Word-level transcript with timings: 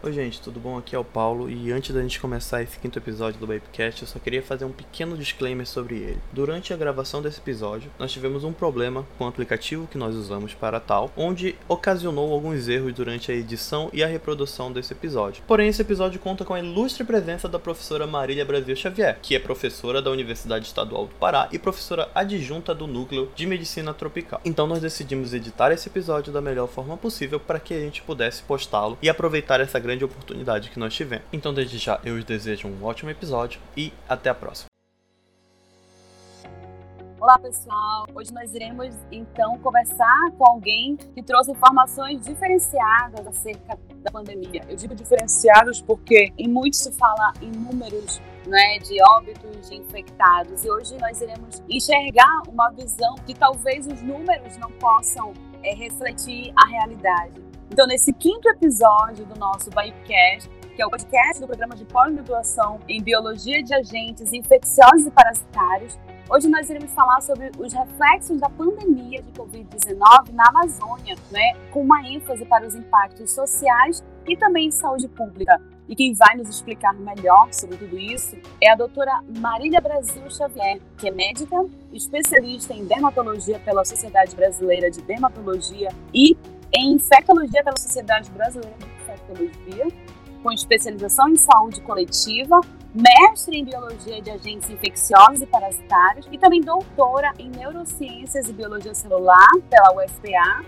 Oi 0.00 0.12
gente, 0.12 0.40
tudo 0.40 0.60
bom? 0.60 0.78
Aqui 0.78 0.94
é 0.94 0.98
o 0.98 1.02
Paulo 1.02 1.50
e 1.50 1.72
antes 1.72 1.92
da 1.92 2.00
gente 2.00 2.20
começar 2.20 2.62
esse 2.62 2.78
quinto 2.78 3.00
episódio 3.00 3.40
do 3.40 3.48
Vapecast, 3.48 4.02
eu 4.02 4.06
só 4.06 4.20
queria 4.20 4.40
fazer 4.40 4.64
um 4.64 4.70
pequeno 4.70 5.18
disclaimer 5.18 5.66
sobre 5.66 5.96
ele. 5.96 6.20
Durante 6.32 6.72
a 6.72 6.76
gravação 6.76 7.20
desse 7.20 7.40
episódio, 7.40 7.90
nós 7.98 8.12
tivemos 8.12 8.44
um 8.44 8.52
problema 8.52 9.04
com 9.18 9.24
o 9.24 9.26
aplicativo 9.26 9.88
que 9.88 9.98
nós 9.98 10.14
usamos 10.14 10.54
para 10.54 10.78
tal, 10.78 11.10
onde 11.16 11.56
ocasionou 11.66 12.32
alguns 12.32 12.68
erros 12.68 12.92
durante 12.92 13.32
a 13.32 13.34
edição 13.34 13.90
e 13.92 14.04
a 14.04 14.06
reprodução 14.06 14.70
desse 14.70 14.92
episódio. 14.92 15.42
Porém, 15.48 15.68
esse 15.68 15.82
episódio 15.82 16.20
conta 16.20 16.44
com 16.44 16.54
a 16.54 16.60
ilustre 16.60 17.02
presença 17.02 17.48
da 17.48 17.58
professora 17.58 18.06
Marília 18.06 18.44
Brasil 18.44 18.76
Xavier, 18.76 19.18
que 19.20 19.34
é 19.34 19.40
professora 19.40 20.00
da 20.00 20.12
Universidade 20.12 20.64
Estadual 20.64 21.06
do 21.06 21.14
Pará 21.16 21.48
e 21.50 21.58
professora 21.58 22.08
adjunta 22.14 22.72
do 22.72 22.86
Núcleo 22.86 23.32
de 23.34 23.48
Medicina 23.48 23.92
Tropical. 23.92 24.40
Então 24.44 24.68
nós 24.68 24.80
decidimos 24.80 25.34
editar 25.34 25.72
esse 25.72 25.88
episódio 25.88 26.32
da 26.32 26.40
melhor 26.40 26.68
forma 26.68 26.96
possível 26.96 27.40
para 27.40 27.58
que 27.58 27.74
a 27.74 27.80
gente 27.80 28.00
pudesse 28.02 28.44
postá-lo 28.44 28.96
e 29.02 29.08
aproveitar 29.08 29.60
essa 29.60 29.87
grande 29.88 30.04
oportunidade 30.04 30.68
que 30.68 30.78
nós 30.78 30.94
tivemos. 30.94 31.24
Então, 31.32 31.54
desde 31.54 31.78
já, 31.78 31.98
eu 32.04 32.16
os 32.16 32.24
desejo 32.24 32.68
um 32.68 32.84
ótimo 32.84 33.10
episódio 33.10 33.58
e 33.74 33.90
até 34.06 34.28
a 34.28 34.34
próxima. 34.34 34.66
Olá 37.18 37.38
pessoal, 37.38 38.06
hoje 38.14 38.32
nós 38.32 38.54
iremos 38.54 38.94
então 39.10 39.58
conversar 39.58 40.30
com 40.36 40.46
alguém 40.46 40.96
que 40.96 41.22
trouxe 41.22 41.50
informações 41.50 42.24
diferenciadas 42.24 43.26
acerca 43.26 43.76
da 44.02 44.10
pandemia. 44.10 44.62
Eu 44.68 44.76
digo 44.76 44.94
diferenciados 44.94 45.80
porque 45.80 46.32
em 46.38 46.46
muitos 46.46 46.80
se 46.80 46.92
fala 46.92 47.32
em 47.42 47.50
números 47.50 48.20
né, 48.46 48.78
de 48.78 49.02
óbitos, 49.02 49.68
de 49.68 49.76
infectados, 49.76 50.64
e 50.64 50.70
hoje 50.70 50.96
nós 50.98 51.20
iremos 51.20 51.62
enxergar 51.68 52.42
uma 52.46 52.70
visão 52.70 53.14
que 53.26 53.34
talvez 53.34 53.86
os 53.86 54.00
números 54.00 54.56
não 54.58 54.70
possam 54.72 55.34
é, 55.62 55.74
refletir 55.74 56.52
a 56.56 56.66
realidade. 56.66 57.47
Então, 57.70 57.86
nesse 57.86 58.12
quinto 58.12 58.48
episódio 58.48 59.26
do 59.26 59.38
nosso 59.38 59.70
Biocast, 59.70 60.48
que 60.74 60.80
é 60.80 60.86
o 60.86 60.90
podcast 60.90 61.40
do 61.40 61.46
programa 61.46 61.76
de 61.76 61.84
pós-graduação 61.84 62.80
em 62.88 63.02
Biologia 63.02 63.62
de 63.62 63.74
Agentes 63.74 64.32
Infecciosos 64.32 65.06
e 65.06 65.10
Parasitários, 65.10 65.98
hoje 66.30 66.48
nós 66.48 66.68
iremos 66.70 66.90
falar 66.92 67.20
sobre 67.20 67.50
os 67.58 67.72
reflexos 67.72 68.40
da 68.40 68.48
pandemia 68.48 69.22
de 69.22 69.30
Covid-19 69.32 70.32
na 70.32 70.44
Amazônia, 70.48 71.14
né, 71.30 71.54
com 71.70 71.82
uma 71.82 72.00
ênfase 72.08 72.44
para 72.46 72.66
os 72.66 72.74
impactos 72.74 73.32
sociais 73.32 74.02
e 74.26 74.36
também 74.36 74.68
em 74.68 74.70
saúde 74.70 75.06
pública. 75.06 75.60
E 75.86 75.94
quem 75.94 76.14
vai 76.14 76.36
nos 76.36 76.48
explicar 76.48 76.94
melhor 76.94 77.52
sobre 77.52 77.76
tudo 77.76 77.98
isso 77.98 78.36
é 78.60 78.70
a 78.70 78.74
doutora 78.74 79.22
Marília 79.38 79.80
Brasil 79.80 80.30
Xavier, 80.30 80.80
que 80.96 81.08
é 81.08 81.10
médica, 81.10 81.56
especialista 81.92 82.74
em 82.74 82.84
dermatologia 82.84 83.58
pela 83.58 83.84
Sociedade 83.84 84.34
Brasileira 84.34 84.90
de 84.90 85.00
Dermatologia 85.02 85.88
e 86.12 86.36
em 86.72 86.92
infectologia 86.92 87.62
pela 87.62 87.76
Sociedade 87.76 88.30
Brasileira 88.30 88.76
de 88.78 88.86
Infectologia, 89.02 89.86
com 90.42 90.52
especialização 90.52 91.28
em 91.28 91.36
saúde 91.36 91.80
coletiva, 91.80 92.60
mestre 92.94 93.58
em 93.58 93.64
biologia 93.64 94.20
de 94.22 94.30
agentes 94.30 94.70
infecciosos 94.70 95.42
e 95.42 95.46
parasitários 95.46 96.26
e 96.30 96.38
também 96.38 96.60
doutora 96.60 97.32
em 97.38 97.50
neurociências 97.50 98.48
e 98.48 98.52
biologia 98.52 98.94
celular 98.94 99.50
pela 99.68 99.94
UFPA 99.96 100.64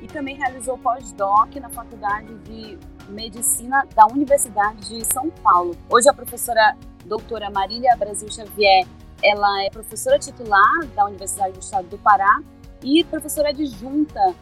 e 0.00 0.08
também 0.08 0.36
realizou 0.36 0.76
pós-doc 0.78 1.54
na 1.56 1.68
Faculdade 1.68 2.34
de 2.38 2.78
Medicina 3.08 3.86
da 3.94 4.06
Universidade 4.06 4.88
de 4.88 5.04
São 5.04 5.30
Paulo. 5.30 5.76
Hoje 5.88 6.08
a 6.08 6.14
professora 6.14 6.76
doutora 7.04 7.50
Marília 7.50 7.96
Brasil 7.96 8.30
Xavier, 8.30 8.86
ela 9.22 9.64
é 9.64 9.70
professora 9.70 10.18
titular 10.18 10.86
da 10.96 11.04
Universidade 11.06 11.52
do 11.52 11.60
Estado 11.60 11.86
do 11.88 11.98
Pará 11.98 12.40
e 12.82 13.04
professora 13.04 13.50
adjunta 13.50 14.34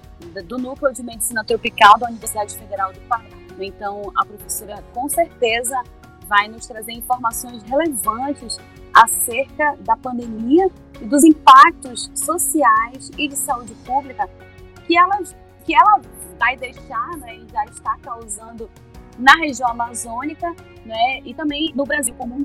do 0.46 0.58
Núcleo 0.58 0.92
de 0.92 1.02
Medicina 1.02 1.44
Tropical 1.44 1.98
da 1.98 2.08
Universidade 2.08 2.56
Federal 2.56 2.92
do 2.92 3.00
Pará. 3.02 3.24
Então, 3.58 4.10
a 4.16 4.24
professora 4.24 4.82
com 4.94 5.08
certeza 5.08 5.82
vai 6.26 6.48
nos 6.48 6.66
trazer 6.66 6.92
informações 6.92 7.62
relevantes 7.64 8.58
acerca 8.94 9.76
da 9.80 9.96
pandemia 9.96 10.68
e 11.00 11.04
dos 11.04 11.24
impactos 11.24 12.10
sociais 12.14 13.10
e 13.18 13.28
de 13.28 13.36
saúde 13.36 13.74
pública 13.84 14.28
que 14.86 14.96
ela, 14.96 15.18
que 15.64 15.74
ela 15.74 16.00
vai 16.38 16.56
deixar 16.56 17.16
né, 17.18 17.36
e 17.36 17.46
já 17.50 17.64
está 17.64 17.96
causando 18.02 18.70
na 19.18 19.34
região 19.36 19.68
amazônica 19.70 20.54
né, 20.84 21.20
e 21.24 21.34
também 21.34 21.72
no 21.74 21.84
Brasil 21.84 22.14
como 22.14 22.36
um 22.36 22.44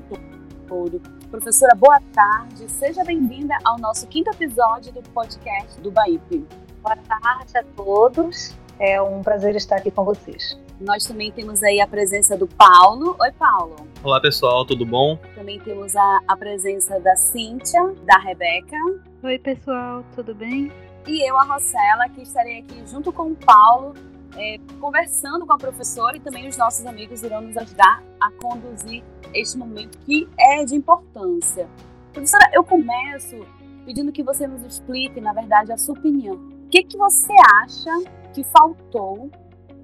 todo. 0.68 1.00
Professora, 1.30 1.74
boa 1.74 2.00
tarde. 2.12 2.70
Seja 2.70 3.02
bem-vinda 3.04 3.56
ao 3.64 3.78
nosso 3.78 4.06
quinto 4.06 4.30
episódio 4.30 4.92
do 4.92 5.02
podcast 5.10 5.80
do 5.80 5.90
BAIP. 5.90 6.46
Boa 6.80 6.96
tarde 6.96 7.58
a 7.58 7.64
todos. 7.74 8.54
É 8.78 9.02
um 9.02 9.22
prazer 9.22 9.56
estar 9.56 9.76
aqui 9.76 9.90
com 9.90 10.04
vocês. 10.04 10.56
Nós 10.80 11.04
também 11.04 11.32
temos 11.32 11.64
aí 11.64 11.80
a 11.80 11.86
presença 11.86 12.36
do 12.36 12.46
Paulo. 12.46 13.16
Oi, 13.20 13.32
Paulo. 13.32 13.74
Olá, 14.04 14.20
pessoal, 14.20 14.64
tudo 14.64 14.86
bom? 14.86 15.18
Também 15.34 15.58
temos 15.58 15.96
a, 15.96 16.20
a 16.28 16.36
presença 16.36 17.00
da 17.00 17.16
Cíntia, 17.16 17.82
da 18.04 18.18
Rebeca. 18.18 18.76
Oi, 19.24 19.38
pessoal, 19.38 20.04
tudo 20.14 20.32
bem? 20.32 20.70
E 21.08 21.28
eu, 21.28 21.36
a 21.38 21.44
Rossella, 21.44 22.08
que 22.14 22.22
estarei 22.22 22.60
aqui 22.60 22.86
junto 22.86 23.12
com 23.12 23.32
o 23.32 23.36
Paulo, 23.36 23.94
é, 24.36 24.58
conversando 24.80 25.46
com 25.46 25.52
a 25.52 25.58
professora 25.58 26.16
e 26.16 26.20
também 26.20 26.48
os 26.48 26.56
nossos 26.56 26.84
amigos 26.86 27.22
irão 27.22 27.40
nos 27.40 27.56
ajudar 27.56 28.02
a 28.20 28.30
conduzir 28.32 29.02
este 29.34 29.56
momento 29.56 29.98
que 29.98 30.28
é 30.38 30.64
de 30.64 30.74
importância. 30.74 31.68
Professora, 32.12 32.50
eu 32.52 32.64
começo 32.64 33.36
pedindo 33.84 34.10
que 34.10 34.22
você 34.22 34.46
nos 34.46 34.64
explique, 34.64 35.20
na 35.20 35.32
verdade, 35.32 35.72
a 35.72 35.76
sua 35.76 35.94
opinião 35.96 36.56
o 36.66 36.68
que, 36.68 36.82
que 36.82 36.98
você 36.98 37.32
acha 37.62 37.92
que 38.34 38.42
faltou 38.42 39.30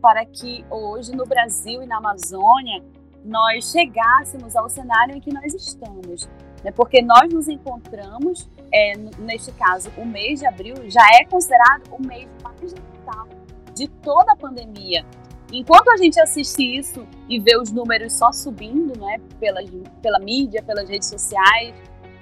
para 0.01 0.27
que 0.27 0.65
hoje 0.69 1.15
no 1.15 1.25
Brasil 1.25 1.81
e 1.81 1.87
na 1.87 1.99
Amazônia 1.99 2.83
nós 3.25 3.71
chegássemos 3.71 4.57
ao 4.57 4.69
cenário 4.69 5.15
em 5.15 5.21
que 5.21 5.33
nós 5.33 5.55
estamos? 5.55 6.29
Né? 6.65 6.73
Porque 6.73 7.01
nós 7.01 7.33
nos 7.33 7.47
encontramos, 7.47 8.51
é, 8.75 8.97
neste 8.97 9.53
caso, 9.53 9.93
o 9.97 10.05
mês 10.05 10.41
de 10.41 10.47
abril 10.47 10.75
já 10.91 11.07
é 11.15 11.25
considerado 11.25 11.85
o 11.93 12.05
mês 12.05 12.29
mais 12.43 12.61
letal 12.73 13.29
de 13.75 13.89
toda 13.89 14.33
a 14.33 14.37
pandemia. 14.37 15.05
Enquanto 15.53 15.91
a 15.91 15.97
gente 15.97 16.19
assiste 16.19 16.63
isso 16.63 17.07
e 17.29 17.39
vê 17.39 17.57
os 17.59 17.71
números 17.71 18.15
só 18.15 18.33
subindo, 18.33 18.99
né, 18.99 19.19
pela, 19.39 19.61
pela 20.01 20.19
mídia, 20.19 20.63
pelas 20.63 20.89
redes 20.89 21.09
sociais, 21.09 21.75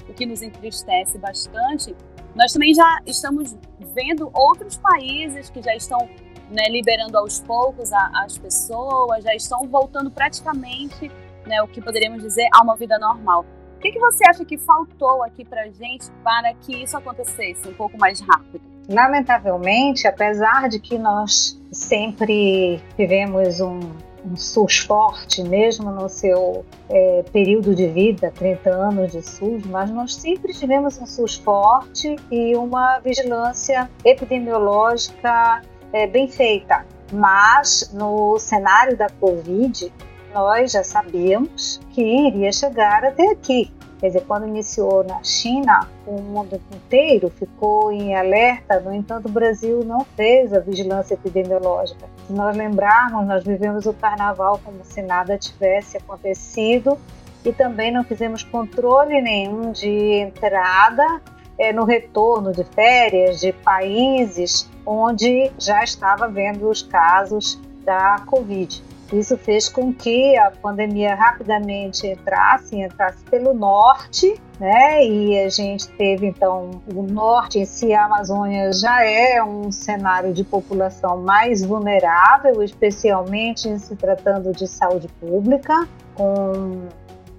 o 0.09 0.13
que 0.13 0.27
nos 0.27 0.43
entristece 0.43 1.17
bastante, 1.17 1.95
nós 2.35 2.53
também 2.53 2.75
já 2.75 3.01
estamos 3.07 3.57
vendo 3.95 4.31
outros 4.35 4.77
países 4.77 5.49
que 5.49 5.63
já 5.63 5.75
estão 5.77 6.09
né, 6.51 6.65
liberando 6.69 7.17
aos 7.17 7.41
poucos 7.41 7.93
a, 7.93 8.11
as 8.25 8.37
pessoas, 8.37 9.23
já 9.23 9.35
estão 9.35 9.67
voltando 9.69 10.11
praticamente, 10.11 11.11
né, 11.47 11.63
o 11.63 11.69
que 11.69 11.81
poderíamos 11.81 12.23
dizer, 12.23 12.49
a 12.53 12.63
uma 12.63 12.77
vida 12.77 12.99
normal. 12.99 13.45
O 13.77 13.81
que, 13.81 13.93
que 13.93 13.99
você 13.99 14.29
acha 14.29 14.45
que 14.45 14.59
faltou 14.59 15.23
aqui 15.23 15.45
para 15.45 15.69
gente 15.71 16.11
para 16.23 16.53
que 16.55 16.83
isso 16.83 16.97
acontecesse 16.97 17.67
um 17.69 17.75
pouco 17.75 17.97
mais 17.97 18.21
rápido? 18.21 18.61
Lamentavelmente, 18.91 20.07
apesar 20.07 20.69
de 20.69 20.81
que 20.81 20.99
nós 20.99 21.61
sempre 21.71 22.81
tivemos 22.97 23.61
um 23.61 23.79
um 24.25 24.37
SUS 24.37 24.79
forte, 24.79 25.43
mesmo 25.43 25.91
no 25.91 26.09
seu 26.09 26.65
é, 26.89 27.25
período 27.33 27.75
de 27.75 27.87
vida, 27.87 28.33
30 28.35 28.71
anos 28.71 29.13
de 29.13 29.23
SUS, 29.23 29.65
mas 29.67 29.91
nós 29.91 30.15
sempre 30.15 30.53
tivemos 30.53 30.99
um 31.01 31.07
SUS 31.07 31.37
forte 31.37 32.17
e 32.31 32.55
uma 32.57 32.99
vigilância 33.01 33.91
epidemiológica 34.05 35.63
é, 35.93 36.07
bem 36.07 36.29
feita. 36.29 36.85
Mas 37.13 37.91
no 37.93 38.39
cenário 38.39 38.97
da 38.97 39.09
Covid, 39.09 39.93
nós 40.33 40.73
já 40.73 40.85
sabíamos 40.85 41.81
que 41.91 42.03
iria 42.03 42.53
chegar 42.53 43.05
até 43.05 43.31
aqui. 43.31 43.73
Quer 44.01 44.07
dizer, 44.07 44.25
quando 44.27 44.49
iniciou 44.49 45.05
na 45.05 45.23
China, 45.23 45.87
o 46.07 46.23
mundo 46.23 46.59
inteiro 46.75 47.29
ficou 47.29 47.93
em 47.93 48.17
alerta, 48.17 48.81
no 48.81 48.95
entanto, 48.95 49.29
o 49.29 49.31
Brasil 49.31 49.85
não 49.85 50.07
fez 50.17 50.55
a 50.55 50.59
vigilância 50.59 51.13
epidemiológica. 51.13 52.07
Se 52.27 52.33
nós 52.33 52.57
lembrarmos, 52.57 53.27
nós 53.27 53.45
vivemos 53.45 53.85
o 53.85 53.93
carnaval 53.93 54.59
como 54.65 54.83
se 54.85 55.03
nada 55.03 55.37
tivesse 55.37 55.99
acontecido 55.99 56.99
e 57.45 57.53
também 57.53 57.93
não 57.93 58.03
fizemos 58.03 58.43
controle 58.43 59.21
nenhum 59.21 59.71
de 59.71 60.15
entrada 60.15 61.21
é, 61.59 61.71
no 61.71 61.85
retorno 61.85 62.53
de 62.53 62.65
férias 62.65 63.39
de 63.39 63.53
países 63.53 64.67
onde 64.87 65.53
já 65.59 65.85
estava 65.85 66.27
vendo 66.27 66.71
os 66.71 66.83
casos 66.83 67.61
da 67.85 68.23
Covid. 68.27 68.83
Isso 69.13 69.37
fez 69.37 69.69
com 69.69 69.93
que 69.93 70.37
a 70.37 70.51
pandemia 70.51 71.15
rapidamente 71.15 72.07
entrasse, 72.07 72.77
entrasse 72.77 73.25
pelo 73.25 73.53
norte, 73.53 74.41
né? 74.59 75.05
E 75.05 75.39
a 75.41 75.49
gente 75.49 75.89
teve 75.89 76.27
então 76.27 76.71
o 76.95 77.03
norte 77.03 77.59
em 77.59 77.65
si, 77.65 77.93
a 77.93 78.05
Amazônia 78.05 78.73
já 78.73 79.05
é 79.05 79.43
um 79.43 79.73
cenário 79.73 80.33
de 80.33 80.45
população 80.45 81.19
mais 81.23 81.65
vulnerável, 81.65 82.63
especialmente 82.63 83.69
em 83.69 83.79
se 83.79 83.97
tratando 83.97 84.53
de 84.53 84.69
saúde 84.69 85.09
pública, 85.21 85.89
com 86.15 86.89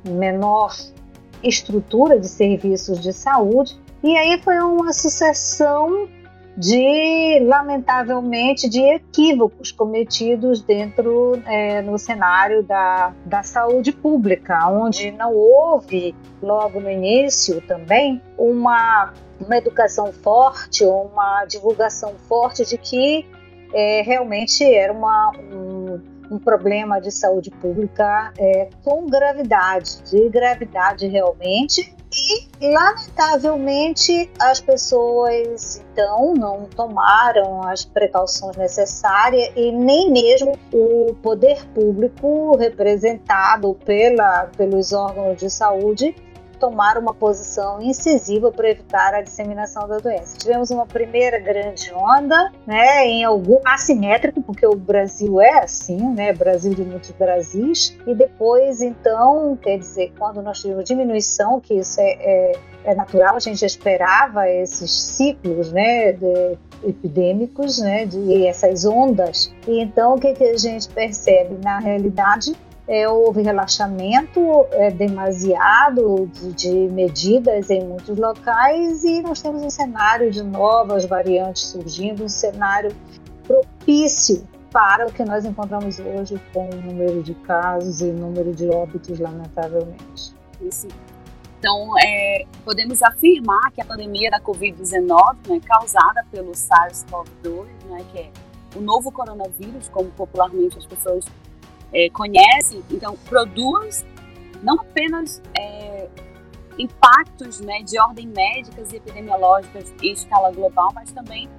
menor 0.05 0.75
estrutura 1.41 2.19
de 2.19 2.27
serviços 2.27 2.99
de 2.99 3.13
saúde. 3.13 3.79
E 4.03 4.17
aí 4.17 4.41
foi 4.41 4.59
uma 4.59 4.91
sucessão 4.91 6.07
de, 6.61 7.39
lamentavelmente, 7.39 8.69
de 8.69 8.81
equívocos 8.81 9.71
cometidos 9.71 10.61
dentro 10.61 11.41
é, 11.47 11.81
no 11.81 11.97
cenário 11.97 12.61
da, 12.61 13.15
da 13.25 13.41
saúde 13.41 13.91
pública, 13.91 14.69
onde 14.69 15.11
não 15.11 15.33
houve, 15.33 16.13
logo 16.39 16.79
no 16.79 16.87
início 16.87 17.61
também, 17.61 18.21
uma, 18.37 19.11
uma 19.39 19.57
educação 19.57 20.13
forte, 20.13 20.85
uma 20.85 21.45
divulgação 21.45 22.13
forte 22.29 22.63
de 22.63 22.77
que 22.77 23.25
é, 23.73 24.03
realmente 24.03 24.63
era 24.63 24.93
uma, 24.93 25.31
um, 25.51 25.99
um 26.29 26.37
problema 26.37 27.01
de 27.01 27.09
saúde 27.09 27.49
pública 27.49 28.31
é, 28.37 28.69
com 28.83 29.07
gravidade, 29.07 30.03
de 30.11 30.29
gravidade 30.29 31.07
realmente, 31.07 31.95
e, 32.13 32.47
lamentavelmente, 32.61 34.29
as 34.39 34.59
pessoas 34.59 35.81
então 35.93 36.33
não 36.33 36.65
tomaram 36.65 37.61
as 37.63 37.85
precauções 37.85 38.57
necessárias 38.57 39.51
e 39.55 39.71
nem 39.71 40.11
mesmo 40.11 40.57
o 40.73 41.13
poder 41.21 41.65
público 41.73 42.55
representado 42.57 43.73
pela, 43.85 44.47
pelos 44.57 44.91
órgãos 44.91 45.37
de 45.37 45.49
saúde 45.49 46.13
tomar 46.61 46.95
uma 46.99 47.11
posição 47.11 47.81
incisiva 47.81 48.51
para 48.51 48.69
evitar 48.69 49.15
a 49.15 49.21
disseminação 49.21 49.87
da 49.87 49.97
doença. 49.97 50.37
Tivemos 50.37 50.69
uma 50.69 50.85
primeira 50.85 51.39
grande 51.39 51.91
onda, 51.91 52.51
né, 52.67 53.07
em 53.07 53.23
algum 53.23 53.59
assimétrico, 53.65 54.43
porque 54.43 54.65
o 54.65 54.75
Brasil 54.75 55.41
é 55.41 55.63
assim, 55.63 55.97
né, 56.13 56.31
Brasil 56.31 56.75
de 56.75 56.83
muitos 56.83 57.09
Brasis, 57.11 57.97
e 58.05 58.13
depois, 58.13 58.81
então, 58.81 59.57
quer 59.59 59.79
dizer, 59.79 60.13
quando 60.19 60.39
nós 60.43 60.61
tivemos 60.61 60.85
diminuição, 60.85 61.59
que 61.59 61.73
isso 61.73 61.99
é, 61.99 62.11
é, 62.11 62.51
é 62.83 62.95
natural, 62.95 63.35
a 63.35 63.39
gente 63.39 63.65
esperava 63.65 64.47
esses 64.47 64.91
ciclos, 64.91 65.71
né, 65.71 66.11
de, 66.11 66.57
epidêmicos, 66.83 67.79
né, 67.79 68.05
de 68.05 68.45
essas 68.45 68.85
ondas. 68.85 69.53
E 69.67 69.81
então 69.81 70.15
o 70.15 70.19
que, 70.19 70.33
que 70.33 70.43
a 70.43 70.57
gente 70.57 70.87
percebe 70.89 71.57
na 71.63 71.79
realidade 71.79 72.55
é, 72.91 73.07
houve 73.07 73.41
relaxamento 73.41 74.67
é, 74.71 74.91
demasiado 74.91 76.27
de, 76.27 76.51
de, 76.51 76.71
medidas 76.93 77.69
em 77.69 77.85
muitos 77.85 78.17
locais 78.17 79.05
e 79.05 79.21
nós 79.21 79.41
temos 79.41 79.63
um 79.63 79.69
cenário 79.69 80.29
de 80.29 80.43
novas 80.43 81.05
variantes 81.05 81.63
surgindo, 81.67 82.25
um 82.25 82.27
cenário 82.27 82.93
propício 83.47 84.45
para 84.73 85.07
o 85.07 85.13
que 85.13 85.23
nós 85.23 85.45
encontramos 85.45 85.99
hoje 85.99 86.39
com 86.53 86.69
o 86.69 86.75
número 86.81 87.23
de 87.23 87.33
casos 87.33 88.01
e 88.01 88.11
número 88.11 88.53
de 88.53 88.67
óbitos, 88.67 89.19
lamentavelmente. 89.19 90.35
Isso. 90.59 90.89
Então, 91.59 91.97
é, 91.97 92.43
podemos 92.65 93.01
afirmar 93.01 93.71
que 93.71 93.81
a 93.81 93.85
pandemia 93.85 94.29
da 94.29 94.41
Covid-19, 94.41 95.47
né, 95.47 95.61
causada 95.65 96.25
pelo 96.29 96.51
SARS-CoV-2, 96.51 97.67
né, 97.89 98.03
que 98.11 98.19
é 98.19 98.31
o 98.75 98.81
novo 98.81 99.13
coronavírus, 99.13 99.87
como 99.87 100.09
popularmente 100.11 100.77
as 100.77 100.85
pessoas 100.85 101.23
é, 101.93 102.09
conhece, 102.09 102.83
então 102.89 103.17
produz 103.25 104.05
não 104.63 104.79
apenas 104.79 105.41
é, 105.57 106.07
impactos 106.77 107.59
né, 107.59 107.81
de 107.83 107.99
ordem 107.99 108.27
médicas 108.27 108.91
e 108.91 108.97
epidemiológicas 108.97 109.93
em 110.01 110.11
escala 110.11 110.51
global, 110.51 110.91
mas 110.93 111.11
também 111.11 111.49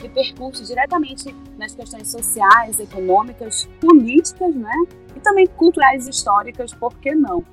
repercute 0.00 0.64
diretamente 0.64 1.34
nas 1.56 1.74
questões 1.74 2.10
sociais, 2.10 2.80
econômicas, 2.80 3.68
políticas, 3.80 4.54
né, 4.54 4.74
e 5.14 5.20
também 5.20 5.46
culturais 5.46 6.06
e 6.06 6.10
históricas, 6.10 6.72
por 6.74 6.94
que 6.98 7.14
não? 7.14 7.44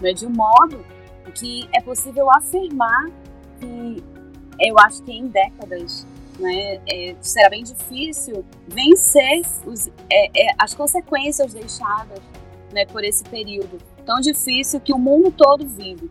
Né, 0.00 0.12
de 0.12 0.26
um 0.26 0.30
modo 0.30 0.84
que 1.34 1.68
é 1.74 1.80
possível 1.80 2.30
afirmar 2.30 3.10
que 3.58 4.02
eu 4.58 4.78
acho 4.78 5.02
que 5.02 5.12
em 5.12 5.26
décadas 5.26 6.06
né, 6.40 6.80
é, 6.86 7.14
será 7.20 7.50
bem 7.50 7.62
difícil 7.62 8.44
vencer 8.66 9.42
os, 9.66 9.88
é, 10.10 10.48
é, 10.48 10.54
as 10.58 10.74
consequências 10.74 11.52
deixadas 11.52 12.18
né, 12.72 12.86
por 12.86 13.04
esse 13.04 13.22
período 13.24 13.78
tão 14.06 14.20
difícil 14.20 14.80
que 14.80 14.92
o 14.92 14.98
mundo 14.98 15.30
todo 15.30 15.66
vive. 15.66 16.10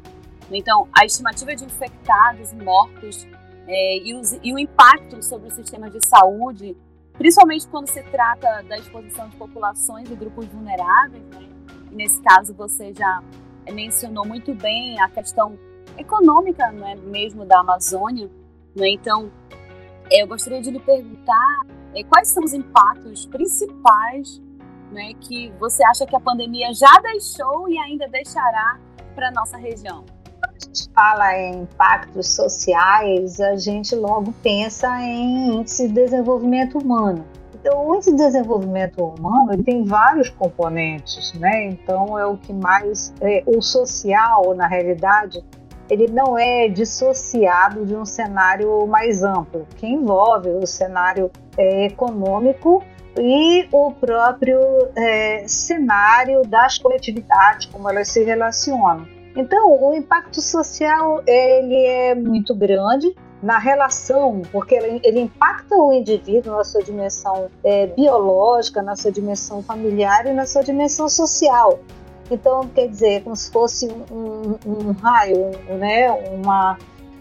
Então, 0.52 0.88
a 0.98 1.06
estimativa 1.06 1.56
de 1.56 1.66
infectados 1.66 2.52
e 2.52 2.56
mortos 2.56 3.28
é, 3.68 3.98
e, 3.98 4.14
os, 4.14 4.34
e, 4.44 4.54
o 4.54 4.60
impacto 4.60 5.22
sobre 5.24 5.48
o 5.48 5.52
sistema 5.52 5.90
de 5.90 6.06
saúde, 6.06 6.76
principalmente 7.14 7.68
quando 7.68 7.88
se 7.88 8.02
trata 8.04 8.64
da 8.64 8.78
exposição 8.78 9.30
de 9.30 9.36
populações 9.36 10.10
e 10.10 10.16
grupos 10.16 10.46
vulneráveis, 10.48 11.24
né, 11.26 11.48
nesse 11.92 12.22
caso 12.22 12.54
você 12.54 12.94
já 12.94 13.22
mencionou 13.72 14.26
muito 14.26 14.54
bem 14.56 15.00
a 15.02 15.10
questão 15.10 15.58
econômica 15.98 16.72
né, 16.72 16.96
mesmo 16.96 17.46
da 17.46 17.60
Amazônia. 17.60 18.30
Né, 18.76 18.90
então, 18.90 19.32
eu 20.12 20.28
gostaria 20.28 20.62
de 20.62 20.72
lhe 20.72 20.80
perguntar 20.80 21.62
é, 21.94 22.04
quais 22.04 22.28
são 22.28 22.44
os 22.44 22.54
impactos 22.54 23.26
principais 23.26 24.42
né, 24.92 25.14
que 25.22 25.52
você 25.60 25.84
acha 25.84 26.06
que 26.06 26.16
a 26.16 26.20
pandemia 26.20 26.74
já 26.74 27.00
deixou 27.02 27.70
e 27.70 27.78
ainda 27.78 28.08
deixará 28.08 28.80
para 29.16 29.30
a 29.30 29.32
nossa 29.32 29.58
região? 29.58 30.04
Quando 30.40 30.56
a 30.56 30.66
gente 30.66 30.90
fala 30.94 31.38
em 31.38 31.62
impactos 31.62 32.30
sociais, 32.30 33.40
a 33.40 33.56
gente 33.56 33.96
logo 33.96 34.34
pensa 34.42 34.88
em 35.02 35.60
índice 35.60 35.88
de 35.88 35.94
desenvolvimento 35.94 36.78
humano. 36.78 37.26
Então, 37.54 37.88
o 37.88 37.96
índice 37.96 38.12
de 38.12 38.18
desenvolvimento 38.18 39.04
humano 39.04 39.62
tem 39.64 39.84
vários 39.84 40.30
componentes, 40.30 41.34
né? 41.34 41.66
Então, 41.68 42.18
é 42.18 42.26
o 42.26 42.38
que 42.38 42.54
mais. 42.54 43.14
É, 43.20 43.44
o 43.46 43.62
social, 43.62 44.56
na 44.56 44.66
realidade, 44.66 45.44
ele 45.90 46.08
não 46.08 46.38
é 46.38 46.68
dissociado 46.68 47.86
de 47.86 47.96
um 47.96 48.06
cenário 48.06 48.86
mais 48.88 49.24
amplo, 49.24 49.68
que 49.76 49.88
envolve 49.88 50.50
o 50.50 50.68
cenário 50.68 51.32
é, 51.58 51.86
econômico 51.88 52.84
e 53.18 53.68
o 53.72 53.92
próprio 53.92 54.60
é, 54.96 55.48
cenário 55.48 56.44
das 56.44 56.78
coletividades, 56.78 57.66
como 57.68 57.90
elas 57.90 58.08
se 58.08 58.24
relacionam. 58.24 59.06
Então, 59.36 59.72
o 59.82 59.96
impacto 59.96 60.42
social 60.42 61.24
ele 61.26 61.86
é 61.86 62.16
muito 62.16 62.54
grande 62.54 63.16
na 63.42 63.58
relação, 63.58 64.42
porque 64.52 64.76
ele, 64.76 65.00
ele 65.04 65.22
impacta 65.22 65.76
o 65.76 65.94
indivíduo 65.94 66.58
na 66.58 66.64
sua 66.64 66.84
dimensão 66.84 67.50
é, 67.64 67.88
biológica, 67.88 68.82
na 68.82 68.96
sua 68.96 69.12
dimensão 69.12 69.64
familiar 69.64 70.26
e 70.28 70.34
na 70.34 70.46
sua 70.46 70.62
dimensão 70.62 71.08
social. 71.08 71.80
Então, 72.32 72.68
quer 72.68 72.88
dizer, 72.88 73.24
como 73.24 73.36
se 73.36 73.52
fosse 73.52 73.88
um, 73.88 74.58
um, 74.66 74.92
raio, 74.92 75.52
né? 75.78 76.12
uma, 76.12 76.78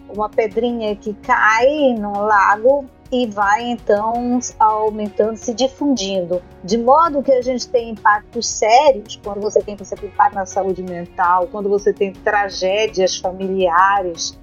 uma 0.07 0.29
pedrinha 0.29 0.95
que 0.95 1.13
cai 1.15 1.93
num 1.97 2.21
lago 2.21 2.85
e 3.11 3.25
vai 3.25 3.63
então 3.63 4.39
aumentando, 4.59 5.35
se 5.35 5.51
difundindo, 5.51 6.43
de 6.63 6.77
modo 6.77 7.23
que 7.23 7.31
a 7.31 7.41
gente 7.41 7.67
tem 7.67 7.89
impactos 7.89 8.47
sérios 8.47 9.19
quando 9.23 9.41
você 9.41 9.63
tem, 9.63 9.75
por 9.75 9.83
exemplo, 9.83 10.07
impacto 10.07 10.35
na 10.35 10.45
saúde 10.45 10.83
mental, 10.83 11.47
quando 11.47 11.67
você 11.67 11.91
tem 11.91 12.13
tragédias 12.13 13.17
familiares, 13.17 14.37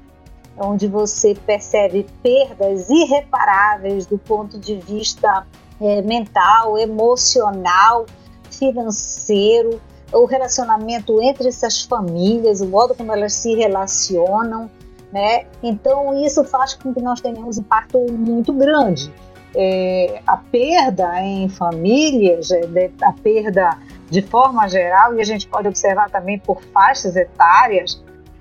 onde 0.58 0.88
você 0.88 1.34
percebe 1.46 2.06
perdas 2.22 2.90
irreparáveis 2.90 4.04
do 4.06 4.18
ponto 4.18 4.58
de 4.58 4.74
vista 4.80 5.46
é, 5.80 6.02
mental, 6.02 6.76
emocional, 6.76 8.06
financeiro 8.50 9.80
o 10.12 10.24
relacionamento 10.24 11.20
entre 11.22 11.48
essas 11.48 11.82
famílias, 11.82 12.60
o 12.60 12.66
modo 12.66 12.94
como 12.94 13.12
elas 13.12 13.32
se 13.32 13.54
relacionam, 13.54 14.70
né? 15.12 15.46
Então 15.62 16.14
isso 16.24 16.44
faz 16.44 16.74
com 16.74 16.92
que 16.92 17.00
nós 17.00 17.20
tenhamos 17.20 17.58
um 17.58 17.60
impacto 17.60 17.98
muito 18.12 18.52
grande. 18.52 19.12
É, 19.54 20.20
a 20.26 20.36
perda 20.36 21.20
em 21.22 21.48
famílias, 21.48 22.50
é, 22.50 22.90
a 23.02 23.12
perda 23.12 23.78
de 24.10 24.22
forma 24.22 24.68
geral, 24.68 25.14
e 25.14 25.20
a 25.20 25.24
gente 25.24 25.48
pode 25.48 25.66
observar 25.66 26.10
também 26.10 26.38
por 26.38 26.62
faixas 26.72 27.16
etárias, 27.16 28.00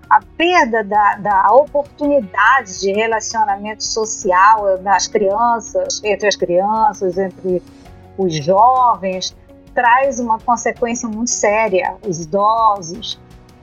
a 0.10 0.22
perda 0.38 0.84
da, 0.84 1.16
da 1.16 1.54
oportunidade 1.54 2.80
de 2.80 2.92
relacionamento 2.92 3.84
social 3.84 4.78
das 4.78 5.08
crianças, 5.08 6.02
entre 6.04 6.28
as 6.28 6.36
crianças, 6.36 7.18
entre 7.18 7.64
os 8.18 8.36
jovens, 8.36 9.36
traz 9.76 10.20
uma 10.20 10.40
consequência 10.40 11.08
muito 11.08 11.30
séria, 11.30 11.96
os 12.08 12.22
idosos. 12.22 13.20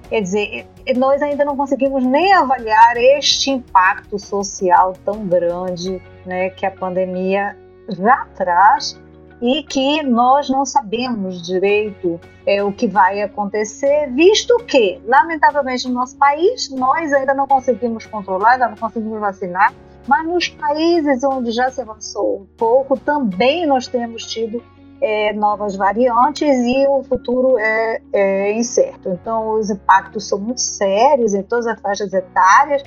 Quer 0.08 0.20
dizer, 0.20 0.66
nós 0.96 1.22
ainda 1.22 1.44
não 1.44 1.56
conseguimos 1.56 2.04
nem 2.04 2.32
avaliar 2.34 2.96
este 2.98 3.50
impacto 3.50 4.18
social 4.18 4.92
tão 5.04 5.26
grande 5.26 6.00
né, 6.26 6.50
que 6.50 6.66
a 6.66 6.70
pandemia 6.70 7.56
já 7.88 8.26
traz 8.36 9.00
e 9.40 9.62
que 9.64 10.02
nós 10.02 10.48
não 10.48 10.64
sabemos 10.64 11.42
direito 11.42 12.20
é, 12.46 12.62
o 12.62 12.72
que 12.72 12.86
vai 12.86 13.22
acontecer, 13.22 14.08
visto 14.12 14.56
que, 14.66 15.00
lamentavelmente, 15.04 15.88
no 15.88 15.94
nosso 15.94 16.16
país, 16.16 16.70
nós 16.70 17.12
ainda 17.12 17.34
não 17.34 17.46
conseguimos 17.46 18.06
controlar, 18.06 18.52
ainda 18.52 18.68
não 18.68 18.76
conseguimos 18.76 19.18
vacinar, 19.18 19.72
mas 20.06 20.26
nos 20.26 20.48
países 20.48 21.24
onde 21.24 21.50
já 21.50 21.70
se 21.70 21.80
avançou 21.80 22.42
um 22.42 22.46
pouco, 22.56 22.96
também 22.98 23.66
nós 23.66 23.86
temos 23.88 24.26
tido 24.26 24.62
é, 25.02 25.32
novas 25.32 25.74
variantes 25.74 26.56
e 26.64 26.86
o 26.86 27.02
futuro 27.02 27.58
é, 27.58 28.00
é, 28.12 28.52
incerto. 28.52 29.08
Então, 29.08 29.58
os 29.58 29.68
impactos 29.68 30.28
são 30.28 30.38
muito 30.38 30.60
sérios 30.60 31.34
em 31.34 31.42
todas 31.42 31.66
as 31.66 31.80
faixas 31.80 32.12
etárias 32.12 32.84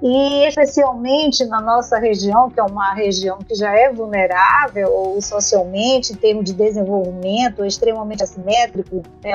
e 0.00 0.46
especialmente 0.46 1.44
na 1.46 1.60
nossa 1.60 1.98
região, 1.98 2.48
que 2.48 2.60
é 2.60 2.62
uma 2.62 2.94
região 2.94 3.38
que 3.38 3.56
já 3.56 3.76
é 3.76 3.92
vulnerável 3.92 4.88
ou 4.92 5.20
socialmente, 5.20 6.12
em 6.12 6.16
termos 6.16 6.44
de 6.44 6.52
desenvolvimento, 6.52 7.64
é 7.64 7.66
extremamente 7.66 8.22
assimétrico, 8.22 9.02
né? 9.24 9.32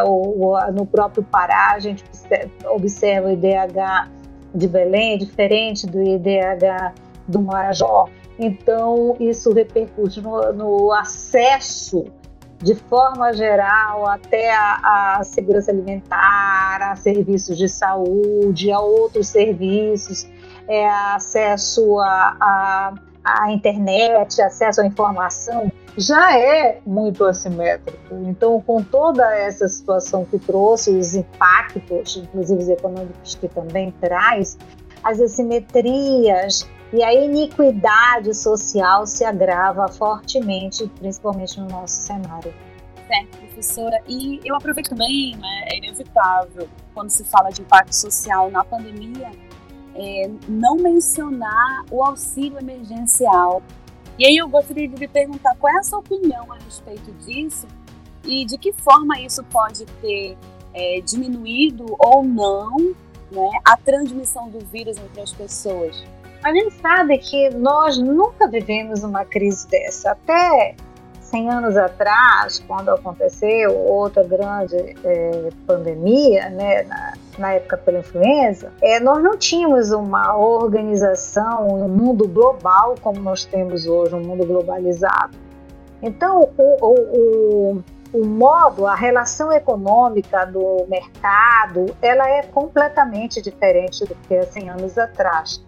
no 0.73 0.85
próprio 0.85 1.21
Pará 1.23 1.73
a 1.73 1.79
gente 1.79 2.01
observa 2.65 3.27
o 3.27 3.31
IDH 3.31 4.09
de 4.55 4.67
Belém, 4.69 5.17
diferente 5.17 5.85
do 5.85 6.01
IDH 6.01 6.93
do 7.27 7.41
Marajó. 7.41 8.07
Então, 8.37 9.15
isso 9.19 9.53
repercute 9.53 10.21
no, 10.21 10.53
no 10.53 10.91
acesso 10.91 12.05
de 12.63 12.75
forma 12.75 13.33
geral, 13.33 14.07
até 14.07 14.55
a, 14.55 15.17
a, 15.17 15.23
segurança 15.25 15.69
alimentar, 15.69 16.81
a 16.81 16.95
serviços 16.95 17.57
de 17.57 17.67
saúde, 17.67 18.71
a 18.71 18.79
outros 18.79 19.27
serviços, 19.27 20.25
é, 20.67 20.89
acesso 20.89 21.99
à 21.99 22.93
internet, 23.49 24.41
acesso 24.41 24.79
à 24.79 24.85
informação, 24.85 25.69
já 25.97 26.39
é 26.39 26.79
muito 26.85 27.25
assimétrico. 27.25 28.15
Então, 28.23 28.61
com 28.61 28.81
toda 28.81 29.23
essa 29.35 29.67
situação 29.67 30.23
que 30.23 30.39
trouxe, 30.39 30.91
os 30.91 31.15
impactos, 31.15 32.15
inclusive 32.15 32.63
os 32.63 32.69
econômicos 32.69 33.35
que 33.35 33.49
também 33.49 33.93
traz, 33.99 34.57
as 35.03 35.19
assimetrias 35.19 36.65
e 36.93 37.03
a 37.03 37.11
iniquidade 37.11 38.35
social 38.35 39.07
se 39.07 39.25
agrava 39.25 39.87
fortemente, 39.87 40.87
principalmente 40.99 41.59
no 41.59 41.67
nosso 41.67 41.95
cenário. 41.95 42.53
Certo, 43.07 43.37
professora. 43.39 43.99
E 44.07 44.39
eu 44.45 44.55
aproveito 44.55 44.89
também, 44.89 45.35
né, 45.35 45.65
é 45.71 45.77
inevitável, 45.77 46.69
quando 46.93 47.09
se 47.09 47.23
fala 47.23 47.49
de 47.49 47.61
impacto 47.61 47.93
social 47.93 48.51
na 48.51 48.63
pandemia, 48.63 49.31
é, 49.95 50.29
não 50.47 50.75
mencionar 50.75 51.83
o 51.89 52.03
auxílio 52.03 52.59
emergencial. 52.59 53.63
E 54.19 54.27
aí 54.27 54.37
eu 54.37 54.47
gostaria 54.47 54.87
de 54.87 54.95
lhe 54.95 55.07
perguntar 55.07 55.55
qual 55.57 55.73
é 55.73 55.79
a 55.79 55.83
sua 55.83 55.97
opinião 55.97 56.53
a 56.53 56.57
respeito 56.59 57.11
disso 57.25 57.67
e 58.23 58.45
de 58.45 58.55
que 58.55 58.71
forma 58.71 59.19
isso 59.19 59.43
pode 59.45 59.85
ter 59.99 60.37
é, 60.75 61.01
diminuído 61.01 61.85
ou 61.97 62.23
não 62.23 62.77
né, 63.31 63.49
a 63.65 63.75
transmissão 63.75 64.47
do 64.49 64.59
vírus 64.59 64.95
entre 64.99 65.21
as 65.21 65.33
pessoas. 65.33 66.03
A 66.43 66.51
gente 66.53 66.73
sabe 66.75 67.17
que 67.19 67.49
nós 67.51 67.97
nunca 67.97 68.49
vivemos 68.49 69.01
uma 69.01 69.23
crise 69.23 69.65
dessa. 69.69 70.11
Até 70.11 70.75
100 71.21 71.49
anos 71.49 71.77
atrás, 71.77 72.59
quando 72.67 72.89
aconteceu 72.89 73.73
outra 73.75 74.23
grande 74.23 74.75
é, 75.05 75.49
pandemia, 75.65 76.49
né, 76.49 76.83
na, 76.83 77.13
na, 77.39 77.53
época 77.53 77.77
pela 77.77 77.99
influenza, 77.99 78.73
é, 78.81 78.99
nós 78.99 79.23
não 79.23 79.37
tínhamos 79.37 79.91
uma 79.91 80.37
organização, 80.37 81.69
um 81.69 81.87
mundo 81.87 82.27
global 82.27 82.95
como 83.01 83.21
nós 83.21 83.45
temos 83.45 83.87
hoje, 83.87 84.13
um 84.13 84.21
mundo 84.21 84.45
globalizado. 84.45 85.37
Então, 86.01 86.51
o, 86.57 86.85
o, 86.85 87.73
o, 87.73 87.83
o 88.13 88.25
modo, 88.25 88.85
a 88.85 88.93
relação 88.93 89.49
econômica 89.49 90.45
do 90.45 90.85
mercado, 90.89 91.85
ela 92.01 92.29
é 92.29 92.43
completamente 92.43 93.41
diferente 93.41 94.05
do 94.05 94.13
que 94.27 94.35
há 94.35 94.43
100 94.43 94.69
anos 94.69 94.97
atrás. 94.97 95.63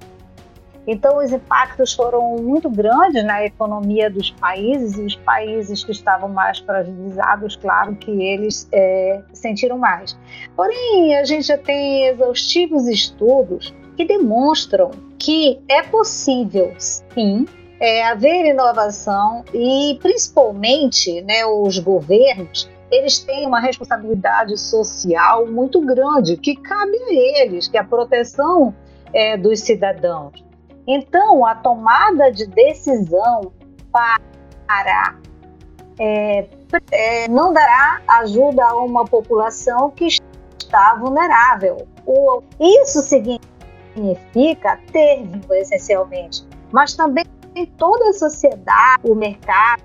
Então, 0.88 1.18
os 1.18 1.32
impactos 1.32 1.94
foram 1.94 2.38
muito 2.38 2.70
grandes 2.70 3.24
na 3.24 3.44
economia 3.44 4.10
dos 4.10 4.30
países, 4.32 4.98
e 4.98 5.02
os 5.02 5.16
países 5.16 5.84
que 5.84 5.92
estavam 5.92 6.30
mais 6.30 6.60
fragilizados, 6.60 7.56
claro 7.56 7.96
que 7.96 8.12
eles 8.12 8.68
é, 8.72 9.22
sentiram 9.34 9.78
mais. 9.78 10.18
Porém, 10.56 11.16
a 11.16 11.24
gente 11.24 11.48
já 11.48 11.58
tem 11.58 12.08
exaustivos 12.08 12.88
estudos 12.88 13.74
que 13.98 14.06
demonstram 14.06 14.92
que 15.18 15.60
é 15.68 15.82
possível, 15.82 16.74
sim, 16.78 17.48
é, 17.80 18.06
haver 18.06 18.46
inovação 18.46 19.44
e, 19.54 19.98
principalmente, 20.02 21.22
né, 21.22 21.46
os 21.46 21.80
governos 21.80 22.70
eles 22.92 23.20
têm 23.20 23.48
uma 23.48 23.60
responsabilidade 23.60 24.58
social 24.58 25.48
muito 25.48 25.82
grande 25.82 26.38
que 26.38 26.56
cabe 26.56 26.96
a 26.98 27.42
eles, 27.42 27.68
que 27.68 27.78
é 27.78 27.82
a 27.82 27.84
proteção 27.84 28.74
é, 29.12 29.36
dos 29.36 29.60
cidadãos. 29.62 30.45
Então, 30.88 31.46
a 31.46 31.56
tomada 31.56 32.32
de 32.32 32.46
decisão 32.46 33.52
para 33.92 34.20
é, 36.00 36.48
é, 36.92 37.28
não 37.28 37.54
dará 37.54 38.02
ajuda 38.08 38.66
a 38.66 38.76
uma 38.84 39.06
população 39.06 39.90
que 39.92 40.06
está 40.06 40.96
vulnerável. 40.96 41.88
O, 42.06 42.42
isso 42.60 43.02
significa 43.02 44.80
ter 44.92 45.26
essencialmente, 45.54 46.46
mas 46.72 46.94
também 46.94 47.26
em 47.56 47.66
toda 47.66 48.10
a 48.10 48.14
sociedade, 48.14 49.02
o 49.04 49.16
mercado, 49.16 49.82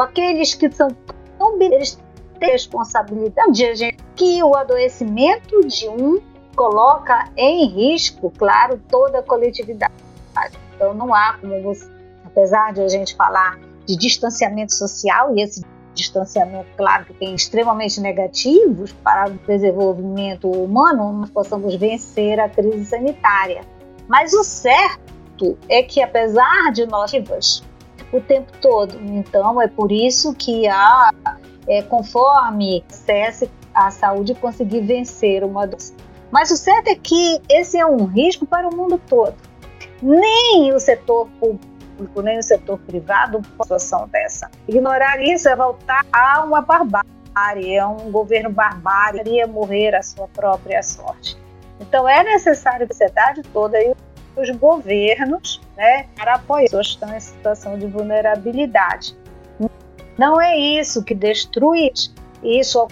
aqueles 0.00 0.54
que 0.54 0.70
são 0.70 0.88
tão 1.36 1.60
eles 1.60 1.98
têm 2.38 2.52
responsabilidade 2.52 3.52
de 3.52 3.74
gente 3.74 3.98
que 4.14 4.42
o 4.42 4.54
adoecimento 4.54 5.66
de 5.66 5.88
um 5.88 6.20
coloca 6.54 7.30
em 7.36 7.66
risco, 7.66 8.32
claro, 8.38 8.80
toda 8.88 9.18
a 9.18 9.22
coletividade. 9.22 9.92
Então 10.82 10.94
não 10.94 11.14
há 11.14 11.38
como 11.40 11.62
você, 11.62 11.88
apesar 12.24 12.72
de 12.72 12.80
a 12.80 12.88
gente 12.88 13.14
falar 13.14 13.56
de 13.86 13.96
distanciamento 13.96 14.74
social, 14.74 15.32
e 15.36 15.40
esse 15.40 15.64
distanciamento, 15.94 16.66
claro, 16.76 17.04
que 17.04 17.14
tem 17.14 17.36
extremamente 17.36 18.00
negativos 18.00 18.90
para 18.90 19.30
o 19.30 19.34
desenvolvimento 19.46 20.50
humano, 20.50 21.12
nós 21.12 21.30
possamos 21.30 21.76
vencer 21.76 22.40
a 22.40 22.48
crise 22.48 22.84
sanitária. 22.86 23.60
Mas 24.08 24.32
o 24.32 24.42
certo 24.42 25.56
é 25.68 25.84
que, 25.84 26.02
apesar 26.02 26.72
de 26.72 26.84
nós 26.84 27.12
o 28.12 28.20
tempo 28.20 28.50
todo, 28.60 28.98
então 29.00 29.62
é 29.62 29.68
por 29.68 29.92
isso 29.92 30.34
que 30.34 30.66
a, 30.66 31.12
é, 31.68 31.82
conforme 31.82 32.84
cesse 32.88 33.48
a 33.72 33.88
saúde 33.92 34.34
conseguir 34.34 34.80
vencer 34.80 35.44
uma 35.44 35.64
doença. 35.64 35.94
Mas 36.32 36.50
o 36.50 36.56
certo 36.56 36.88
é 36.88 36.96
que 36.96 37.40
esse 37.48 37.78
é 37.78 37.86
um 37.86 38.04
risco 38.06 38.44
para 38.44 38.68
o 38.68 38.74
mundo 38.74 39.00
todo 39.06 39.51
nem 40.02 40.72
o 40.72 40.80
setor 40.80 41.28
público, 41.38 42.22
nem 42.22 42.38
o 42.38 42.42
setor 42.42 42.78
privado 42.80 43.38
uma 43.38 43.64
situação 43.64 44.08
dessa. 44.08 44.50
Ignorar 44.66 45.22
isso 45.22 45.48
é 45.48 45.54
voltar 45.54 46.04
a 46.12 46.42
uma 46.42 46.60
barbárie, 46.60 47.76
é 47.76 47.86
um 47.86 48.10
governo 48.10 48.50
barbário, 48.50 49.20
iria 49.20 49.46
morrer 49.46 49.94
a 49.94 50.02
sua 50.02 50.26
própria 50.28 50.82
sorte. 50.82 51.38
Então 51.80 52.08
é 52.08 52.22
necessário 52.22 52.84
a 52.84 52.88
sociedade 52.88 53.42
toda 53.52 53.80
e 53.82 53.94
os 54.36 54.50
governos 54.50 55.60
né, 55.76 56.06
para 56.16 56.34
apoiar 56.34 56.64
pessoas 56.64 56.88
que 56.88 56.92
estão 56.94 57.16
em 57.16 57.20
situação 57.20 57.78
de 57.78 57.86
vulnerabilidade. 57.86 59.16
Não 60.18 60.40
é 60.40 60.56
isso 60.56 61.02
que 61.04 61.14
destrui 61.14 61.92
isso, 62.42 62.78
ao 62.80 62.88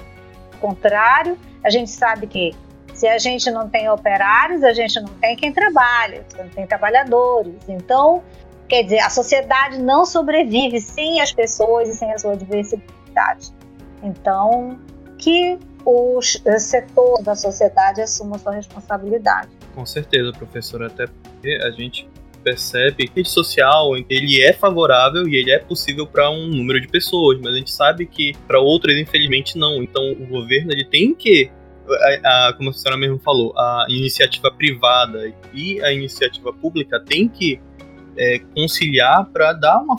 contrário, 0.61 1.38
a 1.62 1.71
gente 1.71 1.90
sabe 1.90 2.26
que 2.26 2.55
se 3.00 3.09
a 3.09 3.16
gente 3.16 3.50
não 3.50 3.66
tem 3.66 3.88
operários, 3.88 4.62
a 4.62 4.75
gente 4.75 5.00
não 5.00 5.09
tem 5.14 5.35
quem 5.35 5.50
trabalha, 5.50 6.23
não 6.37 6.47
tem 6.50 6.66
trabalhadores. 6.66 7.54
Então, 7.66 8.23
quer 8.69 8.83
dizer, 8.83 8.99
a 8.99 9.09
sociedade 9.09 9.78
não 9.78 10.04
sobrevive 10.04 10.78
sem 10.83 11.19
as 11.19 11.33
pessoas 11.33 11.88
e 11.88 11.95
sem 11.95 12.12
a 12.12 12.19
sua 12.19 12.37
diversidade. 12.37 13.52
Então, 14.02 14.78
que 15.16 15.59
o 15.83 16.21
setor 16.21 17.23
da 17.23 17.35
sociedade 17.35 18.02
assuma 18.02 18.38
sua 18.38 18.52
responsabilidade. 18.52 19.49
Com 19.75 19.87
certeza, 19.87 20.30
professora, 20.33 20.88
até 20.88 21.07
porque 21.07 21.59
a 21.62 21.71
gente 21.71 22.07
percebe 22.45 23.07
que 23.07 23.12
a 23.12 23.14
rede 23.16 23.30
social 23.30 23.97
ele 24.11 24.42
é 24.42 24.52
favorável 24.52 25.26
e 25.26 25.37
ele 25.37 25.50
é 25.50 25.59
possível 25.59 26.07
para 26.07 26.30
um 26.30 26.49
número 26.49 26.78
de 26.78 26.88
pessoas, 26.88 27.38
mas 27.40 27.54
a 27.54 27.57
gente 27.57 27.71
sabe 27.71 28.04
que 28.04 28.35
para 28.47 28.61
outras 28.61 28.95
infelizmente 28.99 29.57
não. 29.57 29.83
Então 29.83 30.12
o 30.12 30.26
governo 30.26 30.71
ele 30.71 30.85
tem 30.85 31.14
que 31.14 31.50
a, 31.93 32.49
a, 32.49 32.53
como 32.53 32.71
a 32.71 32.73
senhora 32.73 32.99
mesmo 32.99 33.19
falou, 33.19 33.53
a 33.57 33.87
iniciativa 33.89 34.51
privada 34.51 35.33
e 35.53 35.83
a 35.83 35.93
iniciativa 35.93 36.53
pública 36.53 37.01
tem 37.01 37.29
que 37.29 37.61
é, 38.17 38.39
conciliar 38.55 39.27
para 39.27 39.53
dar 39.53 39.79
uma 39.79 39.97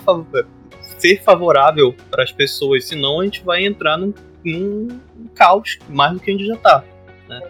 ser 1.00 1.22
favorável 1.24 1.96
para 2.10 2.24
as 2.24 2.32
pessoas, 2.32 2.86
senão 2.86 3.20
a 3.20 3.24
gente 3.26 3.44
vai 3.44 3.66
entrar 3.66 3.98
num, 3.98 4.14
num 4.46 5.00
caos 5.34 5.80
mais 5.90 6.14
do 6.14 6.20
que 6.20 6.30
a 6.30 6.34
gente 6.34 6.46
já 6.46 6.56
está. 6.56 6.84
Né? 7.28 7.42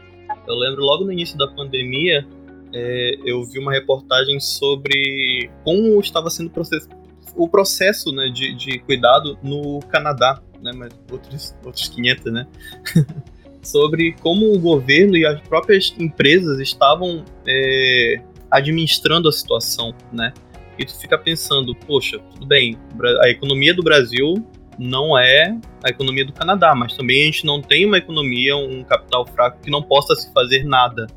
Eu 0.47 0.55
lembro 0.55 0.81
logo 0.81 1.03
no 1.03 1.11
início 1.11 1.37
da 1.37 1.47
pandemia, 1.47 2.25
é, 2.73 3.17
eu 3.25 3.43
vi 3.43 3.59
uma 3.59 3.71
reportagem 3.71 4.39
sobre 4.39 5.49
como 5.63 5.99
estava 5.99 6.29
sendo 6.29 6.49
process... 6.49 6.87
o 7.35 7.47
processo 7.47 8.11
né, 8.13 8.29
de, 8.29 8.55
de 8.55 8.79
cuidado 8.79 9.37
no 9.43 9.79
Canadá, 9.89 10.41
né, 10.61 10.71
mas 10.73 10.93
outros, 11.11 11.55
outros 11.65 11.89
500, 11.89 12.31
né? 12.31 12.47
sobre 13.61 14.13
como 14.21 14.53
o 14.53 14.59
governo 14.59 15.15
e 15.15 15.25
as 15.25 15.39
próprias 15.41 15.93
empresas 15.99 16.59
estavam 16.59 17.23
é, 17.47 18.21
administrando 18.49 19.29
a 19.29 19.31
situação, 19.31 19.93
né? 20.11 20.33
E 20.77 20.85
tu 20.85 20.97
fica 20.99 21.17
pensando, 21.17 21.75
poxa, 21.75 22.19
tudo 22.33 22.45
bem, 22.45 22.77
a 23.21 23.29
economia 23.29 23.73
do 23.73 23.83
Brasil 23.83 24.43
não 24.79 25.17
é 25.17 25.55
a 25.83 25.89
economia 25.89 26.25
do 26.25 26.33
Canadá, 26.33 26.73
mas 26.73 26.95
também 26.95 27.21
a 27.21 27.25
gente 27.25 27.45
não 27.45 27.61
tem 27.61 27.85
uma 27.85 27.97
economia, 27.97 28.55
um 28.55 28.83
capital 28.83 29.25
fraco 29.27 29.59
que 29.61 29.69
não 29.69 29.83
possa 29.83 30.15
se 30.15 30.31
fazer 30.33 30.63
nada. 30.63 31.07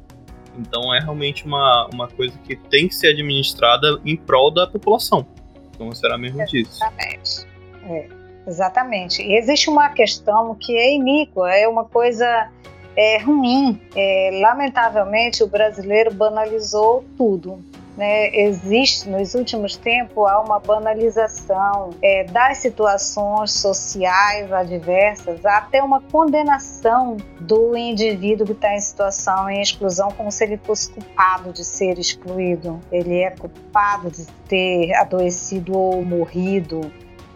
Então 0.59 0.95
é 0.95 1.01
realmente 1.01 1.45
uma, 1.45 1.89
uma 1.93 2.09
coisa 2.09 2.37
que 2.47 2.57
tem 2.57 2.89
que 2.89 2.95
ser 2.95 3.09
administrada 3.09 3.99
em 4.05 4.17
prol 4.17 4.51
da 4.51 4.67
população. 4.67 5.27
Então 5.71 5.91
será 5.93 6.19
mesmo 6.19 6.45
disso. 6.47 6.77
Exatamente. 6.77 7.47
É, 7.85 8.09
exatamente. 8.47 9.23
E 9.23 9.37
existe 9.37 9.69
uma 9.71 9.89
questão 9.91 10.55
que 10.55 10.77
é 10.77 10.95
iníqua, 10.95 11.51
é 11.51 11.67
uma 11.67 11.85
coisa 11.85 12.51
é, 12.97 13.19
ruim. 13.19 13.81
É, 13.95 14.31
lamentavelmente, 14.41 15.43
o 15.43 15.47
brasileiro 15.47 16.13
banalizou 16.15 17.05
tudo. 17.17 17.63
Né, 17.97 18.35
existe 18.35 19.09
nos 19.09 19.37
últimos 19.37 19.77
tempos 19.77 20.29
há 20.29 20.41
uma 20.41 20.59
banalização 20.59 21.91
é, 22.03 22.25
das 22.25 22.59
situações 22.59 23.53
sociais 23.53 24.53
adversas, 24.53 25.47
até 25.47 25.81
uma 25.81 26.01
condenação 26.01 27.17
do 27.39 27.77
indivíduo 27.77 28.47
que 28.47 28.53
está 28.53 28.75
em 28.75 28.81
situação 28.81 29.49
em 29.49 29.63
exclusão, 29.63 30.09
como 30.17 30.33
se 30.33 30.43
ele 30.43 30.57
fosse 30.57 30.91
culpado 30.91 31.53
de 31.53 31.65
ser 31.65 31.97
excluído. 31.97 32.81
Ele 32.91 33.21
é 33.21 33.31
culpado 33.31 34.11
de 34.11 34.27
ter 34.49 34.93
adoecido 34.95 35.79
ou 35.79 36.05
morrido. 36.05 36.81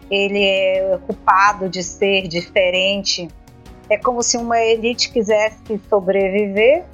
Ele 0.09 0.43
é 0.43 0.99
culpado 1.05 1.69
de 1.69 1.83
ser 1.83 2.27
diferente. 2.27 3.27
É 3.89 3.97
como 3.97 4.21
se 4.21 4.37
uma 4.37 4.59
elite 4.59 5.11
quisesse 5.11 5.79
sobreviver 5.89 6.85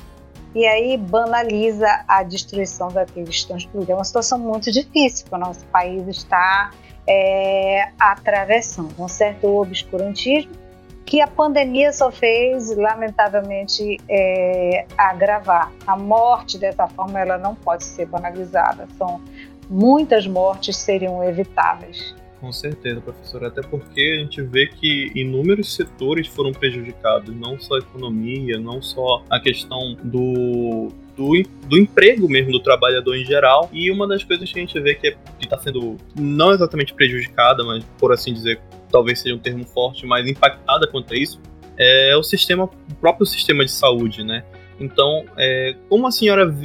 e 0.54 0.66
aí 0.66 0.98
banaliza 0.98 1.88
a 2.08 2.24
destruição 2.24 2.88
daqueles 2.88 3.30
excluídos. 3.30 3.90
É 3.90 3.94
uma 3.94 4.04
situação 4.04 4.40
muito 4.40 4.72
difícil 4.72 5.26
que 5.28 5.36
o 5.36 5.38
nosso 5.38 5.66
país 5.68 6.08
está 6.08 6.72
é, 7.08 7.90
atravessando, 8.00 8.94
um 8.98 9.08
certo 9.08 9.48
obscurantismo 9.48 10.66
que 11.06 11.22
a 11.22 11.28
pandemia 11.28 11.94
só 11.94 12.12
fez, 12.12 12.76
lamentavelmente, 12.76 13.98
é, 14.10 14.86
agravar. 14.98 15.72
A 15.86 15.96
morte, 15.96 16.58
dessa 16.58 16.88
forma, 16.88 17.20
ela 17.20 17.38
não 17.38 17.54
pode 17.54 17.84
ser 17.84 18.08
banalizada. 18.08 18.88
São 18.98 19.22
muitas 19.70 20.26
mortes 20.26 20.76
seriam 20.78 21.24
evitáveis. 21.24 22.16
Com 22.46 22.52
certeza, 22.52 23.02
professor. 23.02 23.44
Até 23.44 23.64
porque 23.64 24.18
a 24.18 24.20
gente 24.20 24.40
vê 24.40 24.68
que 24.68 25.12
inúmeros 25.16 25.74
setores 25.74 26.28
foram 26.28 26.52
prejudicados, 26.52 27.36
não 27.36 27.60
só 27.60 27.74
a 27.74 27.80
economia, 27.80 28.60
não 28.60 28.84
só 28.84 29.24
a 29.32 29.40
questão 29.40 29.98
do, 30.04 30.90
do, 31.18 31.42
do, 31.68 31.76
emprego 31.76 32.30
mesmo 32.30 32.52
do 32.52 32.60
trabalhador 32.60 33.16
em 33.16 33.26
geral. 33.26 33.68
E 33.74 33.90
uma 33.90 34.08
das 34.08 34.24
coisas 34.24 34.52
que 34.52 34.60
a 34.60 34.62
gente 34.62 34.80
vê 34.80 34.94
que 34.94 35.08
é, 35.08 35.18
está 35.42 35.58
sendo 35.58 35.98
não 36.16 36.52
exatamente 36.52 36.94
prejudicada, 36.94 37.64
mas 37.64 37.84
por 37.98 38.14
assim 38.14 38.32
dizer, 38.32 38.62
talvez 38.92 39.22
seja 39.22 39.34
um 39.34 39.40
termo 39.40 39.66
forte, 39.66 40.06
mas 40.06 40.30
impactada 40.30 40.86
quanto 40.86 41.16
a 41.16 41.18
isso, 41.18 41.42
é 41.80 42.16
o 42.16 42.22
sistema, 42.22 42.66
o 42.66 42.96
próprio 43.02 43.26
sistema 43.26 43.66
de 43.66 43.72
saúde, 43.72 44.24
né? 44.24 44.46
Então, 44.80 45.26
é, 45.36 45.76
como 45.90 46.06
a 46.06 46.12
senhora 46.12 46.56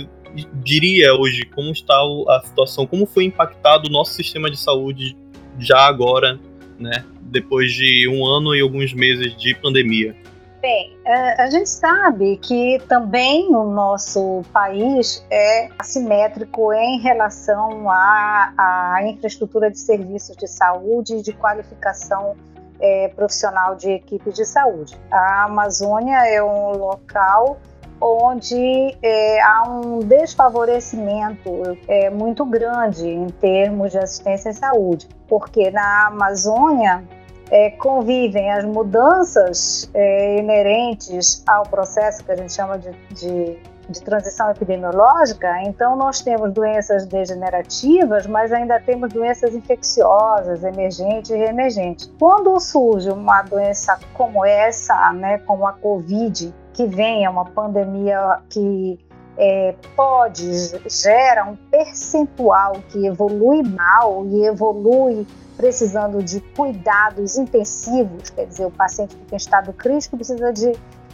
diria 0.62 1.14
hoje 1.14 1.46
como 1.46 1.72
está 1.72 1.94
a 1.94 2.42
situação, 2.44 2.86
como 2.86 3.06
foi 3.06 3.24
impactado 3.24 3.88
o 3.88 3.90
nosso 3.90 4.12
sistema 4.12 4.50
de 4.50 4.58
saúde 4.58 5.16
já 5.60 5.86
agora, 5.86 6.38
né? 6.78 7.04
Depois 7.22 7.72
de 7.72 8.08
um 8.08 8.24
ano 8.26 8.54
e 8.54 8.60
alguns 8.60 8.92
meses 8.92 9.36
de 9.36 9.54
pandemia? 9.54 10.16
Bem, 10.60 10.94
é, 11.06 11.42
a 11.42 11.48
gente 11.48 11.70
sabe 11.70 12.36
que 12.36 12.78
também 12.86 13.48
o 13.48 13.64
nosso 13.64 14.42
país 14.52 15.24
é 15.30 15.70
assimétrico 15.78 16.70
em 16.74 17.00
relação 17.00 17.88
à, 17.88 18.52
à 18.58 19.08
infraestrutura 19.08 19.70
de 19.70 19.78
serviços 19.78 20.36
de 20.36 20.46
saúde 20.46 21.14
e 21.14 21.22
de 21.22 21.32
qualificação 21.32 22.36
é, 22.78 23.08
profissional 23.08 23.74
de 23.74 23.90
equipe 23.90 24.30
de 24.32 24.44
saúde. 24.44 24.98
A 25.10 25.44
Amazônia 25.44 26.26
é 26.26 26.42
um 26.42 26.76
local 26.76 27.58
onde 28.00 28.96
é, 29.02 29.40
há 29.42 29.64
um 29.68 29.98
desfavorecimento 29.98 31.76
é, 31.86 32.08
muito 32.08 32.44
grande 32.44 33.06
em 33.08 33.26
termos 33.26 33.92
de 33.92 33.98
assistência 33.98 34.50
à 34.50 34.54
saúde, 34.54 35.06
porque 35.28 35.70
na 35.70 36.06
Amazônia 36.06 37.04
é, 37.50 37.70
convivem 37.70 38.50
as 38.50 38.64
mudanças 38.64 39.90
é, 39.92 40.38
inerentes 40.38 41.42
ao 41.46 41.64
processo 41.64 42.24
que 42.24 42.30
a 42.30 42.36
gente 42.36 42.52
chama 42.52 42.78
de, 42.78 42.90
de, 43.10 43.58
de, 43.88 44.00
transição 44.02 44.50
epidemiológica. 44.50 45.60
Então, 45.64 45.96
nós 45.96 46.20
temos 46.20 46.52
doenças 46.52 47.06
degenerativas, 47.06 48.26
mas 48.26 48.52
ainda 48.52 48.78
temos 48.78 49.12
doenças 49.12 49.52
infecciosas, 49.52 50.62
emergentes 50.62 51.30
e 51.30 51.36
reemergentes. 51.36 52.10
Quando 52.18 52.58
surge 52.60 53.10
uma 53.10 53.42
doença 53.42 53.98
como 54.14 54.44
essa, 54.44 55.12
né, 55.12 55.38
como 55.38 55.66
a 55.66 55.72
Covid, 55.72 56.54
que 56.80 56.86
venha 56.86 57.30
uma 57.30 57.44
pandemia 57.44 58.38
que 58.48 58.98
é, 59.36 59.74
pode 59.94 60.50
gera 60.88 61.44
um 61.44 61.54
percentual 61.54 62.72
que 62.88 63.06
evolui 63.06 63.62
mal 63.62 64.24
e 64.26 64.46
evolui 64.46 65.26
precisando 65.58 66.22
de 66.22 66.40
cuidados 66.56 67.36
intensivos, 67.36 68.30
quer 68.30 68.46
dizer, 68.46 68.64
o 68.64 68.70
paciente 68.70 69.14
que 69.14 69.24
tem 69.26 69.36
estado 69.36 69.74
crítico 69.74 70.16
precisa 70.16 70.50
de, 70.54 70.72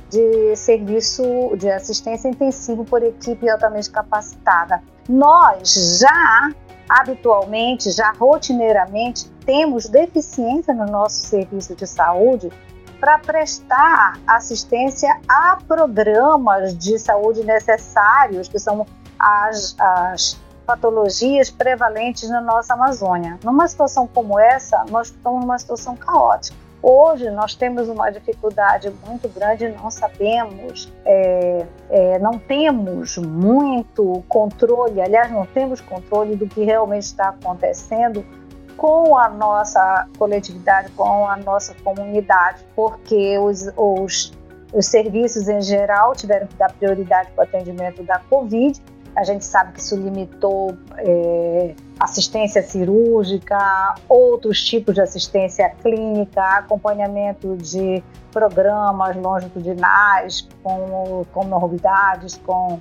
de 0.09 0.55
serviço 0.55 1.25
de 1.59 1.69
assistência 1.69 2.29
intensivo 2.29 2.85
por 2.85 3.03
equipe 3.03 3.51
altamente 3.51 3.91
capacitada. 3.91 4.81
Nós 5.09 5.99
já 5.99 6.51
habitualmente, 6.89 7.91
já 7.91 8.13
rotineiramente, 8.13 9.29
temos 9.45 9.89
deficiência 9.89 10.73
no 10.73 10.87
nosso 10.87 11.27
serviço 11.27 11.75
de 11.75 11.89
saúde 11.89 12.53
para 13.01 13.19
prestar 13.19 14.19
assistência 14.27 15.21
a 15.29 15.59
programas 15.67 16.77
de 16.77 16.99
saúde 16.99 17.45
necessários, 17.45 18.49
que 18.49 18.59
são 18.59 18.87
as, 19.19 19.77
as 19.79 20.41
patologias 20.67 21.51
prevalentes 21.51 22.29
na 22.29 22.41
nossa 22.41 22.75
Amazônia. 22.75 23.39
Numa 23.45 23.69
situação 23.69 24.07
como 24.07 24.39
essa, 24.39 24.85
nós 24.91 25.09
estamos 25.09 25.41
numa 25.41 25.59
situação 25.59 25.97
caótica. 25.97 26.67
Hoje 26.83 27.31
nós 27.31 27.55
temos 27.55 27.89
uma 27.89 28.11
dificuldade 28.11 28.93
muito 29.07 29.29
grande, 29.29 29.69
não 29.69 29.91
sabemos, 29.91 30.93
é, 31.05 31.67
é, 31.91 32.19
não 32.19 32.39
temos 32.39 33.17
muito 33.17 34.23
controle, 34.29 35.01
aliás, 35.01 35.31
não 35.31 35.47
temos 35.47 35.81
controle 35.81 36.37
do 36.37 36.47
que 36.47 36.63
realmente 36.63 37.05
está 37.05 37.31
acontecendo 37.31 38.25
com 38.77 39.17
a 39.17 39.29
nossa 39.29 40.07
coletividade, 40.19 40.91
com 40.93 41.27
a 41.27 41.37
nossa 41.37 41.75
comunidade, 41.83 42.65
porque 42.75 43.39
os, 43.39 43.71
os, 43.77 44.33
os 44.73 44.87
serviços 44.87 45.49
em 45.49 45.61
geral 45.61 46.15
tiveram 46.15 46.47
que 46.47 46.55
dar 46.57 46.73
prioridade 46.73 47.31
para 47.33 47.43
o 47.43 47.45
atendimento 47.45 48.03
da 48.03 48.19
Covid. 48.19 48.81
A 49.15 49.25
gente 49.25 49.47
sabe 49.47 49.73
que 49.73 49.81
isso 49.81 49.97
limitou 49.97 50.77
é, 50.99 51.75
assistência 51.99 52.63
cirúrgica, 52.63 53.95
outros 54.09 54.63
tipos 54.63 54.95
de 54.95 55.01
assistência 55.01 55.71
clínica, 55.83 56.43
acompanhamento 56.43 57.57
de 57.57 58.05
programas 58.31 59.17
longitudinais 59.17 60.47
com 60.63 61.25
comorbidades, 61.33 62.39
com 62.45 62.79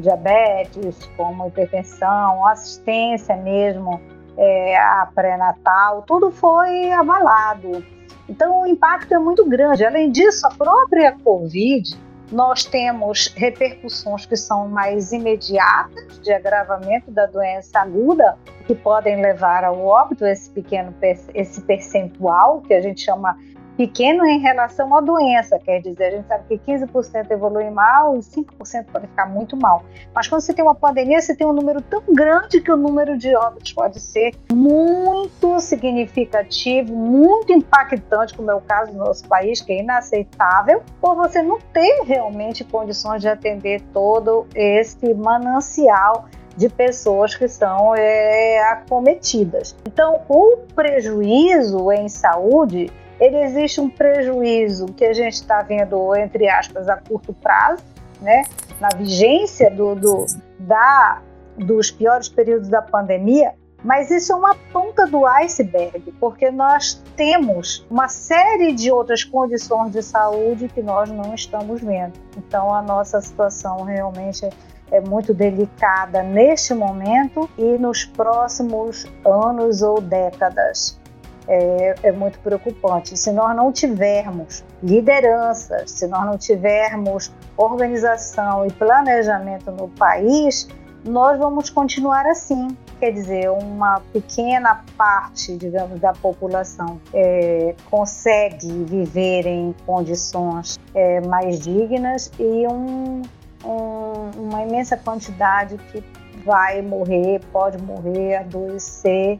diabetes, 0.00 1.06
como 1.18 1.46
hipertensão, 1.46 2.46
assistência 2.46 3.36
mesmo 3.36 4.00
é, 4.36 4.76
a 4.76 5.08
pré-natal, 5.14 6.02
tudo 6.02 6.30
foi 6.30 6.92
abalado. 6.92 7.84
Então 8.28 8.62
o 8.62 8.66
impacto 8.66 9.12
é 9.12 9.18
muito 9.18 9.44
grande. 9.48 9.84
Além 9.84 10.10
disso, 10.10 10.46
a 10.46 10.50
própria 10.50 11.12
Covid, 11.22 11.98
nós 12.32 12.64
temos 12.64 13.32
repercussões 13.36 14.26
que 14.26 14.36
são 14.36 14.68
mais 14.68 15.12
imediatas 15.12 16.20
de 16.20 16.32
agravamento 16.32 17.10
da 17.10 17.26
doença 17.26 17.80
aguda, 17.80 18.36
que 18.66 18.74
podem 18.74 19.20
levar 19.20 19.62
ao 19.62 19.78
óbito 19.84 20.24
esse 20.24 20.50
pequeno 20.50 20.94
esse 21.34 21.60
percentual 21.60 22.62
que 22.62 22.72
a 22.72 22.80
gente 22.80 23.02
chama 23.02 23.36
pequeno 23.76 24.24
em 24.24 24.38
relação 24.38 24.94
à 24.94 25.00
doença, 25.00 25.58
quer 25.58 25.80
dizer, 25.80 26.04
a 26.04 26.10
gente 26.10 26.26
sabe 26.26 26.44
que 26.48 26.72
15% 26.72 27.30
evolui 27.30 27.70
mal 27.70 28.16
e 28.16 28.20
5% 28.20 28.86
pode 28.92 29.06
ficar 29.06 29.26
muito 29.26 29.56
mal. 29.56 29.82
Mas 30.14 30.28
quando 30.28 30.42
você 30.42 30.54
tem 30.54 30.64
uma 30.64 30.74
pandemia, 30.74 31.20
você 31.20 31.34
tem 31.34 31.46
um 31.46 31.52
número 31.52 31.80
tão 31.82 32.02
grande 32.08 32.60
que 32.60 32.70
o 32.70 32.76
número 32.76 33.16
de 33.18 33.34
óbitos 33.34 33.72
pode 33.72 34.00
ser 34.00 34.34
muito 34.52 35.60
significativo, 35.60 36.94
muito 36.94 37.52
impactante, 37.52 38.34
como 38.34 38.50
é 38.50 38.54
o 38.54 38.60
caso 38.60 38.92
do 38.92 38.98
nosso 38.98 39.26
país, 39.28 39.60
que 39.60 39.72
é 39.72 39.80
inaceitável, 39.80 40.82
por 41.00 41.14
você 41.14 41.42
não 41.42 41.58
ter 41.72 42.02
realmente 42.04 42.64
condições 42.64 43.20
de 43.20 43.28
atender 43.28 43.80
todo 43.92 44.46
esse 44.54 45.12
manancial 45.14 46.26
de 46.56 46.68
pessoas 46.68 47.34
que 47.34 47.48
são 47.48 47.94
é, 47.96 48.62
acometidas. 48.70 49.74
Então, 49.86 50.20
o 50.28 50.58
prejuízo 50.74 51.90
em 51.90 52.08
saúde 52.08 52.90
ele 53.24 53.42
existe 53.42 53.80
um 53.80 53.88
prejuízo 53.88 54.86
que 54.86 55.04
a 55.04 55.12
gente 55.12 55.34
está 55.34 55.62
vendo, 55.62 56.14
entre 56.14 56.48
aspas, 56.48 56.88
a 56.88 56.96
curto 56.96 57.32
prazo, 57.32 57.82
né? 58.20 58.44
na 58.80 58.88
vigência 58.96 59.70
do, 59.70 59.94
do, 59.94 60.26
da, 60.58 61.22
dos 61.56 61.90
piores 61.90 62.28
períodos 62.28 62.68
da 62.68 62.82
pandemia, 62.82 63.54
mas 63.82 64.10
isso 64.10 64.32
é 64.32 64.36
uma 64.36 64.54
ponta 64.72 65.06
do 65.06 65.26
iceberg, 65.26 66.12
porque 66.18 66.50
nós 66.50 67.02
temos 67.16 67.86
uma 67.90 68.08
série 68.08 68.72
de 68.72 68.90
outras 68.90 69.24
condições 69.24 69.92
de 69.92 70.02
saúde 70.02 70.68
que 70.68 70.82
nós 70.82 71.10
não 71.10 71.34
estamos 71.34 71.82
vendo. 71.82 72.14
Então 72.36 72.74
a 72.74 72.80
nossa 72.80 73.20
situação 73.20 73.82
realmente 73.82 74.48
é 74.90 75.00
muito 75.00 75.34
delicada 75.34 76.22
neste 76.22 76.72
momento 76.72 77.48
e 77.58 77.76
nos 77.78 78.04
próximos 78.04 79.06
anos 79.24 79.82
ou 79.82 80.00
décadas. 80.00 80.98
É, 81.46 81.94
é, 82.02 82.10
muito 82.10 82.38
preocupante. 82.38 83.18
Se 83.18 83.30
nós 83.30 83.54
não 83.54 83.70
tivermos 83.70 84.64
lideranças, 84.82 85.90
se 85.90 86.06
nós 86.06 86.24
não 86.24 86.38
tivermos 86.38 87.30
organização 87.54 88.64
e 88.64 88.72
planejamento 88.72 89.70
no 89.70 89.88
país, 89.88 90.66
nós 91.04 91.38
vamos 91.38 91.68
continuar 91.68 92.26
assim. 92.26 92.68
Quer 92.98 93.12
dizer, 93.12 93.50
uma 93.50 94.00
pequena 94.12 94.82
parte, 94.96 95.56
digamos, 95.56 96.00
da 96.00 96.12
população 96.12 97.00
é, 97.12 97.74
consegue 97.90 98.68
viver 98.84 99.46
em 99.46 99.74
condições 99.84 100.78
é, 100.94 101.20
mais 101.20 101.60
dignas 101.60 102.30
e 102.38 102.66
um, 102.66 103.22
um, 103.64 104.30
uma 104.36 104.62
imensa 104.62 104.96
quantidade 104.96 105.76
que 105.92 106.02
vai 106.44 106.80
morrer, 106.80 107.40
pode 107.52 107.82
morrer, 107.82 108.36
adoecer 108.36 109.38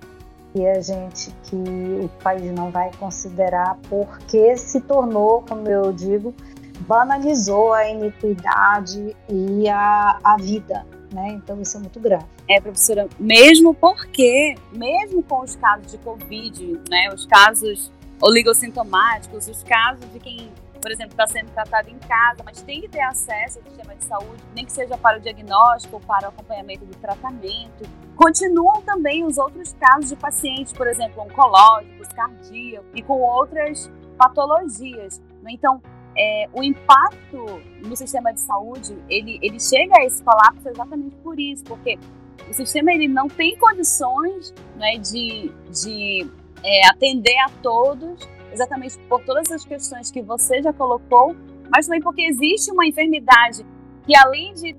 e 0.55 0.67
a 0.67 0.81
gente 0.81 1.35
que 1.45 1.57
o 1.57 2.09
país 2.23 2.53
não 2.53 2.71
vai 2.71 2.91
considerar 2.99 3.79
porque 3.89 4.57
se 4.57 4.81
tornou, 4.81 5.43
como 5.43 5.69
eu 5.69 5.93
digo, 5.93 6.35
banalizou 6.81 7.73
a 7.73 7.89
iniquidade 7.89 9.17
e 9.29 9.69
a, 9.69 10.19
a 10.23 10.37
vida 10.37 10.85
né? 11.15 11.29
Então 11.29 11.61
isso 11.63 11.77
é 11.77 11.81
muito 11.81 12.01
grave. 12.01 12.25
É, 12.49 12.61
professora, 12.61 13.09
mesmo 13.19 13.73
porque, 13.73 14.57
mesmo 14.73 15.23
com 15.23 15.41
os 15.43 15.57
casos 15.57 15.93
de 15.93 15.99
Covid, 15.99 16.81
né, 16.91 17.09
os 17.15 17.25
casos 17.25 17.91
oligossintomáticos, 18.21 19.49
os 19.49 19.63
casos 19.63 20.05
de 20.13 20.19
quem, 20.19 20.51
por 20.85 20.93
exemplo, 20.93 21.13
está 21.13 21.27
sendo 21.27 21.51
tratado 21.51 21.89
em 21.89 21.99
casa, 21.99 22.43
mas 22.45 22.61
tem 22.61 22.83
que 22.83 22.89
ter 22.89 23.01
acesso 23.01 23.59
ao 23.59 23.65
sistema 23.65 23.97
de 23.97 24.05
saúde, 24.05 24.45
nem 24.55 24.67
que 24.67 24.71
seja 24.71 24.99
para 24.99 25.17
o 25.17 25.21
diagnóstico 25.23 25.95
ou 25.95 26.01
para 26.03 26.27
o 26.27 26.29
acompanhamento 26.29 26.85
do 26.85 26.95
tratamento. 26.99 27.89
Continuam 28.15 28.83
também 28.83 29.25
os 29.25 29.39
outros 29.39 29.73
casos 29.81 30.11
de 30.11 30.17
pacientes, 30.17 30.75
por 30.75 30.87
exemplo, 30.87 31.23
oncológicos, 31.23 32.09
cardíacos 32.09 32.87
e 32.95 33.01
com 33.01 33.19
outras 33.19 33.91
patologias. 34.19 35.23
Então, 35.49 35.81
é, 36.15 36.51
o 36.53 36.63
impacto 36.63 37.63
no 37.83 37.97
sistema 37.97 38.35
de 38.35 38.41
saúde, 38.41 38.95
ele, 39.09 39.39
ele 39.41 39.59
chega 39.59 39.97
a 39.97 40.05
esse 40.05 40.23
colapso 40.23 40.69
exatamente 40.69 41.17
por 41.23 41.41
isso, 41.41 41.65
porque 41.65 41.99
o 42.47 42.53
sistema 42.53 42.93
ele 42.93 43.09
não 43.09 43.27
tem 43.27 43.57
condições 43.57 44.53
né, 44.77 44.99
de, 44.99 45.51
de 45.71 46.31
é, 46.63 46.89
atender 46.89 47.39
a 47.39 47.49
todos, 47.63 48.29
exatamente 48.55 48.99
por 49.09 49.23
todas 49.25 49.51
as 49.51 49.65
questões 49.65 50.11
que 50.11 50.23
você 50.23 50.63
já 50.63 50.73
colocou, 50.73 51.37
mas 51.71 51.87
também 51.87 52.01
porque 52.01 52.23
existe 52.23 52.71
uma 52.71 52.87
enfermidade 52.87 53.67
que 54.07 54.17
além 54.17 54.55
de, 54.55 54.77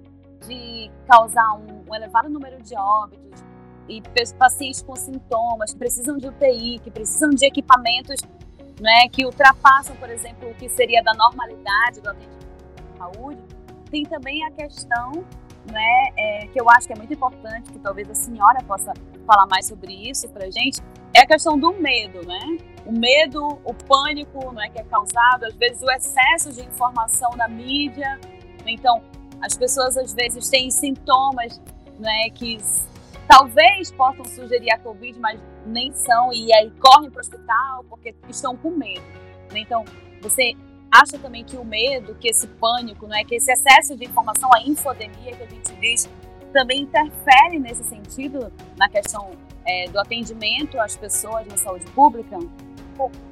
de 0.47 0.91
causar 1.07 1.55
um, 1.55 1.83
um 1.87 1.95
elevado 1.95 2.29
número 2.29 2.61
de 2.61 2.75
óbitos 2.75 3.43
e 3.87 4.01
pacientes 4.37 4.81
com 4.81 4.95
sintomas 4.95 5.73
que 5.73 5.77
precisam 5.77 6.17
de 6.17 6.27
UTI, 6.27 6.79
que 6.79 6.89
precisam 6.89 7.29
de 7.29 7.45
equipamentos 7.45 8.21
né, 8.79 9.07
que 9.11 9.25
ultrapassam, 9.25 9.95
por 9.97 10.09
exemplo, 10.09 10.49
o 10.49 10.55
que 10.55 10.67
seria 10.69 11.03
da 11.03 11.13
normalidade 11.13 12.01
do 12.01 12.09
atendimento 12.09 12.45
de 12.75 12.97
saúde, 12.97 13.39
tem 13.91 14.03
também 14.03 14.43
a 14.45 14.51
questão, 14.51 15.23
né, 15.71 16.09
é, 16.17 16.47
que 16.47 16.59
eu 16.59 16.69
acho 16.69 16.87
que 16.87 16.93
é 16.93 16.95
muito 16.95 17.13
importante, 17.13 17.71
que 17.71 17.79
talvez 17.79 18.09
a 18.09 18.13
senhora 18.13 18.63
possa 18.63 18.93
falar 19.25 19.47
mais 19.47 19.67
sobre 19.67 19.93
isso 20.09 20.29
para 20.29 20.49
gente, 20.49 20.81
é 21.13 21.21
a 21.21 21.25
questão 21.25 21.57
do 21.57 21.73
medo, 21.73 22.25
né? 22.27 22.57
O 22.85 22.91
medo, 22.91 23.59
o 23.63 23.73
pânico, 23.73 24.51
né, 24.51 24.69
que 24.69 24.79
é 24.79 24.83
causado, 24.83 25.45
às 25.45 25.55
vezes 25.55 25.81
o 25.81 25.89
excesso 25.89 26.53
de 26.53 26.61
informação 26.61 27.31
na 27.37 27.47
mídia. 27.47 28.19
Então, 28.65 29.01
as 29.41 29.55
pessoas 29.57 29.97
às 29.97 30.13
vezes 30.13 30.47
têm 30.49 30.69
sintomas, 30.69 31.59
né, 31.97 32.29
que 32.33 32.57
talvez 33.27 33.91
possam 33.91 34.25
sugerir 34.25 34.71
a 34.71 34.77
Covid, 34.77 35.17
mas 35.19 35.39
nem 35.65 35.91
são, 35.93 36.31
e 36.33 36.53
aí 36.53 36.69
correm 36.79 37.09
para 37.09 37.19
o 37.19 37.21
hospital 37.21 37.85
porque 37.89 38.13
estão 38.29 38.55
com 38.55 38.71
medo. 38.71 39.05
Né? 39.51 39.59
Então, 39.59 39.83
você 40.21 40.53
acha 41.01 41.17
também 41.17 41.43
que 41.43 41.57
o 41.57 41.65
medo, 41.65 42.15
que 42.15 42.29
esse 42.29 42.47
pânico, 42.47 43.07
né, 43.07 43.23
que 43.23 43.35
esse 43.35 43.51
excesso 43.51 43.95
de 43.95 44.05
informação, 44.05 44.49
a 44.53 44.61
infodemia 44.61 45.35
que 45.35 45.43
a 45.43 45.47
gente 45.47 45.75
diz, 45.79 46.09
também 46.53 46.83
interfere 46.83 47.59
nesse 47.59 47.83
sentido 47.83 48.51
na 48.77 48.87
questão 48.87 49.31
é, 49.65 49.89
do 49.89 49.99
atendimento 49.99 50.79
às 50.79 50.95
pessoas 50.95 51.45
na 51.47 51.57
saúde 51.57 51.85
pública? 51.91 52.39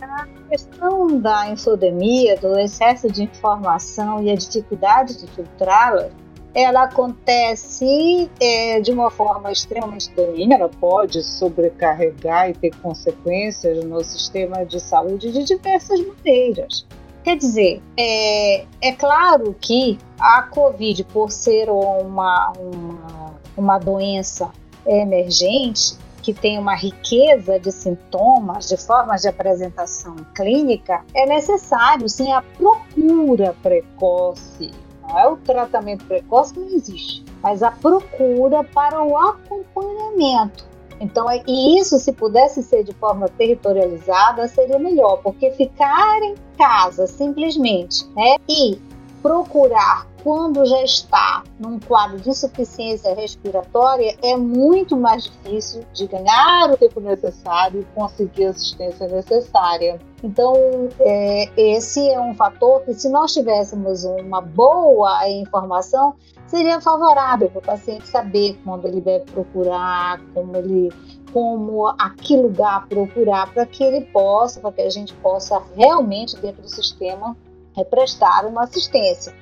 A 0.02 0.26
questão 0.50 1.22
da 1.22 1.50
infodemia, 1.50 2.36
do 2.36 2.60
excesso 2.60 3.10
de 3.10 3.24
informação 3.24 4.22
e 4.22 4.30
a 4.30 4.36
dificuldade 4.36 5.18
de 5.18 5.28
filtrá-la, 5.28 6.10
ela 6.54 6.84
acontece 6.84 8.30
é, 8.42 8.82
de 8.82 8.92
uma 8.92 9.10
forma 9.10 9.52
extremamente 9.52 10.14
daninha, 10.14 10.58
ela 10.58 10.70
pode 10.70 11.24
sobrecarregar 11.24 12.50
e 12.50 12.54
ter 12.54 12.76
consequências 12.76 13.84
no 13.86 14.04
sistema 14.04 14.66
de 14.66 14.80
saúde 14.82 15.32
de 15.32 15.46
diversas 15.46 16.00
maneiras. 16.06 16.86
Quer 17.24 17.38
dizer, 17.38 17.82
é, 17.98 18.66
é 18.82 18.92
claro 18.92 19.56
que 19.60 19.98
a 20.20 20.44
Covid, 20.44 21.04
por 21.06 21.32
ser 21.32 21.70
uma, 21.70 22.52
uma, 22.58 23.34
uma 23.56 23.80
doença 23.80 24.52
emergente, 24.86 25.98
que 26.22 26.34
tem 26.34 26.58
uma 26.58 26.76
riqueza 26.76 27.60
de 27.60 27.72
sintomas, 27.72 28.68
de 28.70 28.78
formas 28.78 29.22
de 29.22 29.28
apresentação 29.28 30.16
clínica, 30.34 31.04
é 31.14 31.26
necessário 31.26 32.08
sim 32.08 32.32
a 32.32 32.42
procura 32.42 33.56
precoce 33.62 34.72
não 35.08 35.20
é 35.20 35.28
o 35.28 35.38
tratamento 35.38 36.06
precoce 36.06 36.54
que 36.54 36.60
não 36.60 36.70
existe, 36.70 37.24
mas 37.42 37.62
a 37.62 37.72
procura 37.72 38.64
para 38.64 39.04
o 39.04 39.18
acompanhamento. 39.18 40.66
Então, 41.04 41.30
é, 41.30 41.44
e 41.46 41.80
isso, 41.80 42.00
se 42.00 42.14
pudesse 42.14 42.64
ser 42.64 42.86
de 42.86 42.94
forma 42.94 43.28
territorializada, 43.28 44.48
seria 44.48 44.80
melhor, 44.80 45.18
porque 45.22 45.52
ficar 45.52 46.22
em 46.22 46.34
casa 46.58 47.06
simplesmente 47.08 48.06
né, 48.16 48.38
e 48.48 48.80
procurar 49.22 50.08
quando 50.24 50.66
já 50.66 50.82
está 50.82 51.44
num 51.60 51.78
quadro 51.80 52.18
de 52.18 52.30
insuficiência 52.30 53.14
respiratória 53.14 54.16
é 54.24 54.38
muito 54.38 54.96
mais 54.96 55.26
difícil 55.26 55.84
de 55.94 56.08
ganhar 56.08 56.72
o 56.72 56.78
tempo 56.78 57.02
necessário 57.02 57.82
e 57.82 57.86
conseguir 57.94 58.46
a 58.46 58.50
assistência 58.52 59.08
necessária. 59.08 60.00
Então, 60.24 60.54
é, 61.02 61.50
esse 61.58 62.10
é 62.10 62.20
um 62.22 62.34
fator 62.34 62.82
que, 62.84 62.94
se 62.94 63.10
nós 63.10 63.34
tivéssemos 63.34 64.06
uma 64.06 64.40
boa 64.40 65.28
informação, 65.30 66.16
seria 66.48 66.80
favorável 66.80 67.50
para 67.50 67.60
o 67.60 67.62
paciente 67.62 68.08
saber 68.08 68.58
quando 68.64 68.88
ele 68.88 69.02
deve 69.02 69.26
procurar, 69.26 70.22
como 70.34 70.56
ele 70.56 70.90
como 71.34 71.88
a 71.88 72.12
que 72.12 72.38
lugar 72.38 72.88
procurar 72.88 73.52
para 73.52 73.66
que 73.66 73.84
ele 73.84 74.06
possa, 74.06 74.60
para 74.60 74.72
que 74.72 74.82
a 74.82 74.90
gente 74.90 75.16
possa 75.16 75.60
realmente 75.76 76.38
dentro 76.38 76.62
do 76.62 76.70
sistema 76.70 77.36
é 77.76 77.84
prestar 77.84 78.46
uma 78.46 78.64
assistência. 78.64 79.34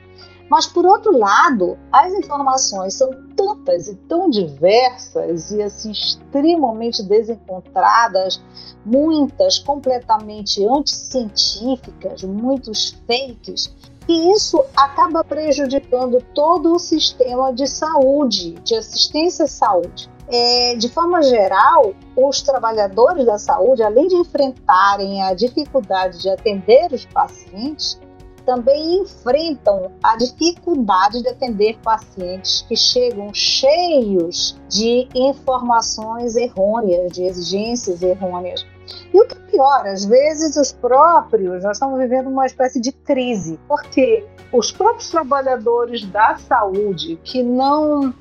Mas, 0.51 0.67
por 0.67 0.85
outro 0.85 1.17
lado, 1.17 1.77
as 1.93 2.13
informações 2.13 2.95
são 2.95 3.09
tantas 3.37 3.87
e 3.87 3.95
tão 3.95 4.29
diversas 4.29 5.49
e 5.49 5.61
assim 5.61 5.91
extremamente 5.91 7.01
desencontradas, 7.03 8.43
muitas 8.85 9.59
completamente 9.59 10.61
anticientíficas, 10.67 12.23
muitos 12.23 13.01
fakes, 13.07 13.73
que 14.05 14.11
isso 14.11 14.61
acaba 14.75 15.23
prejudicando 15.23 16.21
todo 16.35 16.73
o 16.73 16.79
sistema 16.79 17.53
de 17.53 17.65
saúde, 17.65 18.51
de 18.55 18.75
assistência 18.75 19.45
à 19.45 19.47
saúde. 19.47 20.11
É, 20.27 20.75
de 20.75 20.89
forma 20.89 21.21
geral, 21.21 21.93
os 22.13 22.41
trabalhadores 22.41 23.25
da 23.25 23.37
saúde, 23.37 23.83
além 23.83 24.09
de 24.09 24.15
enfrentarem 24.15 25.23
a 25.23 25.33
dificuldade 25.33 26.21
de 26.21 26.29
atender 26.29 26.91
os 26.91 27.05
pacientes, 27.05 27.97
também 28.45 29.01
enfrentam 29.01 29.91
a 30.04 30.17
dificuldade 30.17 31.21
de 31.21 31.30
atender 31.30 31.77
pacientes 31.84 32.63
que 32.67 32.75
chegam 32.75 33.34
cheios 33.34 34.60
de 34.69 35.08
informações 35.15 36.36
errôneas, 36.36 37.12
de 37.12 37.23
exigências 37.23 38.01
errôneas. 38.01 38.65
E 39.13 39.21
o 39.21 39.27
que 39.27 39.36
é 39.36 39.51
pior, 39.51 39.88
às 39.88 40.06
vezes 40.06 40.56
os 40.56 40.71
próprios, 40.71 41.63
nós 41.63 41.77
estamos 41.77 41.99
vivendo 41.99 42.27
uma 42.27 42.45
espécie 42.45 42.80
de 42.80 42.91
crise, 42.91 43.60
porque 43.67 44.25
os 44.51 44.71
próprios 44.71 45.10
trabalhadores 45.10 46.06
da 46.06 46.36
saúde 46.38 47.19
que 47.23 47.41
não 47.41 48.13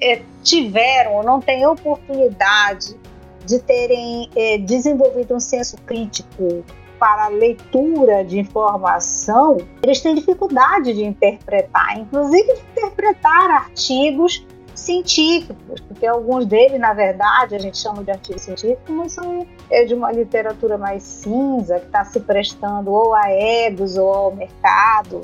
é, 0.00 0.22
tiveram 0.42 1.22
não 1.22 1.40
têm 1.40 1.66
oportunidade 1.66 2.98
de 3.44 3.58
terem 3.58 4.30
é, 4.36 4.58
desenvolvido 4.58 5.34
um 5.34 5.40
senso 5.40 5.76
crítico 5.78 6.64
para 7.02 7.24
a 7.24 7.28
leitura 7.28 8.24
de 8.24 8.38
informação, 8.38 9.56
eles 9.82 10.00
têm 10.00 10.14
dificuldade 10.14 10.94
de 10.94 11.02
interpretar, 11.04 11.98
inclusive 11.98 12.54
de 12.54 12.60
interpretar 12.60 13.50
artigos 13.50 14.46
científicos, 14.72 15.80
porque 15.80 16.06
alguns 16.06 16.46
deles, 16.46 16.78
na 16.78 16.92
verdade, 16.92 17.56
a 17.56 17.58
gente 17.58 17.76
chama 17.76 18.04
de 18.04 18.12
artigos 18.12 18.42
científicos, 18.42 18.88
mas 18.94 19.10
são 19.10 19.44
é 19.68 19.84
de 19.84 19.94
uma 19.94 20.12
literatura 20.12 20.78
mais 20.78 21.02
cinza, 21.02 21.80
que 21.80 21.86
está 21.86 22.04
se 22.04 22.20
prestando 22.20 22.92
ou 22.92 23.12
a 23.16 23.28
egos 23.32 23.96
ou 23.96 24.14
ao 24.14 24.36
mercado. 24.36 25.22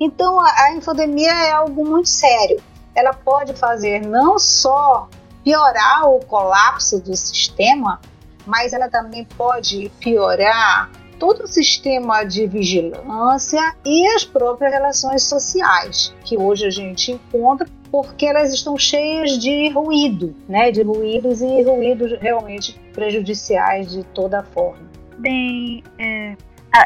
Então, 0.00 0.40
a 0.40 0.72
infodemia 0.72 1.30
é 1.30 1.50
algo 1.50 1.86
muito 1.86 2.08
sério. 2.08 2.58
ela 2.94 3.12
pode 3.12 3.52
fazer 3.52 4.00
não 4.00 4.38
só 4.38 5.10
piorar 5.44 6.08
o 6.08 6.20
colapso 6.20 6.98
do 6.98 7.14
sistema, 7.14 8.00
mas 8.46 8.72
ela 8.72 8.88
também 8.88 9.26
pode 9.36 9.90
piorar 10.00 10.90
todo 11.18 11.44
o 11.44 11.46
sistema 11.46 12.24
de 12.24 12.46
vigilância 12.46 13.74
e 13.84 14.06
as 14.14 14.24
próprias 14.24 14.72
relações 14.72 15.24
sociais 15.24 16.14
que 16.24 16.36
hoje 16.36 16.66
a 16.66 16.70
gente 16.70 17.12
encontra 17.12 17.66
porque 17.90 18.26
elas 18.26 18.52
estão 18.52 18.76
cheias 18.76 19.38
de 19.38 19.70
ruído, 19.70 20.34
né? 20.48 20.70
De 20.70 20.82
ruídos 20.82 21.40
e 21.40 21.62
ruídos 21.62 22.12
realmente 22.20 22.78
prejudiciais 22.92 23.90
de 23.90 24.04
toda 24.04 24.42
forma. 24.42 24.88
Bem, 25.18 25.82
é, 25.98 26.36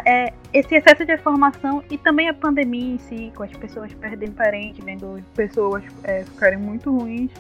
é, 0.07 0.33
esse 0.53 0.75
excesso 0.75 1.05
de 1.05 1.15
informação 1.15 1.83
e 1.91 1.99
também 1.99 2.29
a 2.29 2.35
pandemia 2.35 2.95
em 2.95 2.99
si, 2.99 3.33
com 3.35 3.43
as 3.43 3.53
pessoas 3.53 3.93
perdendo 3.95 4.33
parentes, 4.33 4.83
vendo 4.85 5.23
pessoas 5.35 5.83
é, 6.05 6.25
ficarem 6.25 6.59
muito 6.59 6.97
ruins, 6.97 7.31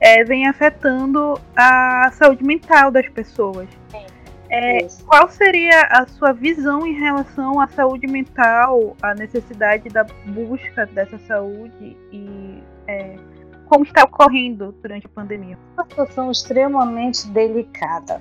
é, 0.00 0.24
vem 0.24 0.46
afetando 0.46 1.38
a 1.56 2.10
saúde 2.12 2.44
mental 2.44 2.90
das 2.90 3.08
pessoas. 3.08 3.68
É, 4.54 4.86
qual 5.06 5.30
seria 5.30 5.80
a 5.90 6.06
sua 6.06 6.32
visão 6.32 6.86
em 6.86 6.92
relação 6.92 7.58
à 7.58 7.66
saúde 7.68 8.06
mental, 8.06 8.94
a 9.00 9.14
necessidade 9.14 9.88
da 9.88 10.04
busca 10.26 10.84
dessa 10.86 11.18
saúde 11.20 11.96
e 12.12 12.62
é, 12.86 13.16
como 13.64 13.82
está 13.82 14.04
ocorrendo 14.04 14.74
durante 14.82 15.06
a 15.06 15.08
pandemia? 15.08 15.58
Uma 15.72 15.84
situação 15.84 16.30
extremamente 16.30 17.26
delicada. 17.28 18.20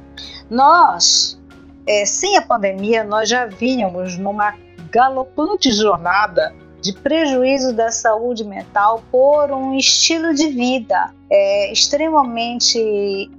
Nós 0.49 1.37
é, 1.85 2.05
sem 2.05 2.37
a 2.37 2.41
pandemia, 2.41 3.03
nós 3.03 3.27
já 3.27 3.47
vínhamos 3.47 4.17
numa 4.17 4.55
galopante 4.89 5.69
jornada 5.69 6.55
de 6.81 6.93
prejuízo 6.93 7.73
da 7.73 7.91
saúde 7.91 8.43
mental 8.43 9.03
por 9.11 9.51
um 9.51 9.75
estilo 9.75 10.33
de 10.33 10.47
vida 10.47 11.13
é, 11.29 11.71
extremamente 11.71 12.79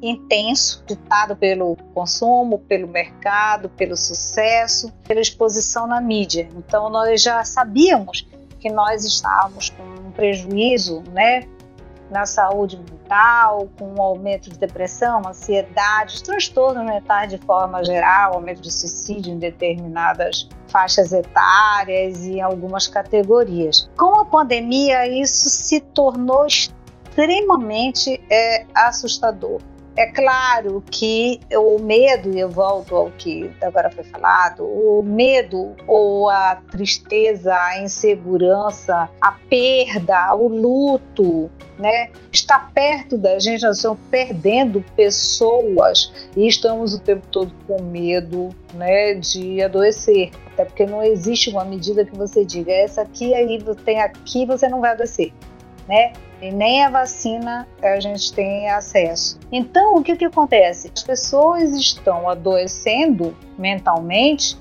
intenso, 0.00 0.82
ditado 0.86 1.34
pelo 1.34 1.76
consumo, 1.92 2.60
pelo 2.60 2.86
mercado, 2.88 3.68
pelo 3.68 3.96
sucesso, 3.96 4.92
pela 5.06 5.20
exposição 5.20 5.86
na 5.86 6.00
mídia. 6.00 6.48
Então 6.56 6.88
nós 6.88 7.20
já 7.20 7.44
sabíamos 7.44 8.26
que 8.60 8.70
nós 8.70 9.04
estávamos 9.04 9.70
com 9.70 9.82
um 9.82 10.12
prejuízo, 10.12 11.02
né, 11.12 11.42
na 12.12 12.26
saúde 12.26 12.76
mental, 12.76 13.68
com 13.78 13.94
o 13.94 14.02
aumento 14.02 14.50
de 14.50 14.58
depressão, 14.58 15.22
ansiedade, 15.26 16.14
os 16.14 16.22
transtornos 16.22 16.84
mentais 16.84 17.30
de 17.30 17.38
forma 17.38 17.82
geral, 17.82 18.34
aumento 18.34 18.60
de 18.60 18.70
suicídio 18.70 19.32
em 19.32 19.38
determinadas 19.38 20.48
faixas 20.68 21.12
etárias 21.12 22.24
e 22.24 22.34
em 22.34 22.40
algumas 22.40 22.86
categorias. 22.86 23.90
Com 23.96 24.20
a 24.20 24.24
pandemia, 24.24 25.06
isso 25.08 25.48
se 25.48 25.80
tornou 25.80 26.46
extremamente 26.46 28.22
é, 28.30 28.66
assustador. 28.74 29.60
É 29.94 30.06
claro 30.06 30.82
que 30.90 31.38
o 31.54 31.78
medo, 31.78 32.36
eu 32.36 32.48
volto 32.48 32.96
ao 32.96 33.10
que 33.10 33.50
agora 33.60 33.90
foi 33.90 34.04
falado, 34.04 34.64
o 34.64 35.02
medo 35.02 35.76
ou 35.86 36.30
a 36.30 36.56
tristeza, 36.70 37.54
a 37.54 37.82
insegurança, 37.82 39.10
a 39.20 39.32
perda, 39.50 40.34
o 40.34 40.48
luto, 40.48 41.50
né? 41.78 42.10
Está 42.32 42.58
perto 42.58 43.18
da 43.18 43.38
gente, 43.38 43.62
nós 43.64 43.76
estamos 43.76 43.98
perdendo 44.10 44.82
pessoas 44.96 46.10
e 46.34 46.46
estamos 46.46 46.94
o 46.94 47.00
tempo 47.00 47.26
todo 47.30 47.52
com 47.66 47.82
medo, 47.82 48.48
né, 48.72 49.14
de 49.14 49.60
adoecer. 49.60 50.30
Até 50.52 50.64
porque 50.64 50.86
não 50.86 51.02
existe 51.02 51.50
uma 51.50 51.64
medida 51.64 52.04
que 52.04 52.16
você 52.16 52.44
diga 52.44 52.72
essa 52.72 53.02
aqui 53.02 53.34
aí 53.34 53.62
tem 53.84 54.00
aqui 54.00 54.46
você 54.46 54.68
não 54.68 54.80
vai 54.80 54.92
adoecer, 54.92 55.32
né? 55.92 56.12
e 56.40 56.50
nem 56.50 56.82
a 56.82 56.90
vacina 56.90 57.68
a 57.82 58.00
gente 58.00 58.32
tem 58.32 58.68
acesso. 58.68 59.38
Então, 59.52 59.96
o 59.96 60.02
que, 60.02 60.16
que 60.16 60.24
acontece? 60.24 60.90
As 60.92 61.02
pessoas 61.02 61.70
estão 61.72 62.28
adoecendo 62.28 63.36
mentalmente, 63.58 64.58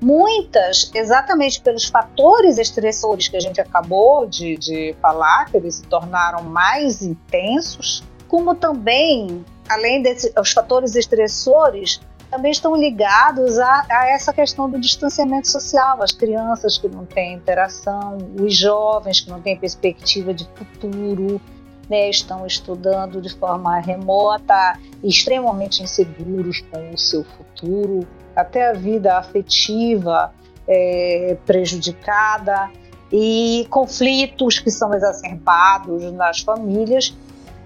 muitas 0.00 0.90
exatamente 0.94 1.60
pelos 1.60 1.84
fatores 1.84 2.56
estressores 2.56 3.28
que 3.28 3.36
a 3.36 3.40
gente 3.40 3.60
acabou 3.60 4.26
de, 4.26 4.56
de 4.56 4.96
falar, 5.02 5.50
que 5.50 5.58
eles 5.58 5.74
se 5.74 5.82
tornaram 5.82 6.42
mais 6.44 7.02
intensos, 7.02 8.02
como 8.26 8.54
também, 8.54 9.44
além 9.68 10.00
desses 10.00 10.32
fatores 10.54 10.94
estressores, 10.94 12.00
também 12.30 12.52
estão 12.52 12.76
ligados 12.76 13.58
a, 13.58 13.86
a, 13.90 14.08
essa 14.10 14.32
questão 14.32 14.70
do 14.70 14.78
distanciamento 14.78 15.48
social, 15.48 16.00
as 16.00 16.12
crianças 16.12 16.78
que 16.78 16.88
não 16.88 17.04
têm 17.04 17.34
interação, 17.34 18.18
os 18.40 18.56
jovens 18.56 19.20
que 19.20 19.28
não 19.28 19.40
têm 19.40 19.58
perspectiva 19.58 20.32
de 20.32 20.48
futuro, 20.54 21.40
né, 21.88 22.08
estão 22.08 22.46
estudando 22.46 23.20
de 23.20 23.34
forma 23.34 23.80
remota, 23.80 24.78
extremamente 25.02 25.82
inseguros 25.82 26.60
com 26.70 26.94
o 26.94 26.96
seu 26.98 27.24
futuro, 27.24 28.06
até 28.36 28.70
a 28.70 28.72
vida 28.72 29.18
afetiva 29.18 30.32
é, 30.68 31.36
prejudicada 31.44 32.70
e 33.12 33.66
conflitos 33.70 34.60
que 34.60 34.70
são 34.70 34.94
exacerbados 34.94 36.12
nas 36.12 36.40
famílias 36.40 37.12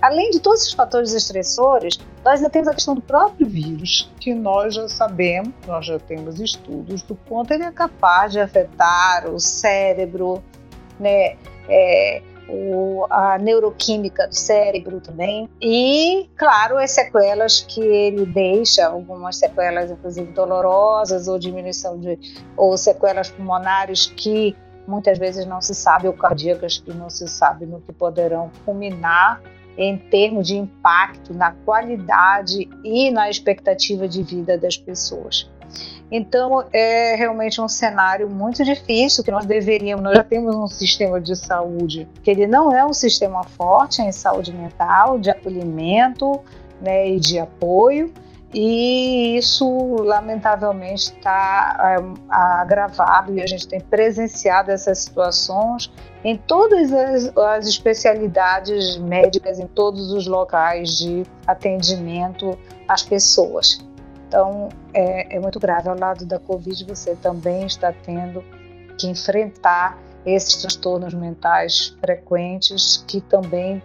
Além 0.05 0.29
de 0.29 0.39
todos 0.39 0.61
esses 0.61 0.75
fatores 0.75 1.15
estressores, 1.15 1.99
nós 2.23 2.35
ainda 2.35 2.51
temos 2.51 2.69
a 2.69 2.75
questão 2.75 2.95
do 2.95 3.01
próprio 3.01 3.47
vírus, 3.47 4.13
que 4.21 4.35
nós 4.35 4.75
já 4.75 4.87
sabemos, 4.87 5.55
nós 5.67 5.87
já 5.87 5.99
temos 5.99 6.39
estudos 6.39 7.01
do 7.05 7.15
quanto 7.27 7.55
ele 7.55 7.63
é 7.63 7.73
capaz 7.73 8.33
de 8.33 8.39
afetar 8.39 9.27
o 9.31 9.41
cérebro, 9.41 10.45
né, 11.01 11.39
é, 11.67 12.21
o, 12.51 13.07
a 13.09 13.39
neuroquímica 13.39 14.29
do 14.29 14.35
cérebro 14.35 15.01
também. 15.01 15.49
E, 15.59 16.29
claro, 16.37 16.77
as 16.77 16.91
sequelas 16.91 17.63
que 17.63 17.81
ele 17.81 18.27
deixa, 18.27 18.85
algumas 18.85 19.39
sequelas, 19.39 19.91
inclusive, 19.91 20.31
dolorosas, 20.33 21.29
ou 21.29 21.39
diminuição 21.39 21.99
de. 21.99 22.19
ou 22.59 22.77
sequelas 22.77 23.31
pulmonares 23.31 24.05
que 24.05 24.55
muitas 24.87 25.17
vezes 25.17 25.47
não 25.47 25.63
se 25.63 25.75
sabe, 25.75 26.09
ou 26.09 26.13
cardíacas 26.13 26.77
que 26.77 26.93
não 26.93 27.09
se 27.09 27.27
sabe 27.27 27.65
no 27.65 27.81
que 27.81 27.91
poderão 27.91 28.51
culminar 28.67 29.41
em 29.77 29.97
termos 29.97 30.47
de 30.47 30.57
impacto 30.57 31.35
na 31.35 31.53
qualidade 31.53 32.69
e 32.85 33.11
na 33.11 33.29
expectativa 33.29 34.09
de 34.09 34.23
vida 34.23 34.57
das 34.57 34.77
pessoas. 34.77 35.51
Então, 36.11 36.65
é 36.73 37.17
realmente 37.17 37.61
um 37.61 37.69
cenário 37.69 38.31
muito 38.31 38.65
difícil 38.65 39.25
que 39.25 39.31
nós 39.31 39.47
deveríamos. 39.47 40.05
Nós 40.05 40.15
já 40.15 40.23
temos 40.23 40.55
um 40.55 40.69
sistema 40.69 41.21
de 41.21 41.35
saúde 41.35 42.07
que 42.23 42.31
ele 42.31 42.47
não 42.47 42.75
é 42.75 42.85
um 42.85 42.93
sistema 42.93 43.43
forte 43.43 44.01
em 44.01 44.13
saúde 44.13 44.53
mental, 44.53 45.19
de 45.19 45.31
acolhimento 45.31 46.41
né, 46.81 47.09
e 47.09 47.19
de 47.19 47.39
apoio, 47.39 48.13
e 48.53 49.37
isso 49.37 49.97
lamentavelmente 49.97 51.13
está 51.13 51.77
é, 51.81 51.97
agravado 52.31 53.37
e 53.37 53.43
a 53.43 53.47
gente 53.47 53.67
tem 53.67 53.81
presenciado 53.81 54.71
essas 54.71 54.99
situações 54.99 55.91
em 56.25 56.37
todas 56.39 56.91
as, 56.91 57.37
as, 57.37 57.67
especialidades 57.67 58.97
médicas, 58.97 59.61
em 59.61 59.67
todos 59.67 60.11
os 60.11 60.27
locais 60.27 60.97
de 60.97 61.23
atendimento 61.47 62.59
às 62.89 63.03
pessoas. 63.03 63.79
Então 64.27 64.71
é, 64.95 65.37
é 65.37 65.39
muito 65.39 65.61
grave. 65.61 65.89
Ao 65.89 65.99
lado 65.99 66.25
da 66.25 66.39
Covid, 66.39 66.83
você 66.85 67.15
também 67.15 67.67
está 67.67 67.93
tendo 67.93 68.43
que 68.99 69.07
enfrentar 69.07 69.99
esses 70.25 70.57
transtornos 70.57 71.13
mentais 71.13 71.95
frequentes 72.01 73.05
que 73.07 73.21
também 73.21 73.83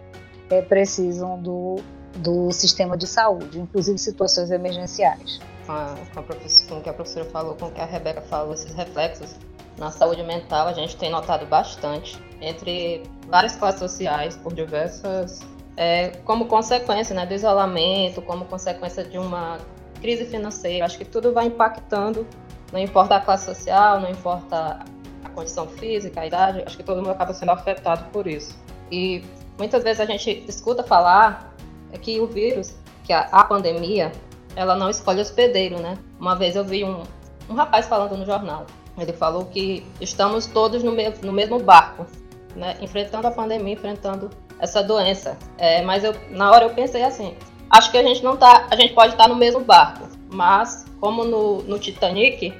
é, 0.48 0.62
precisam 0.62 1.40
do 1.40 1.76
do 2.16 2.50
sistema 2.50 2.96
de 2.96 3.06
saúde, 3.06 3.60
inclusive 3.60 3.96
situações 3.96 4.50
emergenciais. 4.50 5.38
Com, 5.64 5.72
a, 5.72 5.94
com, 6.12 6.22
com 6.22 6.78
o 6.78 6.82
que 6.82 6.88
a 6.88 6.92
professora 6.92 7.24
falou, 7.26 7.54
com 7.54 7.66
o 7.66 7.70
que 7.70 7.80
a 7.80 7.84
Rebeca 7.84 8.20
falou, 8.20 8.52
esses 8.52 8.74
reflexos 8.74 9.36
na 9.78 9.90
saúde 9.90 10.22
mental 10.22 10.66
a 10.66 10.72
gente 10.72 10.96
tem 10.96 11.10
notado 11.10 11.46
bastante 11.46 12.20
entre 12.40 13.02
várias 13.28 13.56
classes 13.56 13.80
sociais 13.80 14.36
por 14.36 14.54
diversas 14.54 15.40
é, 15.76 16.08
como 16.24 16.46
consequência 16.46 17.14
né, 17.14 17.24
do 17.24 17.32
isolamento, 17.32 18.20
como 18.22 18.44
consequência 18.44 19.02
de 19.02 19.16
uma 19.16 19.58
crise 20.00 20.26
financeira. 20.26 20.84
Acho 20.84 20.98
que 20.98 21.06
tudo 21.06 21.32
vai 21.32 21.46
impactando, 21.46 22.26
não 22.70 22.78
importa 22.78 23.16
a 23.16 23.20
classe 23.20 23.46
social, 23.46 23.98
não 23.98 24.10
importa 24.10 24.80
a 25.24 25.28
condição 25.30 25.66
física, 25.66 26.20
a 26.20 26.26
idade, 26.26 26.62
acho 26.66 26.76
que 26.76 26.82
todo 26.82 26.98
mundo 26.98 27.10
acaba 27.10 27.32
sendo 27.32 27.52
afetado 27.52 28.10
por 28.10 28.26
isso. 28.26 28.58
E 28.90 29.24
muitas 29.56 29.82
vezes 29.82 30.00
a 30.00 30.04
gente 30.04 30.44
escuta 30.46 30.82
falar 30.82 31.54
é 31.92 31.98
que 31.98 32.20
o 32.20 32.26
vírus, 32.26 32.76
que 33.04 33.12
a, 33.12 33.20
a 33.32 33.44
pandemia, 33.44 34.12
ela 34.54 34.76
não 34.76 34.90
escolhe 34.90 35.20
hospedeiro, 35.20 35.80
né? 35.80 35.96
Uma 36.18 36.36
vez 36.36 36.56
eu 36.56 36.64
vi 36.64 36.84
um, 36.84 37.02
um 37.48 37.54
rapaz 37.54 37.86
falando 37.86 38.16
no 38.16 38.26
jornal. 38.26 38.66
Ele 38.98 39.12
falou 39.14 39.46
que 39.46 39.86
estamos 40.00 40.46
todos 40.46 40.82
no, 40.82 40.92
me 40.92 41.08
no 41.22 41.32
mesmo 41.32 41.58
barco, 41.58 42.06
né? 42.56 42.76
Enfrentando 42.80 43.26
a 43.26 43.30
pandemia, 43.30 43.74
enfrentando 43.74 44.30
essa 44.58 44.82
doença. 44.82 45.36
É, 45.58 45.82
mas 45.82 46.04
eu, 46.04 46.14
na 46.30 46.50
hora 46.50 46.64
eu 46.64 46.70
pensei 46.70 47.02
assim, 47.02 47.34
acho 47.70 47.90
que 47.90 47.98
a 47.98 48.02
gente 48.02 48.22
não 48.22 48.36
tá, 48.36 48.66
a 48.70 48.76
gente 48.76 48.94
pode 48.94 49.12
estar 49.12 49.28
no 49.28 49.36
mesmo 49.36 49.60
barco, 49.60 50.08
mas 50.32 50.84
como 51.00 51.24
no, 51.24 51.62
no 51.62 51.78
Titanic, 51.78 52.54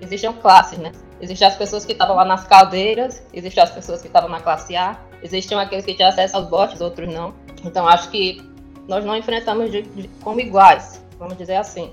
existiam 0.00 0.32
classes, 0.34 0.78
né? 0.78 0.92
Existiam 1.20 1.48
as 1.48 1.56
pessoas 1.56 1.84
que 1.84 1.92
estavam 1.92 2.16
lá 2.16 2.24
nas 2.24 2.46
caldeiras, 2.46 3.22
existiam 3.32 3.64
as 3.64 3.70
pessoas 3.70 4.00
que 4.00 4.06
estavam 4.06 4.28
na 4.28 4.40
classe 4.40 4.74
A, 4.74 4.98
Existem 5.22 5.58
aqueles 5.58 5.84
que 5.84 5.94
têm 5.94 6.06
acesso 6.06 6.36
aos 6.36 6.48
bots, 6.48 6.80
outros 6.80 7.12
não. 7.12 7.34
Então 7.64 7.86
acho 7.86 8.10
que 8.10 8.42
nós 8.88 9.04
não 9.04 9.16
enfrentamos 9.16 9.70
de, 9.70 9.82
de, 9.82 10.08
como 10.22 10.40
iguais, 10.40 11.04
vamos 11.18 11.36
dizer 11.36 11.56
assim. 11.56 11.92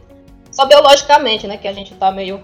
Só 0.52 0.66
biologicamente, 0.66 1.46
né, 1.46 1.58
que 1.58 1.68
a 1.68 1.74
gente 1.74 1.94
está 1.94 2.10
meio 2.10 2.42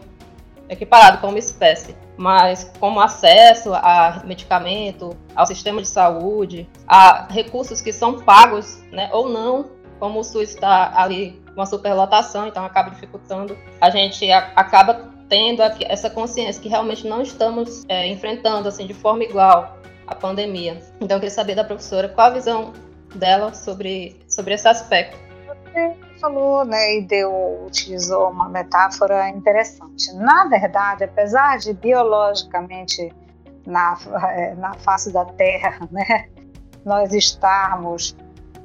equiparado 0.70 1.20
como 1.20 1.38
espécie, 1.38 1.96
mas 2.18 2.72
como 2.80 3.00
acesso 3.00 3.74
a 3.74 4.22
medicamento, 4.26 5.18
ao 5.36 5.46
sistema 5.46 5.82
de 5.82 5.88
saúde, 5.88 6.70
a 6.88 7.28
recursos 7.30 7.82
que 7.82 7.92
são 7.92 8.22
pagos, 8.22 8.84
né, 8.92 9.10
ou 9.12 9.30
não, 9.30 9.72
como 10.00 10.20
o 10.20 10.24
SUS 10.24 10.50
está 10.50 10.92
ali 10.96 11.42
com 11.56 11.62
a 11.62 11.66
superlotação, 11.66 12.48
então 12.48 12.66
acaba 12.66 12.90
dificultando, 12.90 13.58
a 13.80 13.90
gente 13.90 14.30
acaba 14.32 15.12
tendo 15.30 15.62
essa 15.62 16.10
consciência 16.10 16.62
que 16.62 16.70
realmente 16.70 17.08
não 17.08 17.22
estamos 17.22 17.84
é, 17.88 18.08
enfrentando 18.08 18.68
assim 18.68 18.86
de 18.86 18.94
forma 18.94 19.24
igual 19.24 19.78
a 20.06 20.14
pandemia. 20.14 20.80
Então 21.00 21.18
eu 21.18 21.20
queria 21.20 21.34
saber 21.34 21.56
da 21.56 21.64
professora 21.64 22.10
qual 22.10 22.28
a 22.28 22.32
visão 22.32 22.74
dela 23.16 23.54
sobre, 23.54 24.20
sobre 24.28 24.54
esse 24.54 24.68
aspecto. 24.68 25.18
Falou, 26.20 26.64
né, 26.64 26.98
e 26.98 27.02
deu, 27.02 27.66
utilizou 27.66 28.30
uma 28.30 28.48
metáfora 28.48 29.30
interessante. 29.30 30.14
Na 30.16 30.46
verdade, 30.46 31.04
apesar 31.04 31.58
de 31.58 31.74
biologicamente 31.74 33.12
na, 33.66 33.98
é, 34.32 34.56
na 34.56 34.74
face 34.76 35.12
da 35.12 35.26
Terra, 35.26 35.88
né, 35.92 36.30
nós 36.86 37.14
estarmos 37.14 38.16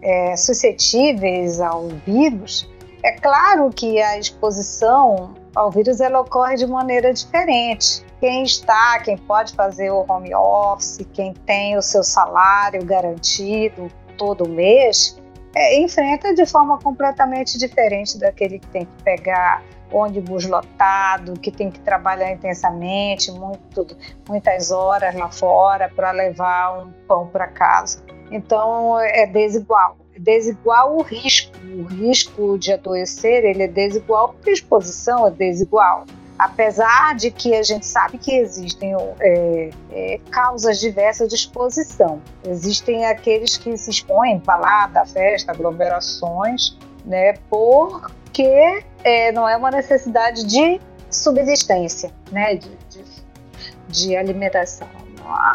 é, 0.02 0.36
suscetíveis 0.36 1.60
ao 1.60 1.88
vírus, 2.06 2.68
é 3.02 3.12
claro 3.12 3.70
que 3.70 4.00
a 4.00 4.18
exposição 4.18 5.34
ao 5.54 5.70
vírus 5.70 6.00
ela 6.00 6.20
ocorre 6.20 6.56
de 6.56 6.66
maneira 6.66 7.12
diferente. 7.12 8.04
Quem 8.20 8.42
está, 8.42 8.98
quem 9.00 9.16
pode 9.16 9.54
fazer 9.54 9.90
o 9.90 10.04
home 10.08 10.34
office, 10.34 11.06
quem 11.12 11.32
tem 11.32 11.76
o 11.76 11.82
seu 11.82 12.02
salário 12.02 12.84
garantido 12.84 13.88
todo 14.16 14.48
mês, 14.48 15.20
é, 15.54 15.78
enfrenta 15.80 16.34
de 16.34 16.46
forma 16.46 16.78
completamente 16.78 17.58
diferente 17.58 18.18
daquele 18.18 18.58
que 18.58 18.66
tem 18.68 18.84
que 18.84 19.02
pegar 19.02 19.62
ônibus 19.90 20.46
lotado, 20.46 21.32
que 21.40 21.50
tem 21.50 21.70
que 21.70 21.80
trabalhar 21.80 22.30
intensamente, 22.30 23.32
muito, 23.32 23.86
muitas 24.28 24.70
horas 24.70 25.14
lá 25.14 25.30
fora 25.30 25.88
para 25.88 26.10
levar 26.10 26.82
um 26.82 26.92
pão 27.06 27.26
para 27.26 27.46
casa. 27.48 28.02
Então 28.30 29.00
é 29.00 29.26
desigual 29.26 29.96
desigual 30.18 30.96
o 30.96 31.02
risco. 31.02 31.56
O 31.64 31.84
risco 31.84 32.58
de 32.58 32.72
adoecer 32.72 33.44
ele 33.44 33.62
é 33.62 33.68
desigual 33.68 34.30
porque 34.30 34.50
a 34.50 34.52
exposição 34.52 35.26
é 35.26 35.30
desigual. 35.30 36.04
Apesar 36.38 37.16
de 37.16 37.30
que 37.30 37.54
a 37.54 37.62
gente 37.62 37.84
sabe 37.84 38.16
que 38.18 38.32
existem 38.36 38.94
é, 39.20 39.70
é, 39.90 40.20
causas 40.30 40.78
diversas 40.78 41.28
de 41.28 41.34
exposição. 41.34 42.22
Existem 42.46 43.06
aqueles 43.06 43.56
que 43.56 43.76
se 43.76 43.90
expõem, 43.90 44.38
balada, 44.38 45.04
festa, 45.04 45.52
aglomerações, 45.52 46.78
né, 47.04 47.34
porque 47.50 48.84
é, 49.02 49.32
não 49.32 49.48
é 49.48 49.56
uma 49.56 49.70
necessidade 49.70 50.46
de 50.46 50.80
subsistência, 51.10 52.12
né, 52.30 52.54
de, 52.54 52.70
de, 52.88 53.04
de 53.88 54.16
alimentação 54.16 54.86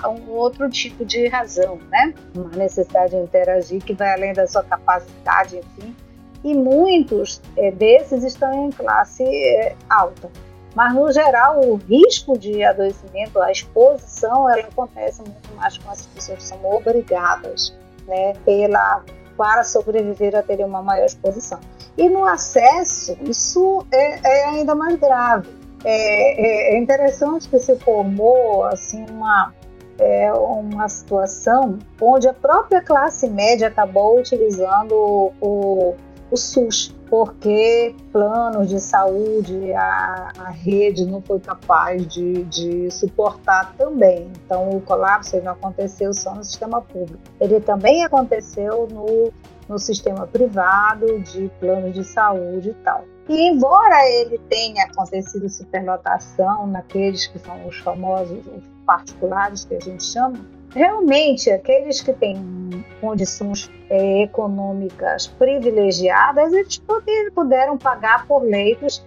um 0.08 0.32
outro 0.32 0.70
tipo 0.70 1.06
de 1.06 1.28
razão, 1.28 1.80
né? 1.90 2.14
Uma 2.36 2.50
necessidade 2.52 3.12
de 3.12 3.18
interagir 3.18 3.84
que 3.84 3.94
vai 3.94 4.14
além 4.14 4.34
da 4.34 4.46
sua 4.48 4.64
capacidade, 4.64 5.58
enfim. 5.58 5.96
E 6.44 6.54
muitos 6.54 7.42
é, 7.58 7.72
desses 7.72 8.24
estão 8.24 8.68
em 8.68 8.70
classe 8.70 9.24
é, 9.24 9.76
alta. 9.90 10.30
Mas, 10.76 10.94
no 10.94 11.12
geral, 11.12 11.62
o 11.62 11.76
risco 11.76 12.38
de 12.38 12.64
adoecimento, 12.64 13.40
a 13.42 13.52
exposição, 13.52 14.50
ela 14.50 14.62
acontece 14.62 15.22
muito 15.22 15.56
mais 15.56 15.78
com 15.78 15.92
as 15.92 16.06
pessoas 16.08 16.38
que 16.40 16.44
são 16.44 16.66
obrigadas, 16.66 17.76
né, 18.08 18.34
pela, 18.44 19.04
para 19.38 19.64
sobreviver 19.64 20.36
a 20.36 20.42
ter 20.42 20.64
uma 20.66 20.82
maior 20.82 21.06
exposição. 21.06 21.60
E 21.98 22.10
no 22.10 22.26
acesso, 22.26 23.16
isso 23.22 23.86
é, 23.92 24.20
é 24.28 24.46
ainda 24.46 24.74
mais 24.74 25.00
grave. 25.00 25.50
É, 25.86 26.72
é, 26.72 26.76
é 26.76 26.80
interessante 26.80 27.48
que 27.50 27.60
se 27.60 27.76
formou 27.78 28.64
assim 28.66 29.06
uma 29.10 29.54
é 30.00 30.34
uma 30.34 30.90
situação 30.90 31.78
onde 32.02 32.28
a 32.28 32.34
própria 32.34 32.82
classe 32.82 33.30
média 33.30 33.68
acabou 33.68 34.20
utilizando 34.20 35.32
o, 35.40 35.96
o 36.32 36.38
SUS, 36.38 36.96
porque 37.14 37.96
planos 38.12 38.68
de 38.68 38.80
saúde, 38.80 39.72
a, 39.74 40.32
a 40.36 40.50
rede 40.50 41.06
não 41.06 41.22
foi 41.22 41.40
capaz 41.40 42.08
de, 42.08 42.44
de, 42.46 42.90
suportar 42.90 43.72
também. 43.78 44.32
Então, 44.44 44.72
o 44.72 44.82
colapso 44.82 45.40
não 45.44 45.52
aconteceu 45.52 46.12
só 46.12 46.34
no 46.34 46.44
sistema 46.44 46.82
público, 46.82 47.22
ele 47.40 47.60
também 47.62 48.04
aconteceu 48.04 48.88
no, 48.92 49.32
no 49.70 49.78
sistema 49.78 50.26
privado, 50.26 51.20
de 51.20 51.52
planos 51.60 51.94
de 51.94 52.04
saúde 52.04 52.72
e 52.72 52.74
tal. 52.84 53.06
E 53.30 53.48
embora 53.48 54.10
ele 54.10 54.40
tenha 54.50 54.86
acontecido 54.86 55.48
superlotação 55.48 56.66
naqueles 56.66 57.28
que 57.28 57.38
são 57.38 57.68
os 57.68 57.78
famosos 57.78 58.44
particulares 58.88 59.66
que 59.66 59.76
a 59.76 59.80
gente 59.80 60.04
chama, 60.04 60.40
realmente 60.74 61.50
aqueles 61.52 62.02
que 62.02 62.14
têm 62.14 62.84
condições 63.00 63.70
é, 63.90 64.24
econômicas 64.24 65.28
privilegiadas, 65.28 66.54
eles 66.54 66.78
poder, 66.78 67.32
puderam 67.32 67.78
pagar 67.78 68.26
por 68.28 68.44
leitos 68.44 69.06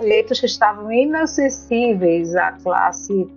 leitos 0.00 0.40
que 0.40 0.46
estavam 0.46 0.90
inacessíveis 0.90 2.34
à 2.34 2.52
classe 2.52 3.28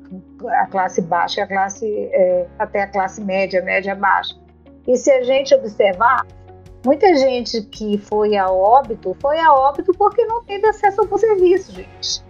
à 0.47 0.65
classe 0.67 1.01
baixa, 1.01 1.43
à 1.43 1.47
classe 1.47 1.85
é, 1.85 2.47
até 2.57 2.83
a 2.83 2.87
classe 2.87 3.21
média, 3.21 3.61
média 3.61 3.95
baixa. 3.95 4.35
E 4.87 4.95
se 4.95 5.11
a 5.11 5.23
gente 5.23 5.53
observar, 5.55 6.25
muita 6.85 7.15
gente 7.15 7.61
que 7.63 7.97
foi 7.97 8.37
a 8.37 8.49
óbito 8.49 9.15
foi 9.19 9.39
a 9.39 9.51
óbito 9.51 9.91
porque 9.97 10.23
não 10.25 10.43
teve 10.43 10.67
acesso 10.67 11.01
ao 11.01 11.17
serviço, 11.17 11.71
gente. 11.73 12.24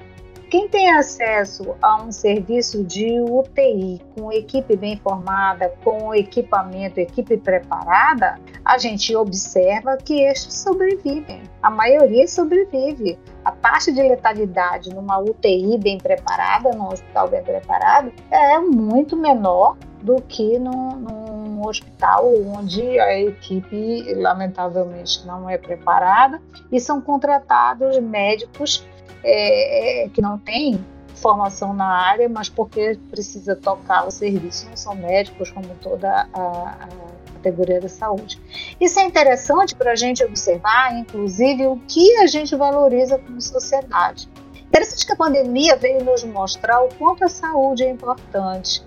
Quem 0.55 0.69
tem 0.69 0.89
acesso 0.89 1.75
a 1.81 2.01
um 2.01 2.13
serviço 2.13 2.81
de 2.81 3.19
UTI 3.19 4.01
com 4.15 4.31
equipe 4.31 4.77
bem 4.77 4.95
formada, 4.95 5.73
com 5.83 6.15
equipamento, 6.15 6.97
equipe 6.97 7.35
preparada, 7.35 8.39
a 8.63 8.77
gente 8.77 9.13
observa 9.17 9.97
que 9.97 10.21
estes 10.21 10.53
sobrevivem. 10.53 11.43
A 11.61 11.69
maioria 11.69 12.25
sobrevive. 12.25 13.19
A 13.43 13.51
taxa 13.51 13.91
de 13.91 14.01
letalidade 14.01 14.95
numa 14.95 15.19
UTI 15.19 15.77
bem 15.77 15.97
preparada, 15.97 16.71
num 16.71 16.87
hospital 16.87 17.27
bem 17.27 17.43
preparado, 17.43 18.13
é 18.31 18.57
muito 18.57 19.17
menor 19.17 19.75
do 20.01 20.21
que 20.21 20.57
num, 20.57 20.95
num 20.95 21.67
hospital 21.67 22.31
onde 22.55 22.97
a 22.97 23.19
equipe, 23.19 24.13
lamentavelmente, 24.13 25.27
não 25.27 25.49
é 25.49 25.57
preparada 25.57 26.41
e 26.71 26.79
são 26.79 27.01
contratados 27.01 27.99
médicos 27.99 28.87
é, 29.23 30.05
é, 30.05 30.09
que 30.09 30.21
não 30.21 30.37
tem 30.37 30.83
formação 31.15 31.73
na 31.73 31.87
área, 31.87 32.27
mas 32.29 32.49
porque 32.49 32.99
precisa 33.09 33.55
tocar 33.55 34.05
o 34.07 34.11
serviço, 34.11 34.67
não 34.69 34.77
são 34.77 34.95
médicos 34.95 35.49
como 35.49 35.67
toda 35.81 36.27
a, 36.33 36.77
a 36.81 36.87
categoria 37.33 37.79
da 37.79 37.89
saúde. 37.89 38.39
Isso 38.79 38.99
é 38.99 39.03
interessante 39.03 39.75
para 39.75 39.91
a 39.91 39.95
gente 39.95 40.23
observar, 40.23 40.97
inclusive, 40.97 41.67
o 41.67 41.77
que 41.87 42.17
a 42.17 42.27
gente 42.27 42.55
valoriza 42.55 43.17
como 43.17 43.41
sociedade. 43.41 44.29
Interessante 44.67 45.05
que 45.05 45.13
a 45.13 45.15
pandemia 45.15 45.75
veio 45.75 46.03
nos 46.03 46.23
mostrar 46.23 46.83
o 46.83 46.89
quanto 46.95 47.23
a 47.23 47.29
saúde 47.29 47.83
é 47.83 47.89
importante, 47.89 48.83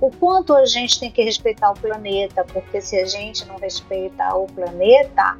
o 0.00 0.10
quanto 0.10 0.54
a 0.54 0.64
gente 0.64 0.98
tem 1.00 1.10
que 1.10 1.22
respeitar 1.22 1.70
o 1.70 1.74
planeta, 1.74 2.44
porque 2.52 2.80
se 2.80 2.98
a 2.98 3.06
gente 3.06 3.46
não 3.46 3.56
respeitar 3.56 4.36
o 4.36 4.46
planeta, 4.46 5.36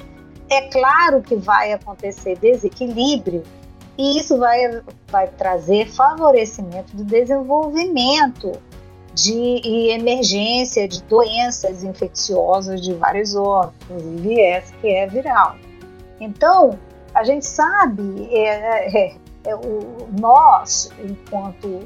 é 0.48 0.68
claro 0.68 1.22
que 1.22 1.36
vai 1.36 1.72
acontecer 1.72 2.36
desequilíbrio 2.38 3.42
e 3.96 4.18
isso 4.18 4.38
vai, 4.38 4.82
vai 5.08 5.28
trazer 5.28 5.88
favorecimento 5.88 6.96
do 6.96 7.04
desenvolvimento 7.04 8.52
de 9.14 9.90
emergência 9.90 10.88
de 10.88 11.02
doenças 11.02 11.84
infecciosas 11.84 12.80
de 12.80 12.94
vários 12.94 13.34
órgãos, 13.34 13.74
inclusive 13.90 14.40
essa 14.40 14.74
que 14.76 14.88
é 14.88 15.06
viral. 15.06 15.56
Então, 16.18 16.78
a 17.14 17.22
gente 17.24 17.44
sabe, 17.44 18.28
é, 18.32 19.08
é, 19.08 19.16
é 19.44 19.54
o, 19.54 20.08
nós, 20.18 20.90
enquanto, 21.04 21.80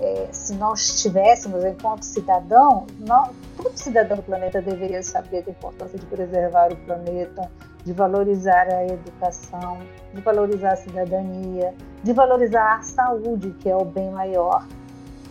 é, 0.00 0.28
se 0.32 0.54
nós 0.54 1.00
tivéssemos, 1.02 1.64
enquanto 1.64 2.02
cidadão, 2.02 2.86
nós, 2.98 3.30
todo 3.56 3.76
cidadão 3.76 4.16
do 4.16 4.22
planeta 4.22 4.60
deveria 4.60 5.02
saber 5.02 5.42
da 5.42 5.52
importância 5.52 5.98
de 5.98 6.06
preservar 6.06 6.72
o 6.72 6.76
planeta, 6.76 7.50
de 7.84 7.92
valorizar 7.92 8.66
a 8.72 8.84
educação, 8.86 9.78
de 10.12 10.20
valorizar 10.20 10.72
a 10.72 10.76
cidadania, 10.76 11.74
de 12.02 12.12
valorizar 12.12 12.78
a 12.78 12.82
saúde, 12.82 13.50
que 13.60 13.68
é 13.68 13.76
o 13.76 13.84
bem 13.84 14.10
maior, 14.10 14.66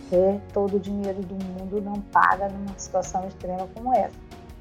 que 0.08 0.40
todo 0.52 0.76
o 0.76 0.80
dinheiro 0.80 1.20
do 1.20 1.34
mundo 1.34 1.80
não 1.82 2.00
paga 2.00 2.48
numa 2.48 2.78
situação 2.78 3.26
extrema 3.26 3.68
como 3.74 3.92
essa. 3.92 4.14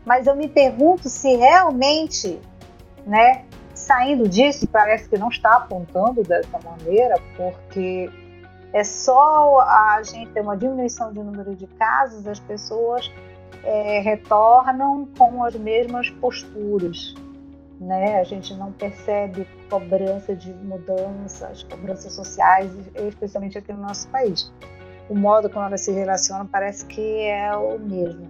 Mas 0.06 0.28
eu 0.28 0.36
me 0.36 0.50
pergunto 0.50 1.08
se 1.08 1.36
realmente, 1.36 2.42
né, 3.06 3.46
saindo 3.74 4.28
disso, 4.28 4.68
parece 4.68 5.08
que 5.08 5.18
não 5.18 5.30
está 5.30 5.56
apontando 5.56 6.24
dessa 6.24 6.60
maneira, 6.60 7.16
porque 7.38 8.10
é 8.74 8.84
só 8.84 9.60
a 9.60 10.02
gente 10.04 10.32
ter 10.32 10.42
uma 10.42 10.58
diminuição 10.58 11.14
de 11.14 11.20
número 11.20 11.56
de 11.56 11.68
casos, 11.68 12.28
as 12.28 12.40
pessoas 12.40 13.12
é, 13.64 14.00
retornam 14.00 15.08
com 15.18 15.44
as 15.44 15.56
mesmas 15.56 16.10
posturas. 16.10 17.14
Né? 17.80 18.20
A 18.20 18.24
gente 18.24 18.54
não 18.56 18.72
percebe 18.72 19.48
cobrança 19.70 20.36
de 20.36 20.52
mudanças, 20.54 21.64
cobranças 21.64 22.14
sociais, 22.14 22.72
especialmente 22.96 23.58
aqui 23.58 23.72
no 23.72 23.82
nosso 23.82 24.08
país. 24.10 24.52
O 25.10 25.16
modo 25.16 25.50
como 25.50 25.66
elas 25.66 25.82
se 25.82 25.92
relacionam 25.92 26.48
parece 26.48 26.86
que 26.86 27.22
é 27.22 27.56
o 27.56 27.78
mesmo. 27.78 28.28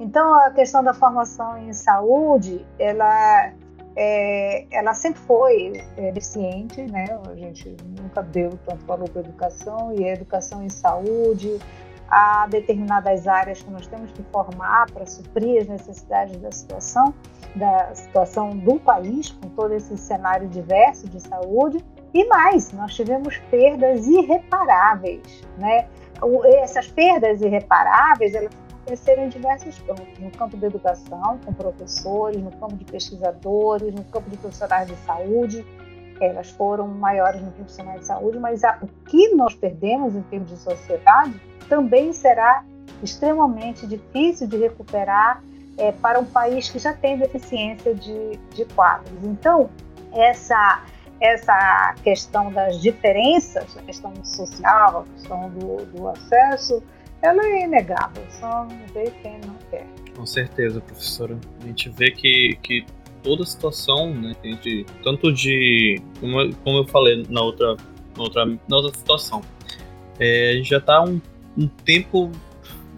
Então, 0.00 0.34
a 0.34 0.50
questão 0.50 0.82
da 0.82 0.94
formação 0.94 1.58
em 1.58 1.72
saúde, 1.72 2.64
ela, 2.78 3.52
é, 4.00 4.64
ela 4.70 4.94
sempre 4.94 5.20
foi 5.22 5.72
eficiente, 5.96 6.82
né? 6.82 7.04
A 7.28 7.34
gente 7.34 7.76
nunca 8.00 8.22
deu 8.22 8.50
tanto 8.64 8.86
valor 8.86 9.08
para 9.10 9.22
a 9.22 9.24
educação, 9.24 9.92
e 9.92 10.04
a 10.04 10.12
educação 10.12 10.62
em 10.62 10.68
saúde, 10.68 11.58
há 12.08 12.46
determinadas 12.46 13.26
áreas 13.26 13.60
que 13.60 13.68
nós 13.70 13.88
temos 13.88 14.12
que 14.12 14.22
formar 14.30 14.86
para 14.92 15.04
suprir 15.04 15.62
as 15.62 15.66
necessidades 15.66 16.36
da 16.36 16.52
situação, 16.52 17.12
da 17.56 17.92
situação 17.92 18.56
do 18.56 18.78
país, 18.78 19.32
com 19.32 19.48
todo 19.48 19.74
esse 19.74 19.98
cenário 19.98 20.46
diverso 20.46 21.08
de 21.08 21.20
saúde. 21.20 21.84
E 22.14 22.24
mais, 22.26 22.70
nós 22.70 22.94
tivemos 22.94 23.36
perdas 23.50 24.06
irreparáveis, 24.06 25.42
né? 25.58 25.88
Essas 26.62 26.86
perdas 26.86 27.42
irreparáveis, 27.42 28.32
elas 28.32 28.54
aconteceram 28.88 29.24
em 29.24 29.28
diversos 29.28 29.78
campos, 29.80 30.18
no 30.18 30.30
campo 30.30 30.56
da 30.56 30.66
educação, 30.66 31.38
com 31.44 31.52
professores, 31.52 32.42
no 32.42 32.50
campo 32.52 32.74
de 32.74 32.84
pesquisadores, 32.84 33.94
no 33.94 34.02
campo 34.04 34.30
de 34.30 34.36
profissionais 34.38 34.88
de 34.88 34.96
saúde, 34.96 35.64
elas 36.20 36.50
foram 36.50 36.88
maiores 36.88 37.40
no 37.42 37.50
profissionais 37.52 38.00
de 38.00 38.06
saúde, 38.06 38.38
mas 38.38 38.64
a, 38.64 38.78
o 38.82 38.88
que 39.08 39.34
nós 39.34 39.54
perdemos 39.54 40.16
em 40.16 40.22
termos 40.22 40.50
de 40.50 40.56
sociedade 40.56 41.40
também 41.68 42.12
será 42.12 42.64
extremamente 43.02 43.86
difícil 43.86 44.48
de 44.48 44.56
recuperar 44.56 45.42
é, 45.76 45.92
para 45.92 46.18
um 46.18 46.24
país 46.24 46.68
que 46.68 46.78
já 46.78 46.92
tem 46.92 47.18
deficiência 47.18 47.94
de, 47.94 48.36
de 48.54 48.64
quadros. 48.74 49.12
Então, 49.22 49.70
essa, 50.12 50.82
essa 51.20 51.94
questão 52.02 52.50
das 52.50 52.80
diferenças, 52.80 53.76
a 53.76 53.82
questão 53.82 54.12
social, 54.24 55.04
a 55.06 55.12
questão 55.14 55.50
do, 55.50 55.84
do 55.86 56.08
acesso, 56.08 56.82
ela 57.22 57.44
é 57.44 57.64
inegável, 57.64 58.24
só 58.30 58.66
vê 58.92 59.10
quem 59.22 59.40
não 59.46 59.56
quer. 59.70 59.86
Com 60.16 60.26
certeza, 60.26 60.80
professora. 60.80 61.38
A 61.62 61.66
gente 61.66 61.88
vê 61.90 62.10
que, 62.10 62.58
que 62.62 62.84
toda 63.22 63.42
a 63.42 63.46
situação, 63.46 64.14
né, 64.14 64.34
de, 64.42 64.84
tanto 65.02 65.32
de, 65.32 66.00
como, 66.20 66.54
como 66.56 66.78
eu 66.78 66.84
falei 66.86 67.26
na 67.28 67.42
outra, 67.42 67.76
na 68.16 68.22
outra, 68.22 68.46
na 68.46 68.76
outra 68.76 68.98
situação, 68.98 69.42
é, 70.18 70.60
já 70.62 70.78
está 70.78 71.02
um 71.02 71.20
um 71.58 71.66
tempo 71.66 72.30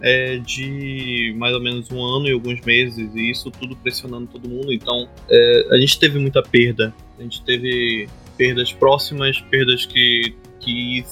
é, 0.02 0.36
de 0.36 1.34
mais 1.36 1.54
ou 1.54 1.60
menos 1.60 1.90
um 1.90 2.02
ano 2.02 2.28
e 2.28 2.32
alguns 2.32 2.60
meses, 2.60 3.10
e 3.14 3.30
isso 3.30 3.50
tudo 3.50 3.74
pressionando 3.76 4.26
todo 4.26 4.48
mundo. 4.48 4.72
Então, 4.72 5.08
é, 5.30 5.66
a 5.70 5.78
gente 5.78 5.98
teve 5.98 6.18
muita 6.18 6.42
perda. 6.42 6.94
A 7.18 7.22
gente 7.22 7.42
teve 7.42 8.06
perdas 8.36 8.72
próximas, 8.72 9.40
perdas 9.40 9.86
que, 9.86 10.34
que 10.60 11.04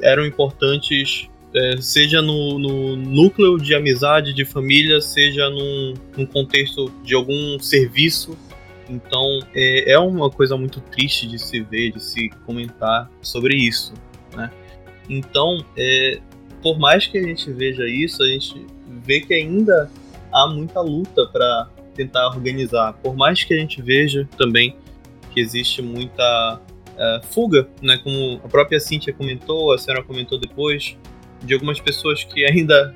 eram 0.00 0.24
importantes, 0.24 1.28
é, 1.54 1.76
seja 1.80 2.22
no, 2.22 2.58
no, 2.58 2.96
núcleo 2.96 3.58
de 3.58 3.74
amizade, 3.74 4.32
de 4.32 4.44
família, 4.44 5.00
seja 5.00 5.48
num, 5.50 5.94
num 6.16 6.26
contexto 6.26 6.90
de 7.04 7.14
algum 7.14 7.58
serviço. 7.58 8.36
Então, 8.88 9.40
é, 9.54 9.92
é 9.92 9.98
uma 9.98 10.30
coisa 10.30 10.56
muito 10.56 10.80
triste 10.80 11.26
de 11.26 11.38
se 11.38 11.60
ver, 11.60 11.92
de 11.92 12.02
se 12.02 12.28
comentar 12.46 13.10
sobre 13.20 13.54
isso, 13.54 13.94
né? 14.34 14.50
Então, 15.08 15.64
é, 15.76 16.20
por 16.62 16.78
mais 16.78 17.06
que 17.06 17.18
a 17.18 17.22
gente 17.22 17.50
veja 17.52 17.86
isso, 17.86 18.22
a 18.22 18.26
gente 18.26 18.66
vê 19.04 19.20
que 19.20 19.34
ainda 19.34 19.90
há 20.32 20.46
muita 20.46 20.80
luta 20.80 21.26
para 21.26 21.68
tentar 21.94 22.28
organizar. 22.28 22.94
Por 22.94 23.16
mais 23.16 23.44
que 23.44 23.52
a 23.54 23.58
gente 23.58 23.82
veja 23.82 24.28
também 24.36 24.76
que 25.32 25.40
existe 25.40 25.82
muita 25.82 26.60
uh, 26.92 27.26
fuga, 27.26 27.68
né, 27.80 27.98
como 27.98 28.40
a 28.44 28.48
própria 28.48 28.78
Cíntia 28.80 29.12
comentou, 29.12 29.72
a 29.72 29.78
senhora 29.78 30.02
comentou 30.02 30.38
depois, 30.38 30.96
de 31.42 31.54
algumas 31.54 31.80
pessoas 31.80 32.24
que 32.24 32.44
ainda 32.44 32.94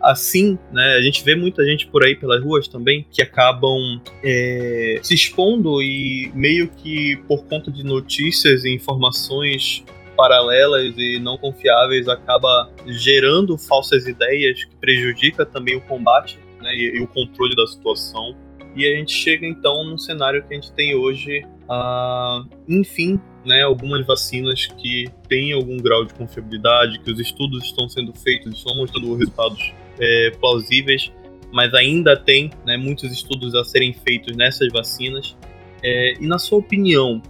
assim, 0.00 0.58
né, 0.72 0.94
a 0.94 1.02
gente 1.02 1.24
vê 1.24 1.34
muita 1.34 1.64
gente 1.64 1.86
por 1.86 2.04
aí 2.04 2.14
pelas 2.14 2.42
ruas 2.42 2.68
também 2.68 3.04
que 3.10 3.20
acabam 3.20 4.00
é, 4.22 5.00
se 5.02 5.14
expondo 5.14 5.82
e 5.82 6.30
meio 6.34 6.68
que 6.68 7.16
por 7.26 7.44
conta 7.46 7.70
de 7.70 7.82
notícias 7.82 8.64
e 8.64 8.72
informações 8.72 9.84
paralelas 10.16 10.94
e 10.96 11.18
não 11.20 11.36
confiáveis 11.36 12.08
acaba 12.08 12.70
gerando 12.86 13.56
falsas 13.56 14.06
ideias 14.06 14.64
que 14.64 14.76
prejudica 14.76 15.46
também 15.46 15.76
o 15.76 15.80
combate 15.80 16.38
né, 16.60 16.74
e, 16.74 16.96
e, 16.96 17.00
o 17.00 17.06
controle 17.06 17.54
da 17.54 17.66
situação. 17.66 18.36
E 18.74 18.86
a 18.86 18.96
gente 18.96 19.12
chega 19.12 19.46
então 19.46 19.84
num 19.84 19.96
cenário 19.98 20.42
que 20.42 20.52
a 20.52 20.56
gente 20.56 20.72
tem 20.72 20.94
hoje, 20.94 21.46
uh, 21.68 22.48
enfim, 22.68 23.20
né, 23.44 23.62
algumas 23.62 24.06
vacinas 24.06 24.66
que 24.66 25.08
têm 25.28 25.52
algum 25.52 25.76
grau 25.78 26.04
de 26.04 26.14
confiabilidade, 26.14 26.98
que 27.00 27.10
os 27.10 27.20
estudos 27.20 27.64
estão 27.64 27.88
sendo 27.88 28.12
feitos, 28.14 28.58
estão 28.58 28.76
mostrando 28.76 29.14
resultados 29.14 29.72
é, 29.98 30.30
plausíveis, 30.40 31.12
mas 31.52 31.72
ainda 31.74 32.16
tem 32.16 32.50
né, 32.64 32.76
muitos 32.76 33.10
estudos 33.12 33.54
a 33.54 33.64
serem 33.64 33.92
feitos 33.92 34.36
nessas 34.36 34.70
vacinas. 34.72 35.36
É, 35.82 36.14
e 36.20 36.26
na 36.26 36.38
sua 36.38 36.58
opinião, 36.58 37.22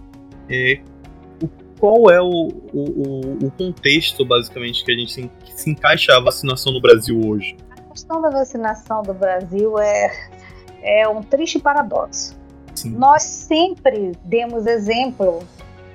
é, 0.49 0.81
qual 1.79 2.11
é 2.11 2.21
o, 2.21 2.49
o, 2.73 3.45
o 3.45 3.51
contexto, 3.51 4.25
basicamente, 4.25 4.83
que 4.83 4.91
a 4.91 4.95
gente 4.95 5.11
se, 5.13 5.31
se 5.55 5.69
encaixa 5.69 6.15
a 6.15 6.19
vacinação 6.19 6.73
no 6.73 6.81
Brasil 6.81 7.19
hoje? 7.25 7.55
A 7.71 7.81
questão 7.93 8.21
da 8.21 8.29
vacinação 8.29 9.01
do 9.01 9.13
Brasil 9.13 9.79
é, 9.79 10.11
é 10.81 11.07
um 11.07 11.23
triste 11.23 11.59
paradoxo. 11.59 12.38
Nós 12.85 13.23
sempre 13.23 14.13
demos 14.23 14.65
exemplo 14.65 15.43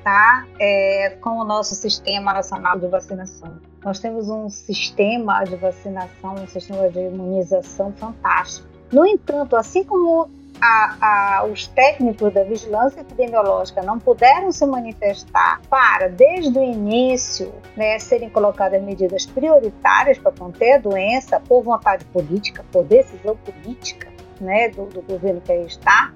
tá, 0.03 0.47
é, 0.61 1.17
com 1.21 1.39
o 1.39 1.45
nosso 1.45 1.75
Sistema 1.75 2.33
Nacional 2.35 2.79
de 2.79 2.87
Vacinação. 2.87 3.59
Nós 3.83 3.99
temos 3.99 4.29
um 4.29 4.49
sistema 4.49 5.45
de 5.45 5.57
vacinação, 5.57 6.35
um 6.35 6.47
sistema 6.47 6.89
de 6.89 7.01
imunização 7.01 7.93
fantástico. 7.93 8.69
No 8.93 9.05
entanto, 9.07 9.57
assim 9.57 9.83
como 9.83 10.29
a, 10.61 10.97
a, 11.41 11.45
os 11.45 11.67
técnicos 11.67 12.33
da 12.33 12.45
vigilância 12.45 13.01
epidemiológica 13.01 13.83
não 13.83 13.99
puderam 13.99 14.53
se 14.53 14.65
manifestar 14.65 15.61
para, 15.69 16.09
desde 16.09 16.59
o 16.59 16.63
início, 16.63 17.53
né, 17.77 17.99
serem 17.99 18.31
colocadas 18.31 18.83
medidas 18.83 19.27
prioritárias 19.27 20.19
para 20.19 20.33
conter 20.33 20.75
a 20.75 20.79
doença 20.79 21.41
por 21.41 21.63
vontade 21.63 22.05
política, 22.07 22.65
por 22.71 22.85
decisão 22.85 23.37
política 23.37 24.09
né, 24.41 24.69
do, 24.69 24.87
do 24.87 25.03
governo 25.03 25.41
que 25.41 25.53
aí 25.53 25.67
está, 25.67 26.13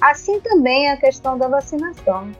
assim 0.00 0.40
também 0.40 0.90
a 0.90 0.96
questão 0.96 1.36
da 1.36 1.48
vacinação. 1.48 2.30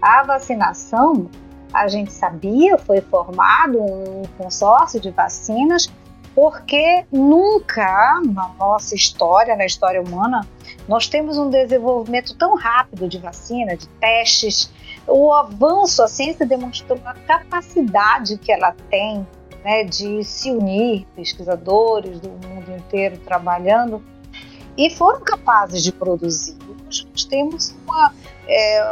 A 0.00 0.22
vacinação, 0.22 1.28
a 1.72 1.88
gente 1.88 2.12
sabia, 2.12 2.78
foi 2.78 3.00
formado 3.00 3.80
um 3.80 4.22
consórcio 4.38 5.00
de 5.00 5.10
vacinas 5.10 5.90
porque 6.36 7.06
nunca 7.10 8.20
na 8.26 8.50
nossa 8.58 8.94
história, 8.94 9.56
na 9.56 9.64
história 9.64 10.02
humana, 10.02 10.46
nós 10.86 11.08
temos 11.08 11.38
um 11.38 11.48
desenvolvimento 11.48 12.36
tão 12.36 12.54
rápido 12.54 13.08
de 13.08 13.16
vacina, 13.16 13.74
de 13.74 13.88
testes. 13.88 14.70
O 15.08 15.32
avanço, 15.32 16.02
a 16.02 16.08
ciência 16.08 16.44
demonstrou 16.44 17.00
a 17.06 17.14
capacidade 17.14 18.36
que 18.36 18.52
ela 18.52 18.76
tem 18.90 19.26
né, 19.64 19.84
de 19.84 20.22
se 20.24 20.50
unir, 20.50 21.06
pesquisadores 21.16 22.20
do 22.20 22.28
mundo 22.28 22.70
inteiro 22.76 23.18
trabalhando, 23.18 24.04
e 24.76 24.90
foram 24.90 25.22
capazes 25.22 25.82
de 25.82 25.90
produzir. 25.90 26.65
Nós 26.86 27.24
temos 27.24 27.74
uma, 27.84 28.14
é, 28.48 28.82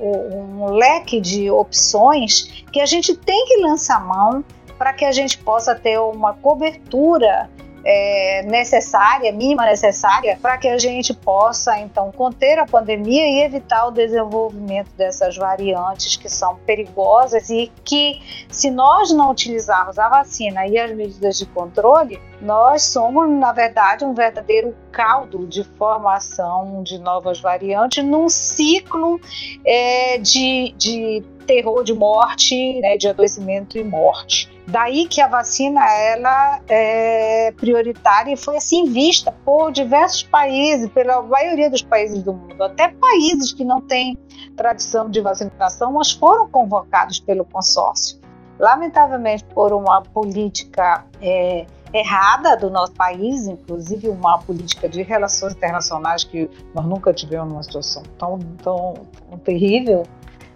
um 0.00 0.66
leque 0.72 1.20
de 1.20 1.50
opções 1.50 2.64
que 2.72 2.80
a 2.80 2.86
gente 2.86 3.16
tem 3.16 3.46
que 3.46 3.56
lançar 3.58 4.04
mão 4.04 4.44
para 4.76 4.92
que 4.92 5.04
a 5.04 5.12
gente 5.12 5.38
possa 5.38 5.74
ter 5.74 5.98
uma 5.98 6.34
cobertura 6.34 7.50
é, 7.90 8.42
necessária, 8.42 9.32
mínima 9.32 9.64
necessária, 9.64 10.38
para 10.42 10.58
que 10.58 10.68
a 10.68 10.76
gente 10.76 11.14
possa 11.14 11.78
então 11.78 12.12
conter 12.12 12.58
a 12.58 12.66
pandemia 12.66 13.26
e 13.26 13.42
evitar 13.42 13.86
o 13.86 13.90
desenvolvimento 13.90 14.90
dessas 14.94 15.38
variantes 15.38 16.14
que 16.14 16.28
são 16.28 16.56
perigosas 16.66 17.48
e 17.48 17.72
que, 17.82 18.20
se 18.50 18.70
nós 18.70 19.10
não 19.10 19.30
utilizarmos 19.30 19.98
a 19.98 20.06
vacina 20.06 20.66
e 20.66 20.76
as 20.78 20.94
medidas 20.94 21.38
de 21.38 21.46
controle, 21.46 22.20
nós 22.42 22.82
somos, 22.82 23.26
na 23.30 23.52
verdade, 23.52 24.04
um 24.04 24.12
verdadeiro 24.12 24.76
caldo 24.92 25.46
de 25.46 25.64
formação 25.64 26.82
de 26.82 26.98
novas 26.98 27.40
variantes 27.40 28.04
num 28.04 28.28
ciclo 28.28 29.18
é, 29.64 30.18
de, 30.18 30.74
de 30.76 31.24
terror 31.46 31.82
de 31.82 31.94
morte, 31.94 32.78
né, 32.80 32.98
de 32.98 33.08
adoecimento 33.08 33.78
e 33.78 33.82
morte. 33.82 34.57
Daí 34.68 35.08
que 35.08 35.22
a 35.22 35.28
vacina 35.28 35.82
ela 35.90 36.60
é 36.68 37.50
prioritária 37.52 38.34
e 38.34 38.36
foi 38.36 38.58
assim 38.58 38.84
vista 38.84 39.32
por 39.42 39.72
diversos 39.72 40.24
países, 40.24 40.90
pela 40.90 41.22
maioria 41.22 41.70
dos 41.70 41.80
países 41.80 42.22
do 42.22 42.34
mundo, 42.34 42.62
até 42.62 42.88
países 42.88 43.50
que 43.50 43.64
não 43.64 43.80
têm 43.80 44.18
tradição 44.58 45.08
de 45.08 45.22
vacinação, 45.22 45.92
mas 45.92 46.12
foram 46.12 46.46
convocados 46.50 47.18
pelo 47.18 47.46
consórcio. 47.46 48.18
Lamentavelmente, 48.58 49.42
por 49.54 49.72
uma 49.72 50.02
política 50.02 51.06
é, 51.22 51.64
errada 51.94 52.54
do 52.54 52.68
nosso 52.68 52.92
país, 52.92 53.46
inclusive 53.46 54.10
uma 54.10 54.38
política 54.38 54.86
de 54.86 55.00
relações 55.00 55.54
internacionais 55.54 56.24
que 56.24 56.50
nós 56.74 56.84
nunca 56.84 57.14
tivemos 57.14 57.50
uma 57.50 57.62
situação 57.62 58.02
tão, 58.18 58.38
tão, 58.62 58.94
tão 59.30 59.38
terrível, 59.38 60.02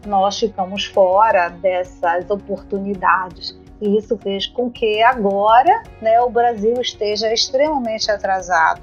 nós 0.06 0.38
ficamos 0.38 0.84
fora 0.84 1.48
dessas 1.48 2.28
oportunidades. 2.28 3.61
E 3.82 3.98
isso 3.98 4.16
fez 4.16 4.46
com 4.46 4.70
que 4.70 5.02
agora 5.02 5.82
né, 6.00 6.20
o 6.20 6.30
Brasil 6.30 6.80
esteja 6.80 7.34
extremamente 7.34 8.08
atrasado. 8.12 8.80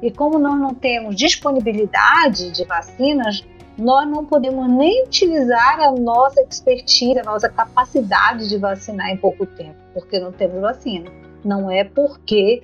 E 0.00 0.10
como 0.10 0.38
nós 0.38 0.58
não 0.58 0.72
temos 0.72 1.14
disponibilidade 1.14 2.50
de 2.50 2.64
vacinas, 2.64 3.44
nós 3.76 4.08
não 4.08 4.24
podemos 4.24 4.66
nem 4.70 5.04
utilizar 5.04 5.80
a 5.80 5.92
nossa 5.92 6.40
expertise, 6.40 7.18
a 7.18 7.24
nossa 7.24 7.50
capacidade 7.50 8.48
de 8.48 8.56
vacinar 8.56 9.10
em 9.10 9.18
pouco 9.18 9.44
tempo, 9.44 9.76
porque 9.92 10.18
não 10.18 10.32
temos 10.32 10.62
vacina. 10.62 11.10
Não 11.44 11.70
é 11.70 11.84
porque 11.84 12.62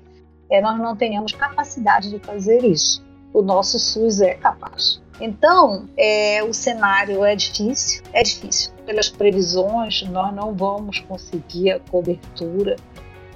é, 0.50 0.62
nós 0.62 0.78
não 0.78 0.96
tenhamos 0.96 1.32
capacidade 1.32 2.08
de 2.08 2.18
fazer 2.18 2.64
isso. 2.64 3.04
O 3.30 3.42
nosso 3.42 3.78
SUS 3.78 4.22
é 4.22 4.32
capaz. 4.34 5.03
Então, 5.20 5.88
é, 5.96 6.42
o 6.42 6.52
cenário 6.52 7.24
é 7.24 7.36
difícil, 7.36 8.02
é 8.12 8.22
difícil. 8.22 8.72
Pelas 8.84 9.08
previsões, 9.08 10.02
nós 10.02 10.34
não 10.34 10.54
vamos 10.54 10.98
conseguir 11.00 11.72
a 11.72 11.80
cobertura 11.80 12.76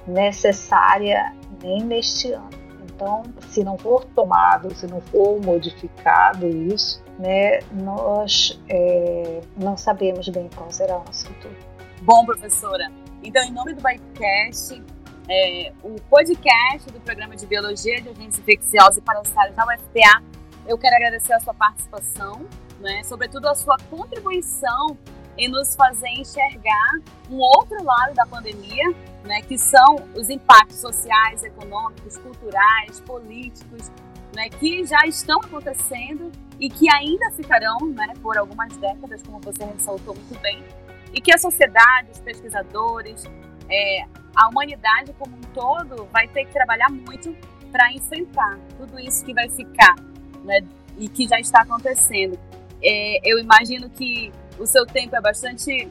necessária 0.05 1.33
nem 1.63 1.81
neste 1.81 2.31
ano. 2.33 2.49
Então, 2.83 3.23
se 3.47 3.63
não 3.63 3.77
for 3.77 4.03
tomado, 4.05 4.73
se 4.75 4.85
não 4.87 4.99
for 4.99 5.39
modificado 5.41 6.47
isso, 6.47 7.01
né, 7.17 7.59
nós 7.71 8.61
é, 8.67 9.39
não 9.57 9.77
sabemos 9.77 10.27
bem 10.27 10.49
qual 10.53 10.69
será 10.69 10.97
o 10.97 11.05
nosso 11.05 11.27
futuro. 11.27 11.55
Bom, 12.01 12.25
professora, 12.25 12.91
então, 13.23 13.41
em 13.43 13.51
nome 13.51 13.73
do 13.73 13.81
Bikecast, 13.81 14.81
é, 15.29 15.71
o 15.83 15.95
podcast 16.09 16.91
do 16.91 16.99
programa 16.99 17.35
de 17.35 17.45
Biologia 17.45 18.01
de 18.01 18.09
Agentes 18.09 18.39
Infecciosos 18.39 18.97
e 18.97 19.01
Parasitários 19.01 19.55
da 19.55 19.65
UFPA, 19.65 20.23
eu 20.69 20.77
quero 20.77 20.95
agradecer 20.95 21.33
a 21.33 21.39
sua 21.39 21.53
participação, 21.53 22.47
né, 22.79 23.03
sobretudo 23.03 23.47
a 23.49 23.55
sua 23.55 23.75
contribuição 23.89 24.95
em 25.35 25.49
nos 25.49 25.75
fazer 25.75 26.09
enxergar 26.09 26.99
um 27.27 27.39
outro 27.39 27.83
lado 27.83 28.13
da 28.13 28.25
pandemia, 28.25 28.93
né, 29.23 29.41
que 29.41 29.57
são 29.57 29.95
os 30.15 30.29
impactos 30.29 30.77
sociais, 30.77 31.43
econômicos, 31.43 32.17
culturais, 32.19 32.99
políticos, 32.99 33.91
né, 34.35 34.47
que 34.47 34.85
já 34.85 35.07
estão 35.07 35.39
acontecendo 35.39 36.31
e 36.59 36.69
que 36.69 36.87
ainda 36.93 37.31
ficarão 37.31 37.79
né, 37.87 38.13
por 38.21 38.37
algumas 38.37 38.77
décadas, 38.77 39.23
como 39.23 39.39
você 39.39 39.65
ressaltou 39.65 40.13
muito 40.13 40.39
bem, 40.39 40.63
e 41.11 41.19
que 41.19 41.33
a 41.33 41.37
sociedade, 41.39 42.11
os 42.11 42.19
pesquisadores, 42.19 43.23
é, 43.71 44.05
a 44.35 44.47
humanidade 44.47 45.13
como 45.17 45.35
um 45.35 45.41
todo 45.51 46.05
vai 46.11 46.27
ter 46.27 46.45
que 46.45 46.53
trabalhar 46.53 46.91
muito 46.91 47.35
para 47.71 47.91
enfrentar 47.91 48.59
tudo 48.77 48.99
isso 48.99 49.25
que 49.25 49.33
vai 49.33 49.49
ficar 49.49 49.95
né, 50.43 50.61
e 50.97 51.07
que 51.07 51.27
já 51.27 51.39
está 51.39 51.61
acontecendo. 51.61 52.37
É, 52.81 53.19
eu 53.29 53.39
imagino 53.39 53.89
que 53.89 54.31
o 54.57 54.65
seu 54.65 54.85
tempo 54.85 55.15
é 55.15 55.21
bastante 55.21 55.87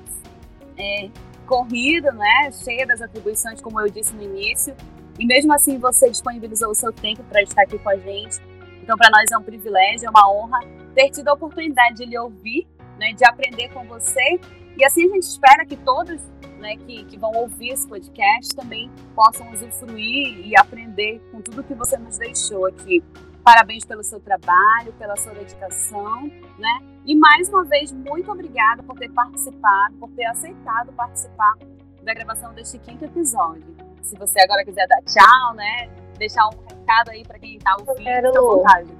é, 0.76 1.09
corrido, 1.46 2.12
né, 2.12 2.51
cheio 2.53 2.86
das 2.86 3.01
atribuições, 3.01 3.61
como 3.61 3.80
eu 3.80 3.88
disse 3.90 4.14
no 4.14 4.22
início, 4.22 4.74
e 5.18 5.26
mesmo 5.26 5.53
assim 5.53 5.78
você 5.78 6.09
disponibilizou 6.09 6.70
o 6.70 6.74
seu 6.74 6.92
tempo 6.92 7.22
para 7.24 7.42
estar 7.42 7.62
aqui 7.62 7.78
com 7.78 7.90
a 7.90 7.96
gente. 7.96 8.38
Então, 8.82 8.96
para 8.96 9.11
nós 9.11 9.30
é 9.30 9.36
um 9.36 9.42
privilégio, 9.42 10.07
é 10.07 10.11
uma 10.11 10.30
honra 10.32 10.61
ter 10.94 11.11
tido 11.11 11.28
a 11.28 11.32
oportunidade 11.34 11.96
de 11.96 12.05
lhe 12.05 12.18
ouvir, 12.18 12.66
né, 12.99 13.12
de 13.12 13.24
aprender 13.24 13.68
com 13.70 13.84
você. 13.84 14.40
E 14.76 14.84
assim 14.84 15.05
a 15.05 15.14
gente 15.14 15.24
espera 15.24 15.66
que 15.66 15.76
todos 15.76 16.20
né, 16.59 16.76
que, 16.76 17.05
que 17.05 17.16
vão 17.16 17.32
ouvir 17.32 17.70
esse 17.70 17.86
podcast 17.86 18.55
também 18.55 18.90
possam 19.14 19.51
usufruir 19.53 20.46
e 20.46 20.57
aprender 20.57 21.20
com 21.30 21.40
tudo 21.40 21.62
que 21.62 21.74
você 21.74 21.96
nos 21.96 22.18
deixou 22.18 22.66
aqui. 22.66 23.03
Parabéns 23.49 23.82
pelo 23.82 24.05
seu 24.05 24.20
trabalho, 24.20 24.92
pela 24.99 25.16
sua 25.16 25.32
dedicação, 25.32 26.30
né? 26.59 26.80
E 27.07 27.16
mais 27.16 27.49
uma 27.49 27.64
vez, 27.64 27.90
muito 27.90 28.30
obrigada 28.30 28.82
por 28.82 28.99
ter 28.99 29.11
participado, 29.11 29.94
por 29.99 30.11
ter 30.11 30.26
aceitado 30.26 30.92
participar 30.92 31.55
da 32.03 32.12
gravação 32.12 32.53
deste 32.53 32.78
quinto 32.78 33.07
episódio. 33.07 33.74
Se 34.03 34.18
você 34.18 34.38
agora 34.42 34.62
quiser 34.66 34.86
dar 34.86 35.01
tchau, 35.01 35.55
né? 35.55 35.88
Deixar 36.18 36.44
um 36.44 36.51
recado 36.68 37.09
aí 37.09 37.24
para 37.26 37.38
quem 37.38 37.57
está 37.57 37.74
ouvindo, 37.78 38.05
quero... 38.05 38.26
fica 38.26 38.38
à 38.38 38.42
vontade. 38.42 38.90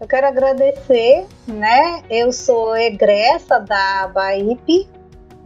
Eu 0.00 0.08
quero 0.08 0.26
agradecer, 0.28 1.26
né? 1.46 2.02
Eu 2.08 2.32
sou 2.32 2.74
egressa 2.74 3.60
da 3.60 4.08
BAIP, 4.14 4.88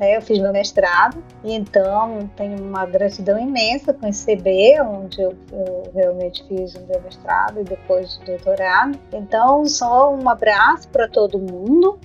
né? 0.01 0.17
Eu 0.17 0.23
fiz 0.23 0.39
meu 0.39 0.51
mestrado, 0.51 1.23
e 1.45 1.53
então 1.53 2.31
tenho 2.35 2.59
uma 2.59 2.87
gratidão 2.87 3.39
imensa 3.39 3.93
com 3.93 4.07
o 4.07 4.09
ICB, 4.09 4.81
onde 4.81 5.21
eu, 5.21 5.37
eu 5.53 5.91
realmente 5.95 6.43
fiz 6.49 6.75
o 6.75 6.81
meu 6.87 7.01
mestrado 7.03 7.61
e 7.61 7.65
depois 7.65 8.17
o 8.17 8.25
doutorado. 8.25 8.99
Então, 9.13 9.67
só 9.67 10.13
um 10.15 10.27
abraço 10.29 10.89
para 10.89 11.07
todo 11.07 11.39
mundo 11.39 11.99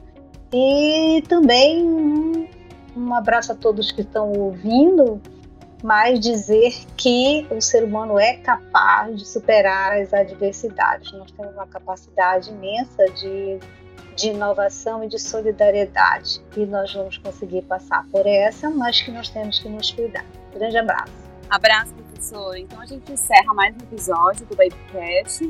e 0.53 1.23
também 1.29 1.83
um, 1.83 2.47
um 2.97 3.13
abraço 3.13 3.53
a 3.53 3.55
todos 3.55 3.93
que 3.93 4.01
estão 4.01 4.33
ouvindo 4.33 5.21
mas 5.86 6.19
dizer 6.19 6.73
que 6.97 7.45
o 7.51 7.61
ser 7.61 7.83
humano 7.83 8.17
é 8.17 8.38
capaz 8.38 9.15
de 9.19 9.27
superar 9.27 10.01
as 10.01 10.11
adversidades. 10.15 11.11
Nós 11.11 11.29
temos 11.29 11.53
uma 11.53 11.67
capacidade 11.67 12.49
imensa 12.49 13.05
de 13.11 13.59
de 14.15 14.29
inovação 14.29 15.03
e 15.03 15.09
de 15.09 15.19
solidariedade. 15.19 16.41
E 16.55 16.65
nós 16.65 16.93
vamos 16.93 17.17
conseguir 17.17 17.63
passar 17.63 18.07
por 18.11 18.25
essa, 18.25 18.69
mas 18.69 19.01
que 19.01 19.11
nós 19.11 19.27
temos 19.27 19.59
que 19.59 19.67
nos 19.67 19.91
cuidar. 19.91 20.25
Grande 20.53 20.77
abraço. 20.77 21.11
Abraço, 21.49 21.93
professor. 21.93 22.57
Então 22.57 22.79
a 22.79 22.86
gente 22.86 23.11
encerra 23.11 23.53
mais 23.53 23.75
um 23.75 23.79
episódio 23.79 24.45
do 24.45 24.55
Babycast. 24.55 25.43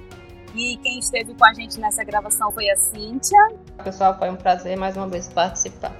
E 0.55 0.77
quem 0.77 0.97
esteve 0.97 1.35
com 1.35 1.45
a 1.45 1.53
gente 1.53 1.79
nessa 1.79 2.03
gravação 2.03 2.51
foi 2.51 2.67
a 2.71 2.75
Cíntia. 2.75 3.37
Pessoal, 3.83 4.17
foi 4.17 4.31
um 4.31 4.35
prazer 4.35 4.75
mais 4.75 4.97
uma 4.97 5.07
vez 5.07 5.27
participar. 5.27 5.95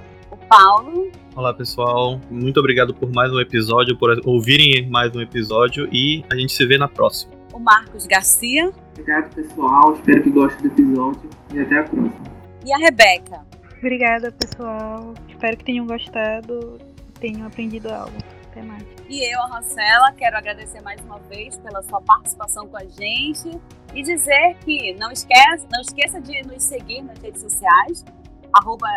Paulo. 0.48 1.10
Olá, 1.34 1.52
pessoal. 1.52 2.20
Muito 2.30 2.58
obrigado 2.58 2.94
por 2.94 3.12
mais 3.12 3.32
um 3.32 3.40
episódio, 3.40 3.96
por 3.96 4.20
ouvirem 4.24 4.88
mais 4.88 5.14
um 5.14 5.20
episódio 5.20 5.88
e 5.92 6.24
a 6.32 6.36
gente 6.36 6.52
se 6.52 6.64
vê 6.66 6.78
na 6.78 6.88
próxima. 6.88 7.32
O 7.52 7.58
Marcos 7.58 8.06
Garcia. 8.06 8.72
Obrigado, 8.92 9.34
pessoal. 9.34 9.94
Espero 9.94 10.22
que 10.22 10.30
gostem 10.30 10.62
do 10.62 10.66
episódio 10.68 11.30
e 11.52 11.60
até 11.60 11.78
a 11.80 11.84
próxima 11.84 12.36
e 12.66 12.72
a 12.72 12.78
Rebeca. 12.78 13.46
Obrigada, 13.78 14.32
pessoal. 14.32 15.14
Espero 15.28 15.56
que 15.56 15.64
tenham 15.64 15.86
gostado 15.86 16.78
e 17.08 17.18
tenham 17.20 17.46
aprendido 17.46 17.88
algo. 17.88 18.16
Até 18.50 18.62
mais. 18.62 18.84
E 19.08 19.32
eu, 19.32 19.40
a 19.42 19.46
Rosela, 19.46 20.12
quero 20.12 20.36
agradecer 20.36 20.80
mais 20.80 21.00
uma 21.02 21.18
vez 21.20 21.56
pela 21.58 21.82
sua 21.84 22.00
participação 22.00 22.66
com 22.66 22.76
a 22.76 22.84
gente 22.84 23.60
e 23.94 24.02
dizer 24.02 24.56
que 24.64 24.94
não 24.94 25.12
esqueça, 25.12 25.66
não 25.70 25.80
esqueça 25.80 26.20
de 26.20 26.42
nos 26.42 26.64
seguir 26.64 27.02
nas 27.02 27.18
redes 27.20 27.40
sociais, 27.40 28.04
arroba 28.52 28.88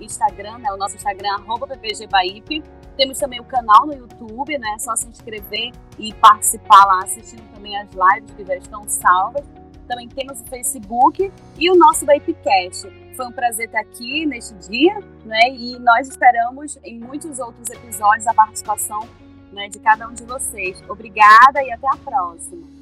Instagram, 0.00 0.58
né, 0.58 0.72
o 0.72 0.76
nosso 0.76 0.96
Instagram, 0.96 1.34
arroba 1.34 1.66
PPGBaip. 1.66 2.62
Temos 2.96 3.18
também 3.18 3.40
o 3.40 3.44
canal 3.44 3.86
no 3.86 3.92
YouTube, 3.92 4.56
né? 4.56 4.74
É 4.76 4.78
só 4.78 4.94
se 4.94 5.08
inscrever 5.08 5.72
e 5.98 6.14
participar 6.14 6.84
lá, 6.84 7.02
assistindo 7.02 7.42
também 7.52 7.76
as 7.76 7.88
lives 7.90 8.34
que 8.36 8.44
já 8.44 8.56
estão 8.56 8.88
salvas. 8.88 9.44
Também 9.88 10.08
temos 10.08 10.40
o 10.40 10.44
Facebook 10.44 11.32
e 11.58 11.70
o 11.70 11.74
nosso 11.74 12.06
Vapecast. 12.06 12.88
Foi 13.16 13.26
um 13.26 13.32
prazer 13.32 13.66
estar 13.66 13.80
aqui 13.80 14.24
neste 14.26 14.54
dia, 14.54 15.00
né? 15.24 15.50
E 15.50 15.78
nós 15.80 16.08
esperamos 16.08 16.78
em 16.84 16.98
muitos 16.98 17.38
outros 17.40 17.68
episódios 17.70 18.26
a 18.26 18.34
participação 18.34 19.08
né, 19.52 19.68
de 19.68 19.78
cada 19.78 20.08
um 20.08 20.12
de 20.12 20.24
vocês. 20.24 20.82
Obrigada 20.88 21.62
e 21.62 21.72
até 21.72 21.86
a 21.88 21.96
próxima. 21.96 22.73